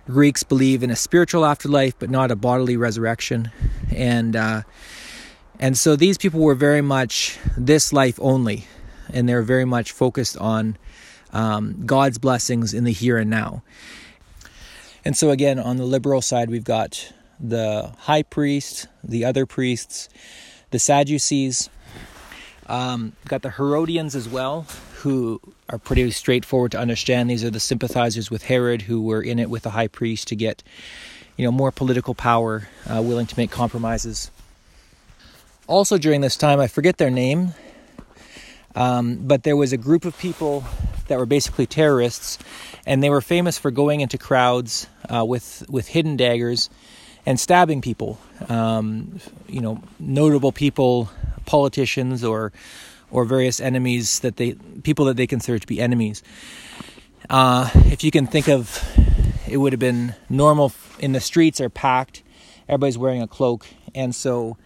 Greeks 0.06 0.42
believe 0.42 0.82
in 0.82 0.90
a 0.90 0.96
spiritual 0.96 1.44
afterlife, 1.44 1.98
but 1.98 2.10
not 2.10 2.30
a 2.30 2.36
bodily 2.36 2.76
resurrection. 2.76 3.50
And 3.94 4.36
uh, 4.36 4.62
and 5.58 5.76
so 5.76 5.96
these 5.96 6.18
people 6.18 6.40
were 6.40 6.54
very 6.54 6.82
much 6.82 7.38
this 7.56 7.92
life 7.92 8.18
only, 8.20 8.66
and 9.12 9.28
they're 9.28 9.42
very 9.42 9.64
much 9.64 9.92
focused 9.92 10.36
on 10.38 10.76
um, 11.32 11.84
God's 11.84 12.18
blessings 12.18 12.74
in 12.74 12.84
the 12.84 12.92
here 12.92 13.18
and 13.18 13.30
now. 13.30 13.62
And 15.04 15.16
so, 15.16 15.30
again, 15.30 15.58
on 15.58 15.76
the 15.76 15.84
liberal 15.84 16.22
side, 16.22 16.48
we've 16.48 16.64
got 16.64 17.12
the 17.38 17.92
high 18.00 18.22
priest, 18.22 18.88
the 19.02 19.24
other 19.24 19.44
priests, 19.44 20.08
the 20.70 20.78
Sadducees. 20.78 21.68
Um, 22.66 23.12
got 23.28 23.42
the 23.42 23.50
Herodians 23.50 24.14
as 24.14 24.26
well, 24.26 24.66
who 24.96 25.38
are 25.68 25.76
pretty 25.76 26.10
straightforward 26.10 26.72
to 26.72 26.78
understand. 26.78 27.28
These 27.28 27.44
are 27.44 27.50
the 27.50 27.60
sympathizers 27.60 28.30
with 28.30 28.44
Herod 28.44 28.82
who 28.82 29.02
were 29.02 29.20
in 29.20 29.38
it 29.38 29.50
with 29.50 29.64
the 29.64 29.70
high 29.70 29.88
priest 29.88 30.28
to 30.28 30.36
get, 30.36 30.62
you 31.36 31.44
know, 31.44 31.52
more 31.52 31.70
political 31.70 32.14
power, 32.14 32.68
uh, 32.88 33.02
willing 33.02 33.26
to 33.26 33.34
make 33.36 33.50
compromises. 33.50 34.30
Also, 35.66 35.98
during 35.98 36.22
this 36.22 36.36
time, 36.38 36.58
I 36.58 36.66
forget 36.66 36.96
their 36.96 37.10
name, 37.10 37.52
um, 38.74 39.16
but 39.16 39.42
there 39.42 39.56
was 39.56 39.74
a 39.74 39.78
group 39.78 40.06
of 40.06 40.16
people 40.18 40.64
that 41.08 41.18
were 41.18 41.26
basically 41.26 41.66
terrorists 41.66 42.38
and 42.86 43.02
they 43.02 43.10
were 43.10 43.20
famous 43.20 43.58
for 43.58 43.70
going 43.70 44.00
into 44.00 44.16
crowds 44.16 44.86
uh, 45.08 45.24
with 45.24 45.64
with 45.68 45.88
hidden 45.88 46.16
daggers 46.16 46.70
and 47.26 47.38
stabbing 47.38 47.80
people. 47.80 48.18
Um, 48.48 49.20
you 49.48 49.60
know, 49.60 49.82
notable 49.98 50.52
people, 50.52 51.10
politicians, 51.46 52.24
or 52.24 52.52
or 53.10 53.24
various 53.24 53.60
enemies 53.60 54.20
that 54.20 54.36
they 54.36 54.54
people 54.82 55.06
that 55.06 55.16
they 55.16 55.26
consider 55.26 55.58
to 55.58 55.66
be 55.66 55.80
enemies. 55.80 56.22
Uh, 57.30 57.70
if 57.86 58.04
you 58.04 58.10
can 58.10 58.26
think 58.26 58.48
of 58.48 58.82
it 59.48 59.56
would 59.56 59.72
have 59.72 59.80
been 59.80 60.14
normal 60.28 60.72
in 60.98 61.12
the 61.12 61.20
streets 61.20 61.60
are 61.60 61.70
packed, 61.70 62.22
everybody's 62.68 62.98
wearing 62.98 63.22
a 63.22 63.28
cloak, 63.28 63.66
and 63.94 64.14
so 64.14 64.56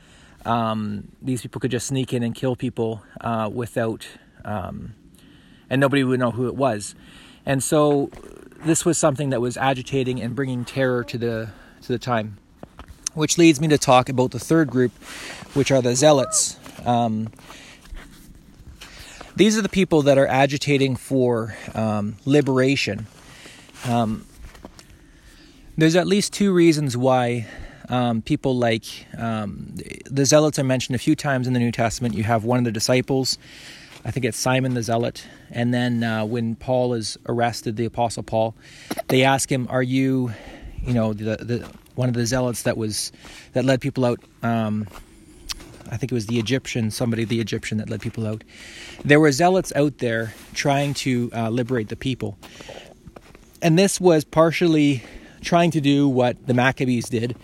um, 0.44 1.08
these 1.20 1.42
people 1.42 1.60
could 1.60 1.70
just 1.70 1.86
sneak 1.86 2.12
in 2.12 2.22
and 2.22 2.34
kill 2.34 2.56
people 2.56 3.02
uh, 3.20 3.50
without, 3.52 4.06
um, 4.44 4.94
and 5.68 5.80
nobody 5.80 6.02
would 6.02 6.18
know 6.18 6.30
who 6.30 6.46
it 6.46 6.56
was. 6.56 6.94
And 7.44 7.62
so 7.62 8.10
this 8.64 8.84
was 8.84 8.98
something 8.98 9.30
that 9.30 9.40
was 9.40 9.56
agitating 9.56 10.20
and 10.20 10.34
bringing 10.34 10.64
terror 10.64 11.04
to 11.04 11.18
the 11.18 11.50
to 11.82 11.88
the 11.88 11.98
time. 11.98 12.38
Which 13.14 13.38
leads 13.38 13.60
me 13.60 13.68
to 13.68 13.78
talk 13.78 14.08
about 14.08 14.30
the 14.30 14.38
third 14.38 14.70
group, 14.70 14.92
which 15.54 15.70
are 15.70 15.82
the 15.82 15.96
zealots. 15.96 16.58
Um, 16.84 17.30
these 19.34 19.56
are 19.56 19.62
the 19.62 19.68
people 19.68 20.02
that 20.02 20.18
are 20.18 20.26
agitating 20.26 20.96
for 20.96 21.56
um, 21.74 22.16
liberation. 22.24 23.06
Um, 23.84 24.26
there's 25.76 25.94
at 25.94 26.08
least 26.08 26.32
two 26.32 26.52
reasons 26.52 26.96
why 26.96 27.46
um, 27.88 28.20
people 28.20 28.56
like 28.56 28.84
um, 29.16 29.74
the 30.10 30.24
zealots 30.24 30.58
are 30.58 30.64
mentioned 30.64 30.96
a 30.96 30.98
few 30.98 31.14
times 31.14 31.46
in 31.46 31.52
the 31.52 31.60
New 31.60 31.72
Testament. 31.72 32.14
You 32.14 32.24
have 32.24 32.44
one 32.44 32.58
of 32.58 32.64
the 32.64 32.72
disciples, 32.72 33.38
I 34.04 34.10
think 34.10 34.24
it's 34.24 34.38
Simon 34.38 34.74
the 34.74 34.82
Zealot, 34.82 35.26
and 35.50 35.74
then 35.74 36.04
uh, 36.04 36.24
when 36.24 36.54
Paul 36.54 36.94
is 36.94 37.18
arrested, 37.26 37.76
the 37.76 37.84
Apostle 37.84 38.22
Paul, 38.22 38.54
they 39.08 39.24
ask 39.24 39.50
him, 39.50 39.66
"Are 39.70 39.82
you, 39.82 40.32
you 40.82 40.94
know, 40.94 41.12
the, 41.12 41.36
the 41.36 41.68
one 41.94 42.08
of 42.08 42.14
the 42.14 42.24
zealots 42.24 42.62
that 42.62 42.76
was 42.76 43.12
that 43.52 43.64
led 43.64 43.80
people 43.80 44.04
out?" 44.04 44.20
Um, 44.42 44.86
I 45.90 45.96
think 45.96 46.12
it 46.12 46.14
was 46.14 46.26
the 46.26 46.38
Egyptian, 46.38 46.90
somebody, 46.90 47.24
the 47.24 47.40
Egyptian 47.40 47.78
that 47.78 47.88
led 47.88 48.00
people 48.00 48.26
out. 48.26 48.44
There 49.04 49.20
were 49.20 49.32
zealots 49.32 49.72
out 49.74 49.98
there 49.98 50.34
trying 50.54 50.94
to 50.94 51.30
uh, 51.34 51.48
liberate 51.50 51.88
the 51.88 51.96
people. 51.96 52.38
And 53.62 53.78
this 53.78 54.00
was 54.00 54.24
partially 54.24 55.02
trying 55.40 55.70
to 55.72 55.80
do 55.80 56.08
what 56.08 56.46
the 56.46 56.54
Maccabees 56.54 57.08
did, 57.08 57.36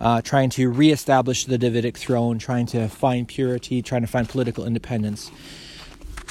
uh, 0.00 0.20
trying 0.22 0.50
to 0.50 0.68
reestablish 0.70 1.46
the 1.46 1.58
Davidic 1.58 1.96
throne, 1.96 2.38
trying 2.38 2.66
to 2.66 2.88
find 2.88 3.26
purity, 3.26 3.82
trying 3.82 4.02
to 4.02 4.06
find 4.06 4.28
political 4.28 4.64
independence. 4.64 5.30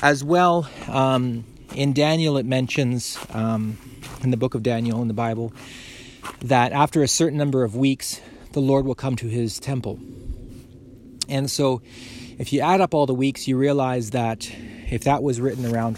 As 0.04 0.24
well, 0.24 0.70
um, 0.88 1.44
in 1.74 1.92
Daniel, 1.92 2.38
it 2.38 2.46
mentions, 2.46 3.18
um, 3.32 3.80
in 4.22 4.30
the 4.30 4.38
book 4.38 4.54
of 4.54 4.62
Daniel 4.62 5.02
in 5.02 5.08
the 5.08 5.14
Bible, 5.16 5.52
that 6.40 6.72
after 6.72 7.02
a 7.02 7.08
certain 7.08 7.38
number 7.38 7.64
of 7.64 7.76
weeks, 7.76 8.22
the 8.52 8.60
Lord 8.60 8.86
will 8.86 8.94
come 8.94 9.16
to 9.16 9.28
his 9.28 9.60
temple. 9.60 10.00
And 11.28 11.50
so, 11.50 11.82
if 12.38 12.54
you 12.54 12.62
add 12.62 12.80
up 12.80 12.94
all 12.94 13.08
the 13.08 13.16
weeks, 13.16 13.48
you 13.48 13.58
realize 13.58 14.12
that 14.12 14.48
if 14.92 15.04
that 15.06 15.24
was 15.24 15.42
written 15.42 15.66
around 15.66 15.98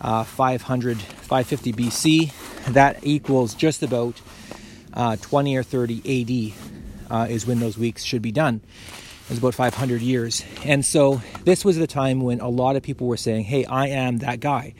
uh, 0.00 0.24
500, 0.24 0.98
550 0.98 1.72
BC, 1.72 2.72
that 2.72 2.98
equals 3.04 3.54
just 3.54 3.84
about 3.84 4.20
uh, 4.94 5.14
20 5.14 5.56
or 5.56 5.62
30 5.62 6.52
AD, 7.08 7.10
uh, 7.10 7.26
is 7.30 7.46
when 7.46 7.60
those 7.60 7.78
weeks 7.78 8.02
should 8.02 8.20
be 8.20 8.32
done. 8.32 8.62
It's 9.30 9.38
about 9.38 9.54
500 9.54 10.00
years. 10.00 10.42
And 10.64 10.82
so, 10.82 11.20
this 11.44 11.62
was 11.62 11.76
the 11.76 11.86
time 11.86 12.22
when 12.22 12.40
a 12.40 12.48
lot 12.48 12.76
of 12.76 12.82
people 12.82 13.06
were 13.06 13.18
saying, 13.18 13.44
Hey, 13.44 13.66
I 13.66 13.88
am 13.88 14.18
that 14.18 14.40
guy 14.40 14.72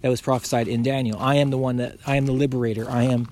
that 0.00 0.08
was 0.08 0.20
prophesied 0.20 0.66
in 0.66 0.82
Daniel. 0.82 1.16
I 1.20 1.36
am 1.36 1.50
the 1.50 1.58
one 1.58 1.76
that, 1.76 1.98
I 2.04 2.16
am 2.16 2.26
the 2.26 2.32
liberator. 2.32 2.90
I 2.90 3.04
am 3.04 3.28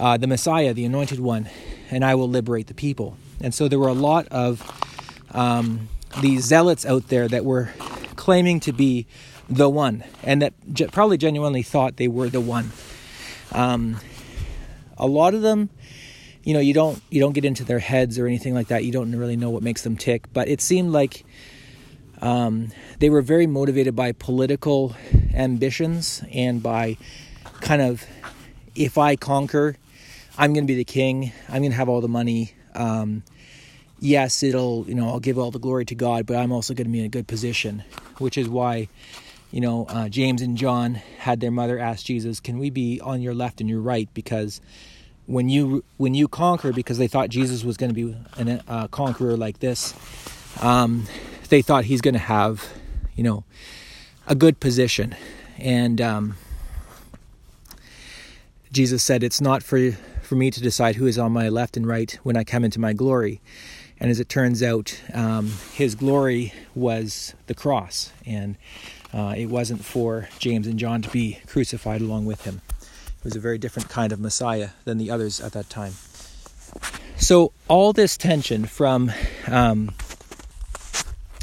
uh, 0.00 0.16
the 0.16 0.26
Messiah, 0.26 0.72
the 0.72 0.86
anointed 0.86 1.20
one, 1.20 1.50
and 1.90 2.06
I 2.06 2.14
will 2.14 2.28
liberate 2.28 2.68
the 2.68 2.74
people. 2.74 3.18
And 3.42 3.54
so, 3.54 3.68
there 3.68 3.78
were 3.78 3.88
a 3.88 3.92
lot 3.92 4.26
of 4.28 4.66
um, 5.32 5.90
these 6.22 6.44
zealots 6.44 6.86
out 6.86 7.08
there 7.08 7.28
that 7.28 7.44
were 7.44 7.68
claiming 8.16 8.60
to 8.60 8.72
be 8.72 9.06
the 9.50 9.68
one, 9.68 10.04
and 10.22 10.40
that 10.40 10.54
ge- 10.72 10.90
probably 10.90 11.18
genuinely 11.18 11.62
thought 11.62 11.98
they 11.98 12.08
were 12.08 12.30
the 12.30 12.40
one. 12.40 12.72
Um, 13.52 14.00
a 14.96 15.06
lot 15.06 15.34
of 15.34 15.42
them, 15.42 15.68
you 16.44 16.54
know, 16.54 16.60
you 16.60 16.74
don't 16.74 17.00
you 17.10 17.20
don't 17.20 17.32
get 17.32 17.44
into 17.44 17.64
their 17.64 17.78
heads 17.78 18.18
or 18.18 18.26
anything 18.26 18.54
like 18.54 18.68
that. 18.68 18.84
You 18.84 18.92
don't 18.92 19.14
really 19.14 19.36
know 19.36 19.50
what 19.50 19.62
makes 19.62 19.82
them 19.82 19.96
tick, 19.96 20.32
but 20.32 20.48
it 20.48 20.60
seemed 20.60 20.90
like 20.92 21.24
um, 22.20 22.70
they 22.98 23.10
were 23.10 23.22
very 23.22 23.46
motivated 23.46 23.96
by 23.96 24.12
political 24.12 24.94
ambitions 25.34 26.22
and 26.32 26.62
by 26.62 26.96
kind 27.60 27.82
of 27.82 28.04
if 28.74 28.96
I 28.98 29.16
conquer, 29.16 29.76
I'm 30.38 30.52
going 30.52 30.64
to 30.64 30.70
be 30.70 30.76
the 30.76 30.84
king. 30.84 31.32
I'm 31.48 31.58
going 31.58 31.72
to 31.72 31.76
have 31.76 31.88
all 31.88 32.00
the 32.00 32.08
money. 32.08 32.54
Um, 32.74 33.22
yes, 34.00 34.42
it'll, 34.42 34.84
you 34.88 34.94
know, 34.94 35.08
I'll 35.08 35.20
give 35.20 35.38
all 35.38 35.50
the 35.50 35.58
glory 35.58 35.84
to 35.86 35.94
God, 35.94 36.26
but 36.26 36.36
I'm 36.36 36.52
also 36.52 36.74
going 36.74 36.86
to 36.86 36.92
be 36.92 37.00
in 37.00 37.04
a 37.04 37.10
good 37.10 37.26
position, 37.26 37.84
which 38.18 38.38
is 38.38 38.48
why, 38.48 38.88
you 39.50 39.60
know, 39.60 39.86
uh, 39.88 40.08
James 40.08 40.42
and 40.42 40.56
John 40.56 40.94
had 41.18 41.40
their 41.40 41.50
mother 41.50 41.78
ask 41.78 42.06
Jesus, 42.06 42.40
"Can 42.40 42.58
we 42.58 42.70
be 42.70 43.00
on 43.00 43.20
your 43.20 43.34
left 43.34 43.60
and 43.60 43.68
your 43.68 43.80
right?" 43.80 44.08
Because 44.14 44.60
when 45.26 45.48
you 45.48 45.84
when 45.96 46.14
you 46.14 46.28
conquer, 46.28 46.72
because 46.72 46.98
they 46.98 47.08
thought 47.08 47.28
Jesus 47.28 47.64
was 47.64 47.76
going 47.76 47.94
to 47.94 47.94
be 47.94 48.16
a 48.38 48.62
uh, 48.68 48.88
conqueror 48.88 49.36
like 49.36 49.60
this, 49.60 49.94
um, 50.60 51.06
they 51.48 51.62
thought 51.62 51.84
he's 51.84 52.00
going 52.00 52.14
to 52.14 52.20
have, 52.20 52.68
you 53.14 53.22
know, 53.22 53.44
a 54.26 54.34
good 54.34 54.60
position, 54.60 55.14
and 55.58 56.00
um, 56.00 56.36
Jesus 58.72 59.02
said, 59.02 59.22
"It's 59.22 59.40
not 59.40 59.62
for 59.62 59.92
for 60.22 60.34
me 60.34 60.50
to 60.50 60.60
decide 60.60 60.96
who 60.96 61.06
is 61.06 61.18
on 61.18 61.32
my 61.32 61.48
left 61.48 61.76
and 61.76 61.86
right 61.86 62.18
when 62.22 62.36
I 62.36 62.44
come 62.44 62.64
into 62.64 62.80
my 62.80 62.92
glory." 62.92 63.40
And 64.00 64.10
as 64.10 64.18
it 64.18 64.28
turns 64.28 64.64
out, 64.64 65.00
um, 65.14 65.52
his 65.74 65.94
glory 65.94 66.52
was 66.74 67.34
the 67.46 67.54
cross, 67.54 68.12
and 68.26 68.56
uh, 69.14 69.34
it 69.36 69.46
wasn't 69.46 69.84
for 69.84 70.28
James 70.40 70.66
and 70.66 70.76
John 70.76 71.02
to 71.02 71.10
be 71.10 71.38
crucified 71.46 72.00
along 72.00 72.24
with 72.24 72.44
him. 72.44 72.62
Was 73.24 73.36
a 73.36 73.40
very 73.40 73.58
different 73.58 73.88
kind 73.88 74.12
of 74.12 74.18
Messiah 74.18 74.70
than 74.84 74.98
the 74.98 75.10
others 75.10 75.40
at 75.40 75.52
that 75.52 75.70
time. 75.70 75.92
So, 77.16 77.52
all 77.68 77.92
this 77.92 78.16
tension 78.16 78.64
from 78.64 79.12
um, 79.48 79.92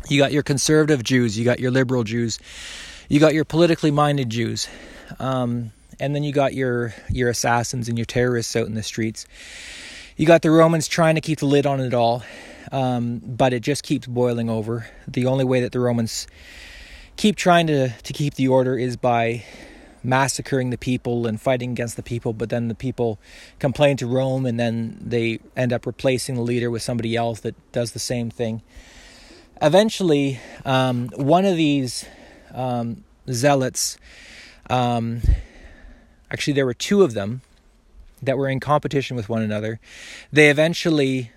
you 0.10 0.20
got 0.20 0.34
your 0.34 0.44
conservative 0.44 1.04
Jews, 1.04 1.38
you 1.38 1.46
got 1.46 1.60
your 1.60 1.72
liberal 1.72 2.04
Jews, 2.04 2.40
you 3.08 3.20
got 3.20 3.34
your 3.34 3.46
politically 3.46 3.92
minded 3.92 4.30
Jews, 4.30 4.68
um, 5.20 5.72
and 6.00 6.14
then 6.14 6.24
you 6.24 6.34
got 6.34 6.54
your 6.54 6.94
your 7.10 7.30
assassins 7.30 7.88
and 7.88 7.98
your 7.98 8.06
terrorists 8.06 8.56
out 8.56 8.68
in 8.68 8.74
the 8.74 8.84
streets. 8.84 9.26
You 10.18 10.26
got 10.26 10.42
the 10.42 10.52
Romans 10.52 10.88
trying 10.88 11.16
to 11.16 11.22
keep 11.22 11.40
the 11.40 11.46
lid 11.46 11.66
on 11.66 11.80
it 11.80 11.94
all, 11.94 12.24
um, 12.74 13.22
but 13.24 13.54
it 13.54 13.62
just 13.62 13.84
keeps 13.84 14.06
boiling 14.06 14.50
over. 14.50 14.86
The 15.08 15.28
only 15.28 15.46
way 15.46 15.62
that 15.62 15.72
the 15.72 15.80
Romans 15.80 16.28
keep 17.16 17.38
trying 17.38 17.68
to, 17.68 17.90
to 17.90 18.14
keep 18.14 18.34
the 18.34 18.50
order 18.50 18.78
is 18.78 18.98
by 18.98 19.46
massacring 20.04 20.70
the 20.70 20.78
people 20.78 21.28
and 21.28 21.40
fighting 21.40 21.72
against 21.72 21.96
the 21.96 22.04
people, 22.04 22.34
but 22.34 22.50
then 22.50 22.68
the 22.68 22.76
people 22.76 23.20
complain 23.60 23.98
to 23.98 24.08
Rome 24.08 24.46
and 24.46 24.60
then 24.60 24.98
they 25.02 25.40
end 25.56 25.74
up 25.74 25.86
replacing 25.86 26.36
the 26.36 26.42
leader 26.42 26.70
with 26.70 26.82
somebody 26.82 27.16
else 27.16 27.42
that 27.42 27.56
does 27.72 27.92
the 27.92 28.00
same 28.00 28.30
thing. 28.30 28.62
Eventually, 29.62 30.40
um, 30.66 31.10
one 31.16 31.46
of 31.46 31.58
these 31.58 32.06
um, 32.54 33.04
zealots, 33.30 33.98
um, 34.70 35.22
actually, 36.32 36.54
there 36.54 36.66
were 36.66 36.74
two 36.74 37.04
of 37.04 37.14
them 37.14 37.42
that 38.22 38.38
were 38.38 38.48
in 38.48 38.60
competition 38.60 39.16
with 39.16 39.30
one 39.30 39.42
another. 39.42 39.80
They 40.32 40.50
eventually 40.50 41.32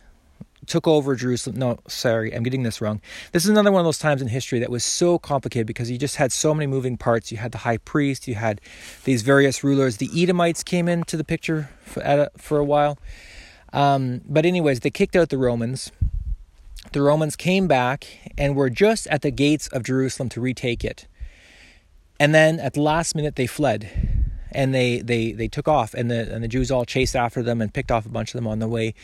took 0.66 0.86
over 0.86 1.14
Jerusalem. 1.16 1.56
No, 1.56 1.78
sorry, 1.88 2.34
I'm 2.34 2.42
getting 2.42 2.62
this 2.62 2.80
wrong. 2.80 3.00
This 3.32 3.44
is 3.44 3.50
another 3.50 3.72
one 3.72 3.80
of 3.80 3.84
those 3.84 3.98
times 3.98 4.22
in 4.22 4.28
history 4.28 4.58
that 4.60 4.70
was 4.70 4.84
so 4.84 5.18
complicated 5.18 5.66
because 5.66 5.90
you 5.90 5.98
just 5.98 6.16
had 6.16 6.32
so 6.32 6.54
many 6.54 6.66
moving 6.66 6.96
parts. 6.96 7.32
You 7.32 7.38
had 7.38 7.52
the 7.52 7.58
high 7.58 7.78
priest, 7.78 8.28
you 8.28 8.34
had 8.34 8.60
these 9.04 9.22
various 9.22 9.64
rulers. 9.64 9.96
The 9.96 10.10
Edomites 10.14 10.62
came 10.62 10.88
into 10.88 11.16
the 11.16 11.24
picture 11.24 11.70
for, 11.84 12.00
a, 12.00 12.30
for 12.36 12.58
a 12.58 12.64
while. 12.64 12.98
Um, 13.72 14.20
but, 14.28 14.44
anyways, 14.44 14.80
they 14.80 14.90
kicked 14.90 15.16
out 15.16 15.30
the 15.30 15.38
Romans. 15.38 15.90
The 16.92 17.02
Romans 17.02 17.36
came 17.36 17.66
back 17.66 18.06
and 18.36 18.54
were 18.54 18.70
just 18.70 19.06
at 19.06 19.22
the 19.22 19.30
gates 19.30 19.66
of 19.68 19.82
Jerusalem 19.82 20.28
to 20.30 20.40
retake 20.40 20.84
it. 20.84 21.06
And 22.20 22.34
then 22.34 22.60
at 22.60 22.74
the 22.74 22.82
last 22.82 23.14
minute, 23.14 23.36
they 23.36 23.46
fled 23.46 24.21
and 24.54 24.74
they 24.74 25.00
they 25.00 25.32
they 25.32 25.48
took 25.48 25.68
off 25.68 25.94
and 25.94 26.10
the 26.10 26.32
and 26.32 26.42
the 26.42 26.48
Jews 26.48 26.70
all 26.70 26.84
chased 26.84 27.16
after 27.16 27.42
them 27.42 27.60
and 27.60 27.72
picked 27.72 27.90
off 27.90 28.06
a 28.06 28.08
bunch 28.08 28.30
of 28.30 28.38
them 28.38 28.46
on 28.46 28.58
the 28.58 28.68
way 28.68 28.94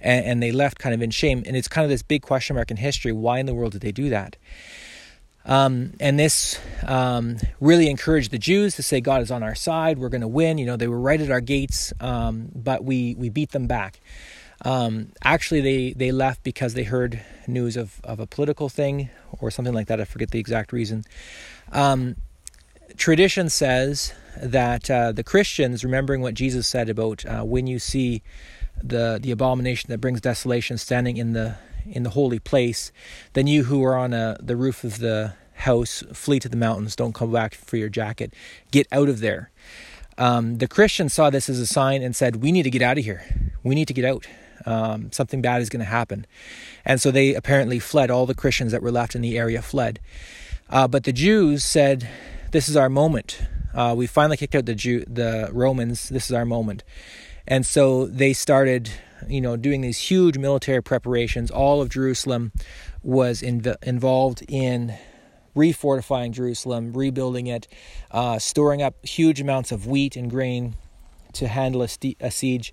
and, 0.00 0.24
and 0.24 0.42
they 0.42 0.52
left 0.52 0.78
kind 0.78 0.94
of 0.94 1.02
in 1.02 1.10
shame. 1.10 1.42
And 1.46 1.56
it's 1.56 1.68
kind 1.68 1.84
of 1.84 1.90
this 1.90 2.02
big 2.02 2.22
question 2.22 2.56
mark 2.56 2.70
in 2.70 2.76
history. 2.76 3.12
Why 3.12 3.38
in 3.38 3.46
the 3.46 3.54
world 3.54 3.72
did 3.72 3.80
they 3.80 3.92
do 3.92 4.10
that? 4.10 4.36
Um, 5.44 5.92
and 6.00 6.18
this 6.18 6.58
um, 6.84 7.36
really 7.60 7.88
encouraged 7.88 8.32
the 8.32 8.38
Jews 8.38 8.74
to 8.76 8.82
say 8.82 9.00
God 9.00 9.22
is 9.22 9.30
on 9.30 9.44
our 9.44 9.54
side. 9.54 9.98
We're 9.98 10.08
going 10.08 10.22
to 10.22 10.28
win. 10.28 10.58
You 10.58 10.66
know 10.66 10.76
they 10.76 10.88
were 10.88 11.00
right 11.00 11.20
at 11.20 11.30
our 11.30 11.40
gates 11.40 11.92
um, 12.00 12.48
but 12.54 12.84
we 12.84 13.14
we 13.16 13.28
beat 13.28 13.52
them 13.52 13.66
back. 13.66 14.00
Um, 14.64 15.12
actually 15.22 15.60
they 15.60 15.92
they 15.92 16.12
left 16.12 16.42
because 16.42 16.74
they 16.74 16.84
heard 16.84 17.20
news 17.46 17.76
of 17.76 18.00
of 18.02 18.20
a 18.20 18.26
political 18.26 18.68
thing 18.68 19.10
or 19.40 19.50
something 19.50 19.74
like 19.74 19.86
that. 19.88 20.00
I 20.00 20.04
forget 20.04 20.30
the 20.30 20.40
exact 20.40 20.72
reason. 20.72 21.04
Um, 21.72 22.16
tradition 22.96 23.48
says 23.48 24.12
that 24.36 24.90
uh, 24.90 25.12
the 25.12 25.24
Christians, 25.24 25.84
remembering 25.84 26.20
what 26.20 26.34
Jesus 26.34 26.66
said 26.66 26.88
about 26.88 27.24
uh, 27.24 27.42
when 27.42 27.66
you 27.66 27.78
see 27.78 28.22
the 28.82 29.18
the 29.20 29.30
abomination 29.30 29.90
that 29.90 29.98
brings 29.98 30.20
desolation 30.20 30.76
standing 30.76 31.16
in 31.16 31.32
the 31.32 31.56
in 31.86 32.02
the 32.02 32.10
holy 32.10 32.38
place, 32.38 32.92
then 33.32 33.46
you 33.46 33.64
who 33.64 33.82
are 33.84 33.96
on 33.96 34.12
a, 34.12 34.36
the 34.40 34.56
roof 34.56 34.84
of 34.84 34.98
the 34.98 35.34
house 35.54 36.02
flee 36.12 36.40
to 36.40 36.48
the 36.48 36.56
mountains. 36.56 36.96
Don't 36.96 37.14
come 37.14 37.32
back 37.32 37.54
for 37.54 37.76
your 37.76 37.88
jacket. 37.88 38.34
Get 38.70 38.86
out 38.92 39.08
of 39.08 39.20
there. 39.20 39.50
Um, 40.18 40.58
the 40.58 40.68
Christians 40.68 41.12
saw 41.12 41.30
this 41.30 41.48
as 41.48 41.58
a 41.58 41.66
sign 41.66 42.02
and 42.02 42.16
said, 42.16 42.36
We 42.36 42.52
need 42.52 42.64
to 42.64 42.70
get 42.70 42.82
out 42.82 42.98
of 42.98 43.04
here. 43.04 43.22
We 43.62 43.74
need 43.74 43.88
to 43.88 43.94
get 43.94 44.04
out. 44.04 44.26
Um, 44.64 45.12
something 45.12 45.42
bad 45.42 45.62
is 45.62 45.68
going 45.68 45.80
to 45.80 45.86
happen. 45.86 46.26
And 46.84 47.00
so 47.00 47.10
they 47.10 47.34
apparently 47.34 47.78
fled. 47.78 48.10
All 48.10 48.26
the 48.26 48.34
Christians 48.34 48.72
that 48.72 48.82
were 48.82 48.90
left 48.90 49.14
in 49.14 49.22
the 49.22 49.38
area 49.38 49.62
fled. 49.62 50.00
Uh, 50.68 50.88
but 50.88 51.04
the 51.04 51.12
Jews 51.12 51.62
said, 51.62 52.08
This 52.52 52.68
is 52.68 52.76
our 52.76 52.88
moment. 52.88 53.40
Uh, 53.74 53.94
we 53.96 54.06
finally 54.06 54.36
kicked 54.36 54.54
out 54.54 54.66
the 54.66 54.74
Jew, 54.74 55.04
the 55.08 55.50
Romans. 55.52 56.08
This 56.08 56.26
is 56.26 56.32
our 56.32 56.44
moment. 56.44 56.84
And 57.46 57.66
so 57.66 58.06
they 58.06 58.32
started, 58.32 58.90
you 59.28 59.40
know, 59.40 59.56
doing 59.56 59.80
these 59.80 59.98
huge 59.98 60.38
military 60.38 60.82
preparations. 60.82 61.50
All 61.50 61.82
of 61.82 61.88
Jerusalem 61.88 62.52
was 63.02 63.42
inv- 63.42 63.82
involved 63.82 64.44
in 64.48 64.94
refortifying 65.56 66.30
Jerusalem, 66.30 66.92
rebuilding 66.92 67.48
it, 67.48 67.66
uh, 68.12 68.38
storing 68.38 68.80
up 68.80 69.04
huge 69.04 69.40
amounts 69.40 69.72
of 69.72 69.86
wheat 69.86 70.14
and 70.14 70.30
grain 70.30 70.76
to 71.34 71.48
handle 71.48 71.82
a, 71.82 71.88
st- 71.88 72.16
a 72.20 72.30
siege. 72.30 72.72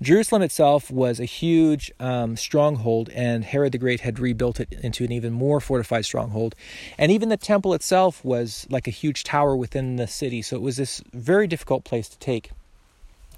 Jerusalem 0.00 0.42
itself 0.42 0.90
was 0.90 1.20
a 1.20 1.24
huge 1.24 1.92
um, 2.00 2.36
stronghold, 2.36 3.10
and 3.10 3.44
Herod 3.44 3.72
the 3.72 3.78
Great 3.78 4.00
had 4.00 4.18
rebuilt 4.18 4.60
it 4.60 4.72
into 4.82 5.04
an 5.04 5.12
even 5.12 5.32
more 5.32 5.60
fortified 5.60 6.04
stronghold. 6.04 6.54
And 6.98 7.10
even 7.10 7.28
the 7.28 7.36
temple 7.36 7.74
itself 7.74 8.24
was 8.24 8.66
like 8.70 8.86
a 8.86 8.90
huge 8.90 9.24
tower 9.24 9.56
within 9.56 9.96
the 9.96 10.06
city, 10.06 10.42
so 10.42 10.56
it 10.56 10.62
was 10.62 10.76
this 10.76 11.02
very 11.12 11.46
difficult 11.46 11.84
place 11.84 12.08
to 12.08 12.18
take. 12.18 12.50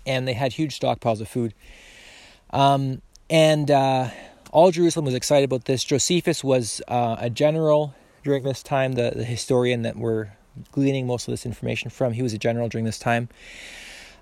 And 0.06 0.26
they 0.26 0.34
had 0.34 0.52
huge 0.52 0.78
stockpiles 0.78 1.20
of 1.20 1.28
food. 1.28 1.52
Um, 2.50 3.02
and 3.28 3.70
uh, 3.70 4.10
all 4.52 4.70
Jerusalem 4.70 5.04
was 5.04 5.14
excited 5.14 5.44
about 5.44 5.64
this. 5.64 5.82
Josephus 5.82 6.44
was 6.44 6.80
uh, 6.88 7.16
a 7.18 7.28
general 7.28 7.94
during 8.22 8.42
this 8.44 8.62
time, 8.62 8.92
the, 8.92 9.12
the 9.14 9.24
historian 9.24 9.82
that 9.82 9.96
we're 9.96 10.28
gleaning 10.72 11.06
most 11.06 11.28
of 11.28 11.32
this 11.32 11.46
information 11.46 11.90
from. 11.90 12.12
He 12.12 12.22
was 12.22 12.32
a 12.32 12.38
general 12.38 12.68
during 12.68 12.84
this 12.84 12.98
time. 12.98 13.28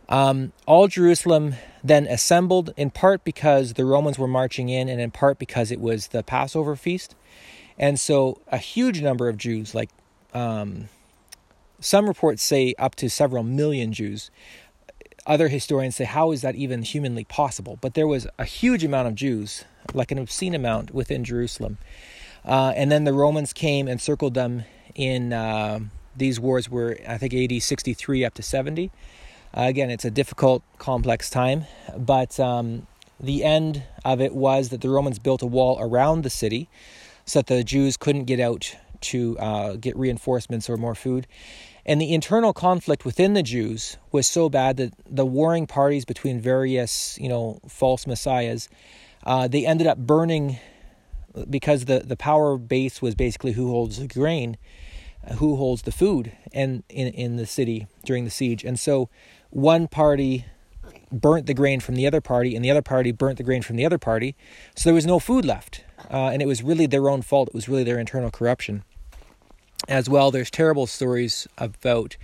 Um, 0.09 0.53
all 0.67 0.89
Jerusalem 0.89 1.55
then 1.83 2.07
assembled, 2.07 2.73
in 2.77 2.91
part 2.91 3.25
because 3.25 3.75
the 3.75 3.85
Romans 3.85 4.19
were 4.19 4.29
marching 4.29 4.69
in, 4.69 4.89
and 4.89 5.01
in 5.01 5.11
part 5.11 5.39
because 5.39 5.71
it 5.71 5.81
was 5.81 6.09
the 6.09 6.23
Passover 6.23 6.77
feast. 6.77 7.15
And 7.79 7.99
so 7.99 8.41
a 8.51 8.59
huge 8.59 9.03
number 9.03 9.29
of 9.29 9.37
Jews, 9.37 9.75
like 9.75 9.91
um, 10.33 10.89
some 11.81 12.07
reports 12.07 12.43
say 12.43 12.75
up 12.79 12.95
to 12.97 13.11
several 13.11 13.43
million 13.43 13.93
Jews. 13.93 14.31
Other 15.27 15.49
historians 15.49 15.97
say, 15.97 16.05
how 16.05 16.33
is 16.33 16.43
that 16.43 16.55
even 16.55 16.83
humanly 16.83 17.25
possible? 17.25 17.79
But 17.81 17.95
there 17.95 18.07
was 18.07 18.27
a 18.39 18.45
huge 18.45 18.85
amount 18.85 19.09
of 19.09 19.15
Jews, 19.15 19.65
like 19.93 20.11
an 20.11 20.19
obscene 20.19 20.55
amount 20.55 20.93
within 20.93 21.25
Jerusalem. 21.25 21.79
Uh, 22.45 22.73
and 22.77 22.93
then 22.93 23.05
the 23.05 23.15
Romans 23.15 23.53
came 23.53 23.89
and 23.89 24.01
circled 24.01 24.35
them 24.35 24.65
in 24.95 25.33
uh, 25.33 25.81
these 26.15 26.39
wars 26.39 26.71
were, 26.71 26.99
I 27.09 27.17
think, 27.17 27.35
AD 27.35 27.63
63 27.63 28.25
up 28.25 28.35
to 28.35 28.43
70. 28.43 28.91
Uh, 29.57 29.63
again, 29.63 29.89
it's 29.89 30.05
a 30.05 30.11
difficult, 30.11 30.65
complex 30.79 31.31
time, 31.31 31.65
but 31.97 32.41
um, 32.41 32.89
the 33.21 33.45
end 33.45 33.85
of 34.05 34.21
it 34.21 34.35
was 34.35 34.71
that 34.71 34.81
the 34.81 34.89
Romans 34.89 35.21
built 35.21 35.43
a 35.43 35.47
wall 35.47 35.79
around 35.81 36.23
the 36.23 36.31
city 36.31 36.69
so 37.25 37.39
that 37.39 37.47
the 37.47 37.63
Jews 37.63 37.97
couldn't 37.97 38.25
get 38.25 38.41
out 38.41 38.75
to 39.01 39.39
uh, 39.39 39.77
get 39.77 39.97
reinforcements 39.97 40.69
or 40.69 40.77
more 40.77 40.97
food. 40.97 41.29
And 41.87 42.01
the 42.01 42.13
internal 42.13 42.53
conflict 42.53 43.05
within 43.05 43.35
the 43.35 43.45
Jews 43.45 43.97
was 44.11 44.27
so 44.27 44.49
bad 44.49 44.77
that 44.79 44.93
the 45.09 45.27
warring 45.27 45.69
parties 45.69 46.05
between 46.05 46.41
various, 46.41 47.17
you 47.21 47.29
know, 47.29 47.61
false 47.69 48.09
messiahs, 48.09 48.69
uh, 49.23 49.47
they 49.47 49.65
ended 49.67 49.87
up 49.87 49.99
burning 49.99 50.59
because 51.49 51.85
the, 51.85 52.01
the 52.01 52.17
power 52.17 52.57
base 52.57 53.01
was 53.01 53.15
basically 53.15 53.53
who 53.53 53.69
holds 53.69 53.99
the 53.99 54.09
grain, 54.09 54.57
who 55.37 55.57
holds 55.57 55.83
the 55.83 55.93
food, 55.93 56.33
and 56.53 56.83
in 56.89 57.09
in 57.09 57.37
the 57.37 57.47
city 57.47 57.87
during 58.05 58.25
the 58.25 58.31
siege. 58.31 58.65
And 58.65 58.81
so 58.81 59.09
one 59.55 59.89
party 59.89 60.45
burnt 61.13 61.47
the 61.47 61.55
grain 61.55 61.81
from 61.81 61.95
the 61.95 62.07
other 62.07 62.21
party, 62.21 62.57
and 62.57 62.65
the 62.65 62.71
other 62.71 62.83
party 62.83 63.13
burnt 63.13 63.39
the 63.39 63.45
grain 63.45 63.63
from 63.63 63.77
the 63.77 63.87
other 63.87 63.99
party. 63.99 64.35
So 64.77 64.89
there 64.89 64.95
was 64.95 65.07
no 65.07 65.19
food 65.19 65.45
left. 65.45 65.85
Uh, 66.11 66.29
and 66.29 66.43
it 66.43 66.47
was 66.47 66.63
really 66.63 66.87
their 66.87 67.09
own 67.09 67.23
fault. 67.23 67.49
It 67.49 67.55
was 67.55 67.69
really 67.69 67.85
their 67.85 67.99
internal 67.99 68.31
corruption. 68.31 68.85
As 69.89 70.09
well, 70.09 70.31
there's 70.31 70.51
terrible 70.51 70.87
stories 70.87 71.47
about 71.57 72.17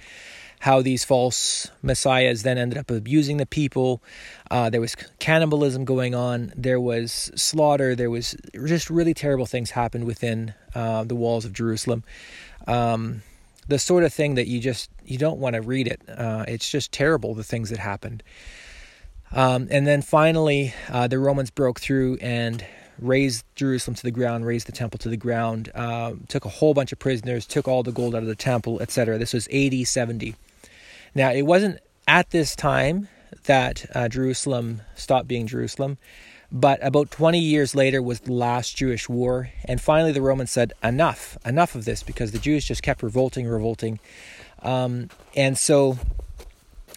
how 0.60 0.82
these 0.82 1.04
false 1.04 1.70
messiahs 1.82 2.42
then 2.42 2.58
ended 2.58 2.78
up 2.78 2.90
abusing 2.90 3.38
the 3.38 3.46
people. 3.46 4.02
Uh, 4.50 4.68
there 4.68 4.80
was 4.80 4.94
cannibalism 5.18 5.84
going 5.84 6.14
on. 6.14 6.52
There 6.56 6.80
was 6.80 7.30
slaughter. 7.34 7.94
There 7.94 8.10
was 8.10 8.36
just 8.66 8.90
really 8.90 9.14
terrible 9.14 9.46
things 9.46 9.70
happened 9.70 10.04
within 10.04 10.52
uh, 10.74 11.04
the 11.04 11.14
walls 11.14 11.44
of 11.44 11.52
Jerusalem. 11.52 12.04
Um, 12.66 13.22
the 13.68 13.78
sort 13.78 14.04
of 14.04 14.12
thing 14.12 14.34
that 14.34 14.46
you 14.46 14.60
just 14.60 14.90
you 15.04 15.18
don't 15.18 15.38
want 15.38 15.54
to 15.54 15.62
read 15.62 15.86
it. 15.86 16.00
Uh, 16.08 16.44
it's 16.48 16.70
just 16.70 16.92
terrible 16.92 17.34
the 17.34 17.44
things 17.44 17.70
that 17.70 17.78
happened. 17.78 18.22
Um, 19.32 19.68
and 19.70 19.86
then 19.86 20.02
finally, 20.02 20.74
uh, 20.88 21.06
the 21.06 21.18
Romans 21.18 21.50
broke 21.50 21.80
through 21.80 22.18
and 22.20 22.64
razed 22.98 23.44
Jerusalem 23.54 23.94
to 23.94 24.02
the 24.02 24.10
ground, 24.10 24.44
razed 24.44 24.66
the 24.66 24.72
temple 24.72 24.98
to 24.98 25.08
the 25.08 25.16
ground, 25.16 25.70
uh, 25.74 26.12
took 26.28 26.44
a 26.44 26.48
whole 26.48 26.74
bunch 26.74 26.92
of 26.92 26.98
prisoners, 26.98 27.46
took 27.46 27.68
all 27.68 27.82
the 27.82 27.92
gold 27.92 28.14
out 28.14 28.22
of 28.22 28.28
the 28.28 28.34
temple, 28.34 28.80
etc. 28.82 29.18
This 29.18 29.32
was 29.32 29.48
AD 29.48 29.86
70. 29.86 30.34
Now, 31.14 31.30
it 31.30 31.42
wasn't 31.42 31.78
at 32.06 32.30
this 32.30 32.54
time 32.56 33.08
that 33.44 33.86
uh, 33.94 34.08
Jerusalem 34.08 34.82
stopped 34.96 35.28
being 35.28 35.46
Jerusalem. 35.46 35.98
But 36.52 36.84
about 36.84 37.10
20 37.10 37.38
years 37.38 37.74
later 37.74 38.02
was 38.02 38.20
the 38.20 38.32
last 38.32 38.76
Jewish 38.76 39.08
war. 39.08 39.50
And 39.64 39.80
finally, 39.80 40.12
the 40.12 40.22
Romans 40.22 40.50
said, 40.50 40.72
enough, 40.82 41.38
enough 41.44 41.74
of 41.74 41.84
this, 41.84 42.02
because 42.02 42.32
the 42.32 42.38
Jews 42.38 42.64
just 42.64 42.82
kept 42.82 43.02
revolting, 43.02 43.46
revolting. 43.46 44.00
Um, 44.62 45.10
and 45.36 45.56
so 45.56 45.98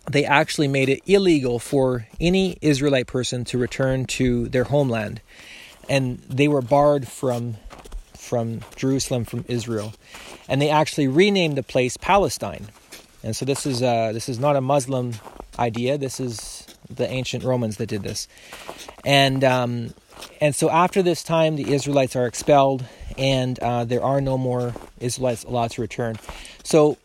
they 0.09 0.25
actually 0.25 0.67
made 0.67 0.89
it 0.89 1.01
illegal 1.05 1.59
for 1.59 2.07
any 2.19 2.57
Israelite 2.61 3.07
person 3.07 3.45
to 3.45 3.57
return 3.57 4.05
to 4.05 4.49
their 4.49 4.65
homeland. 4.65 5.21
And 5.87 6.19
they 6.27 6.47
were 6.47 6.61
barred 6.61 7.07
from, 7.07 7.57
from 8.17 8.61
Jerusalem, 8.75 9.23
from 9.23 9.45
Israel. 9.47 9.93
And 10.49 10.61
they 10.61 10.69
actually 10.69 11.07
renamed 11.07 11.57
the 11.57 11.63
place 11.63 11.95
Palestine. 11.95 12.67
And 13.23 13.35
so 13.35 13.45
this 13.45 13.65
is, 13.65 13.83
uh, 13.83 14.11
this 14.13 14.27
is 14.27 14.39
not 14.39 14.55
a 14.55 14.61
Muslim 14.61 15.13
idea. 15.59 15.97
This 15.97 16.19
is 16.19 16.62
the 16.89 17.09
ancient 17.09 17.43
Romans 17.43 17.77
that 17.77 17.87
did 17.87 18.03
this. 18.03 18.27
And 19.05 19.43
um, 19.43 19.93
and 20.39 20.55
so 20.55 20.69
after 20.69 21.01
this 21.01 21.23
time, 21.23 21.55
the 21.55 21.73
Israelites 21.73 22.15
are 22.15 22.25
expelled, 22.25 22.85
and 23.17 23.59
uh, 23.59 23.85
there 23.85 24.03
are 24.03 24.21
no 24.21 24.37
more 24.37 24.73
Israelites 24.99 25.43
allowed 25.43 25.71
to 25.71 25.81
return. 25.81 26.17
So 26.63 26.97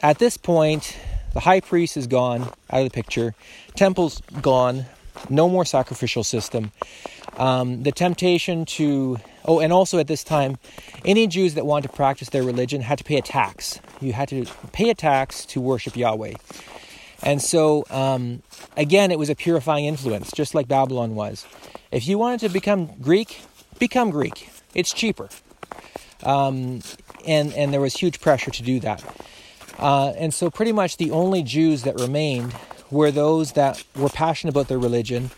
at 0.00 0.18
this 0.18 0.36
point, 0.36 0.96
the 1.34 1.40
high 1.40 1.60
priest 1.60 1.96
is 1.96 2.06
gone 2.06 2.42
out 2.70 2.80
of 2.80 2.84
the 2.84 2.90
picture, 2.90 3.34
temple's 3.74 4.22
gone, 4.40 4.86
no 5.28 5.48
more 5.48 5.64
sacrificial 5.64 6.24
system. 6.24 6.72
Um, 7.36 7.82
the 7.82 7.92
temptation 7.92 8.64
to 8.64 9.18
oh, 9.44 9.60
and 9.60 9.72
also 9.72 9.98
at 9.98 10.06
this 10.06 10.24
time, 10.24 10.58
any 11.04 11.26
Jews 11.26 11.54
that 11.54 11.66
wanted 11.66 11.88
to 11.88 11.94
practice 11.94 12.30
their 12.30 12.42
religion 12.42 12.80
had 12.80 12.98
to 12.98 13.04
pay 13.04 13.16
a 13.16 13.22
tax. 13.22 13.80
You 14.00 14.12
had 14.12 14.28
to 14.30 14.46
pay 14.72 14.90
a 14.90 14.94
tax 14.94 15.44
to 15.46 15.60
worship 15.60 15.96
Yahweh. 15.96 16.34
And 17.26 17.42
so, 17.42 17.84
um, 17.90 18.44
again, 18.76 19.10
it 19.10 19.18
was 19.18 19.28
a 19.28 19.34
purifying 19.34 19.84
influence, 19.84 20.30
just 20.30 20.54
like 20.54 20.68
Babylon 20.68 21.16
was. 21.16 21.44
If 21.90 22.06
you 22.06 22.18
wanted 22.18 22.38
to 22.40 22.48
become 22.48 22.86
Greek, 23.00 23.40
become 23.80 24.10
Greek. 24.10 24.48
It's 24.74 24.92
cheaper. 24.92 25.28
Um, 26.22 26.82
and, 27.26 27.52
and 27.54 27.74
there 27.74 27.80
was 27.80 27.94
huge 27.94 28.20
pressure 28.20 28.52
to 28.52 28.62
do 28.62 28.78
that. 28.78 29.02
Uh, 29.76 30.10
and 30.10 30.32
so, 30.32 30.50
pretty 30.50 30.70
much 30.70 30.98
the 30.98 31.10
only 31.10 31.42
Jews 31.42 31.82
that 31.82 31.98
remained 31.98 32.54
were 32.92 33.10
those 33.10 33.52
that 33.52 33.82
were 33.96 34.08
passionate 34.08 34.52
about 34.52 34.68
their 34.68 34.78
religion 34.78 35.32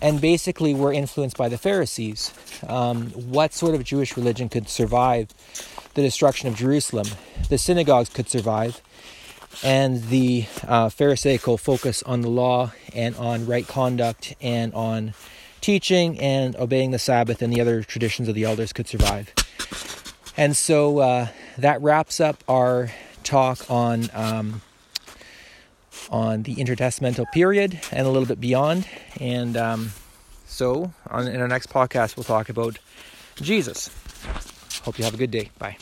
and 0.00 0.20
basically 0.20 0.74
were 0.74 0.92
influenced 0.92 1.36
by 1.36 1.48
the 1.48 1.58
Pharisees. 1.58 2.32
Um, 2.68 3.10
what 3.10 3.52
sort 3.52 3.74
of 3.74 3.82
Jewish 3.82 4.16
religion 4.16 4.48
could 4.48 4.68
survive 4.68 5.30
the 5.94 6.02
destruction 6.02 6.48
of 6.48 6.54
Jerusalem? 6.54 7.08
The 7.48 7.58
synagogues 7.58 8.10
could 8.10 8.28
survive 8.28 8.80
and 9.62 10.02
the 10.04 10.46
uh, 10.66 10.88
Pharisaical 10.88 11.58
focus 11.58 12.02
on 12.02 12.20
the 12.20 12.28
law 12.28 12.72
and 12.94 13.16
on 13.16 13.46
right 13.46 13.66
conduct 13.66 14.34
and 14.40 14.72
on 14.74 15.14
teaching 15.60 16.18
and 16.18 16.56
obeying 16.56 16.90
the 16.90 16.98
Sabbath 16.98 17.42
and 17.42 17.52
the 17.52 17.60
other 17.60 17.82
traditions 17.82 18.28
of 18.28 18.34
the 18.34 18.44
elders 18.44 18.72
could 18.72 18.88
survive. 18.88 19.32
And 20.36 20.56
so 20.56 20.98
uh, 20.98 21.28
that 21.58 21.80
wraps 21.82 22.20
up 22.20 22.42
our 22.48 22.90
talk 23.22 23.70
on 23.70 24.08
um, 24.14 24.62
on 26.10 26.42
the 26.42 26.56
intertestamental 26.56 27.30
period 27.32 27.80
and 27.90 28.06
a 28.06 28.10
little 28.10 28.26
bit 28.26 28.40
beyond. 28.40 28.86
And 29.20 29.56
um, 29.56 29.92
so, 30.46 30.92
on, 31.08 31.28
in 31.28 31.40
our 31.40 31.48
next 31.48 31.70
podcast, 31.70 32.16
we'll 32.16 32.24
talk 32.24 32.48
about 32.48 32.78
Jesus. 33.36 33.90
Hope 34.84 34.98
you 34.98 35.04
have 35.04 35.14
a 35.14 35.18
good 35.18 35.30
day. 35.30 35.50
Bye. 35.58 35.76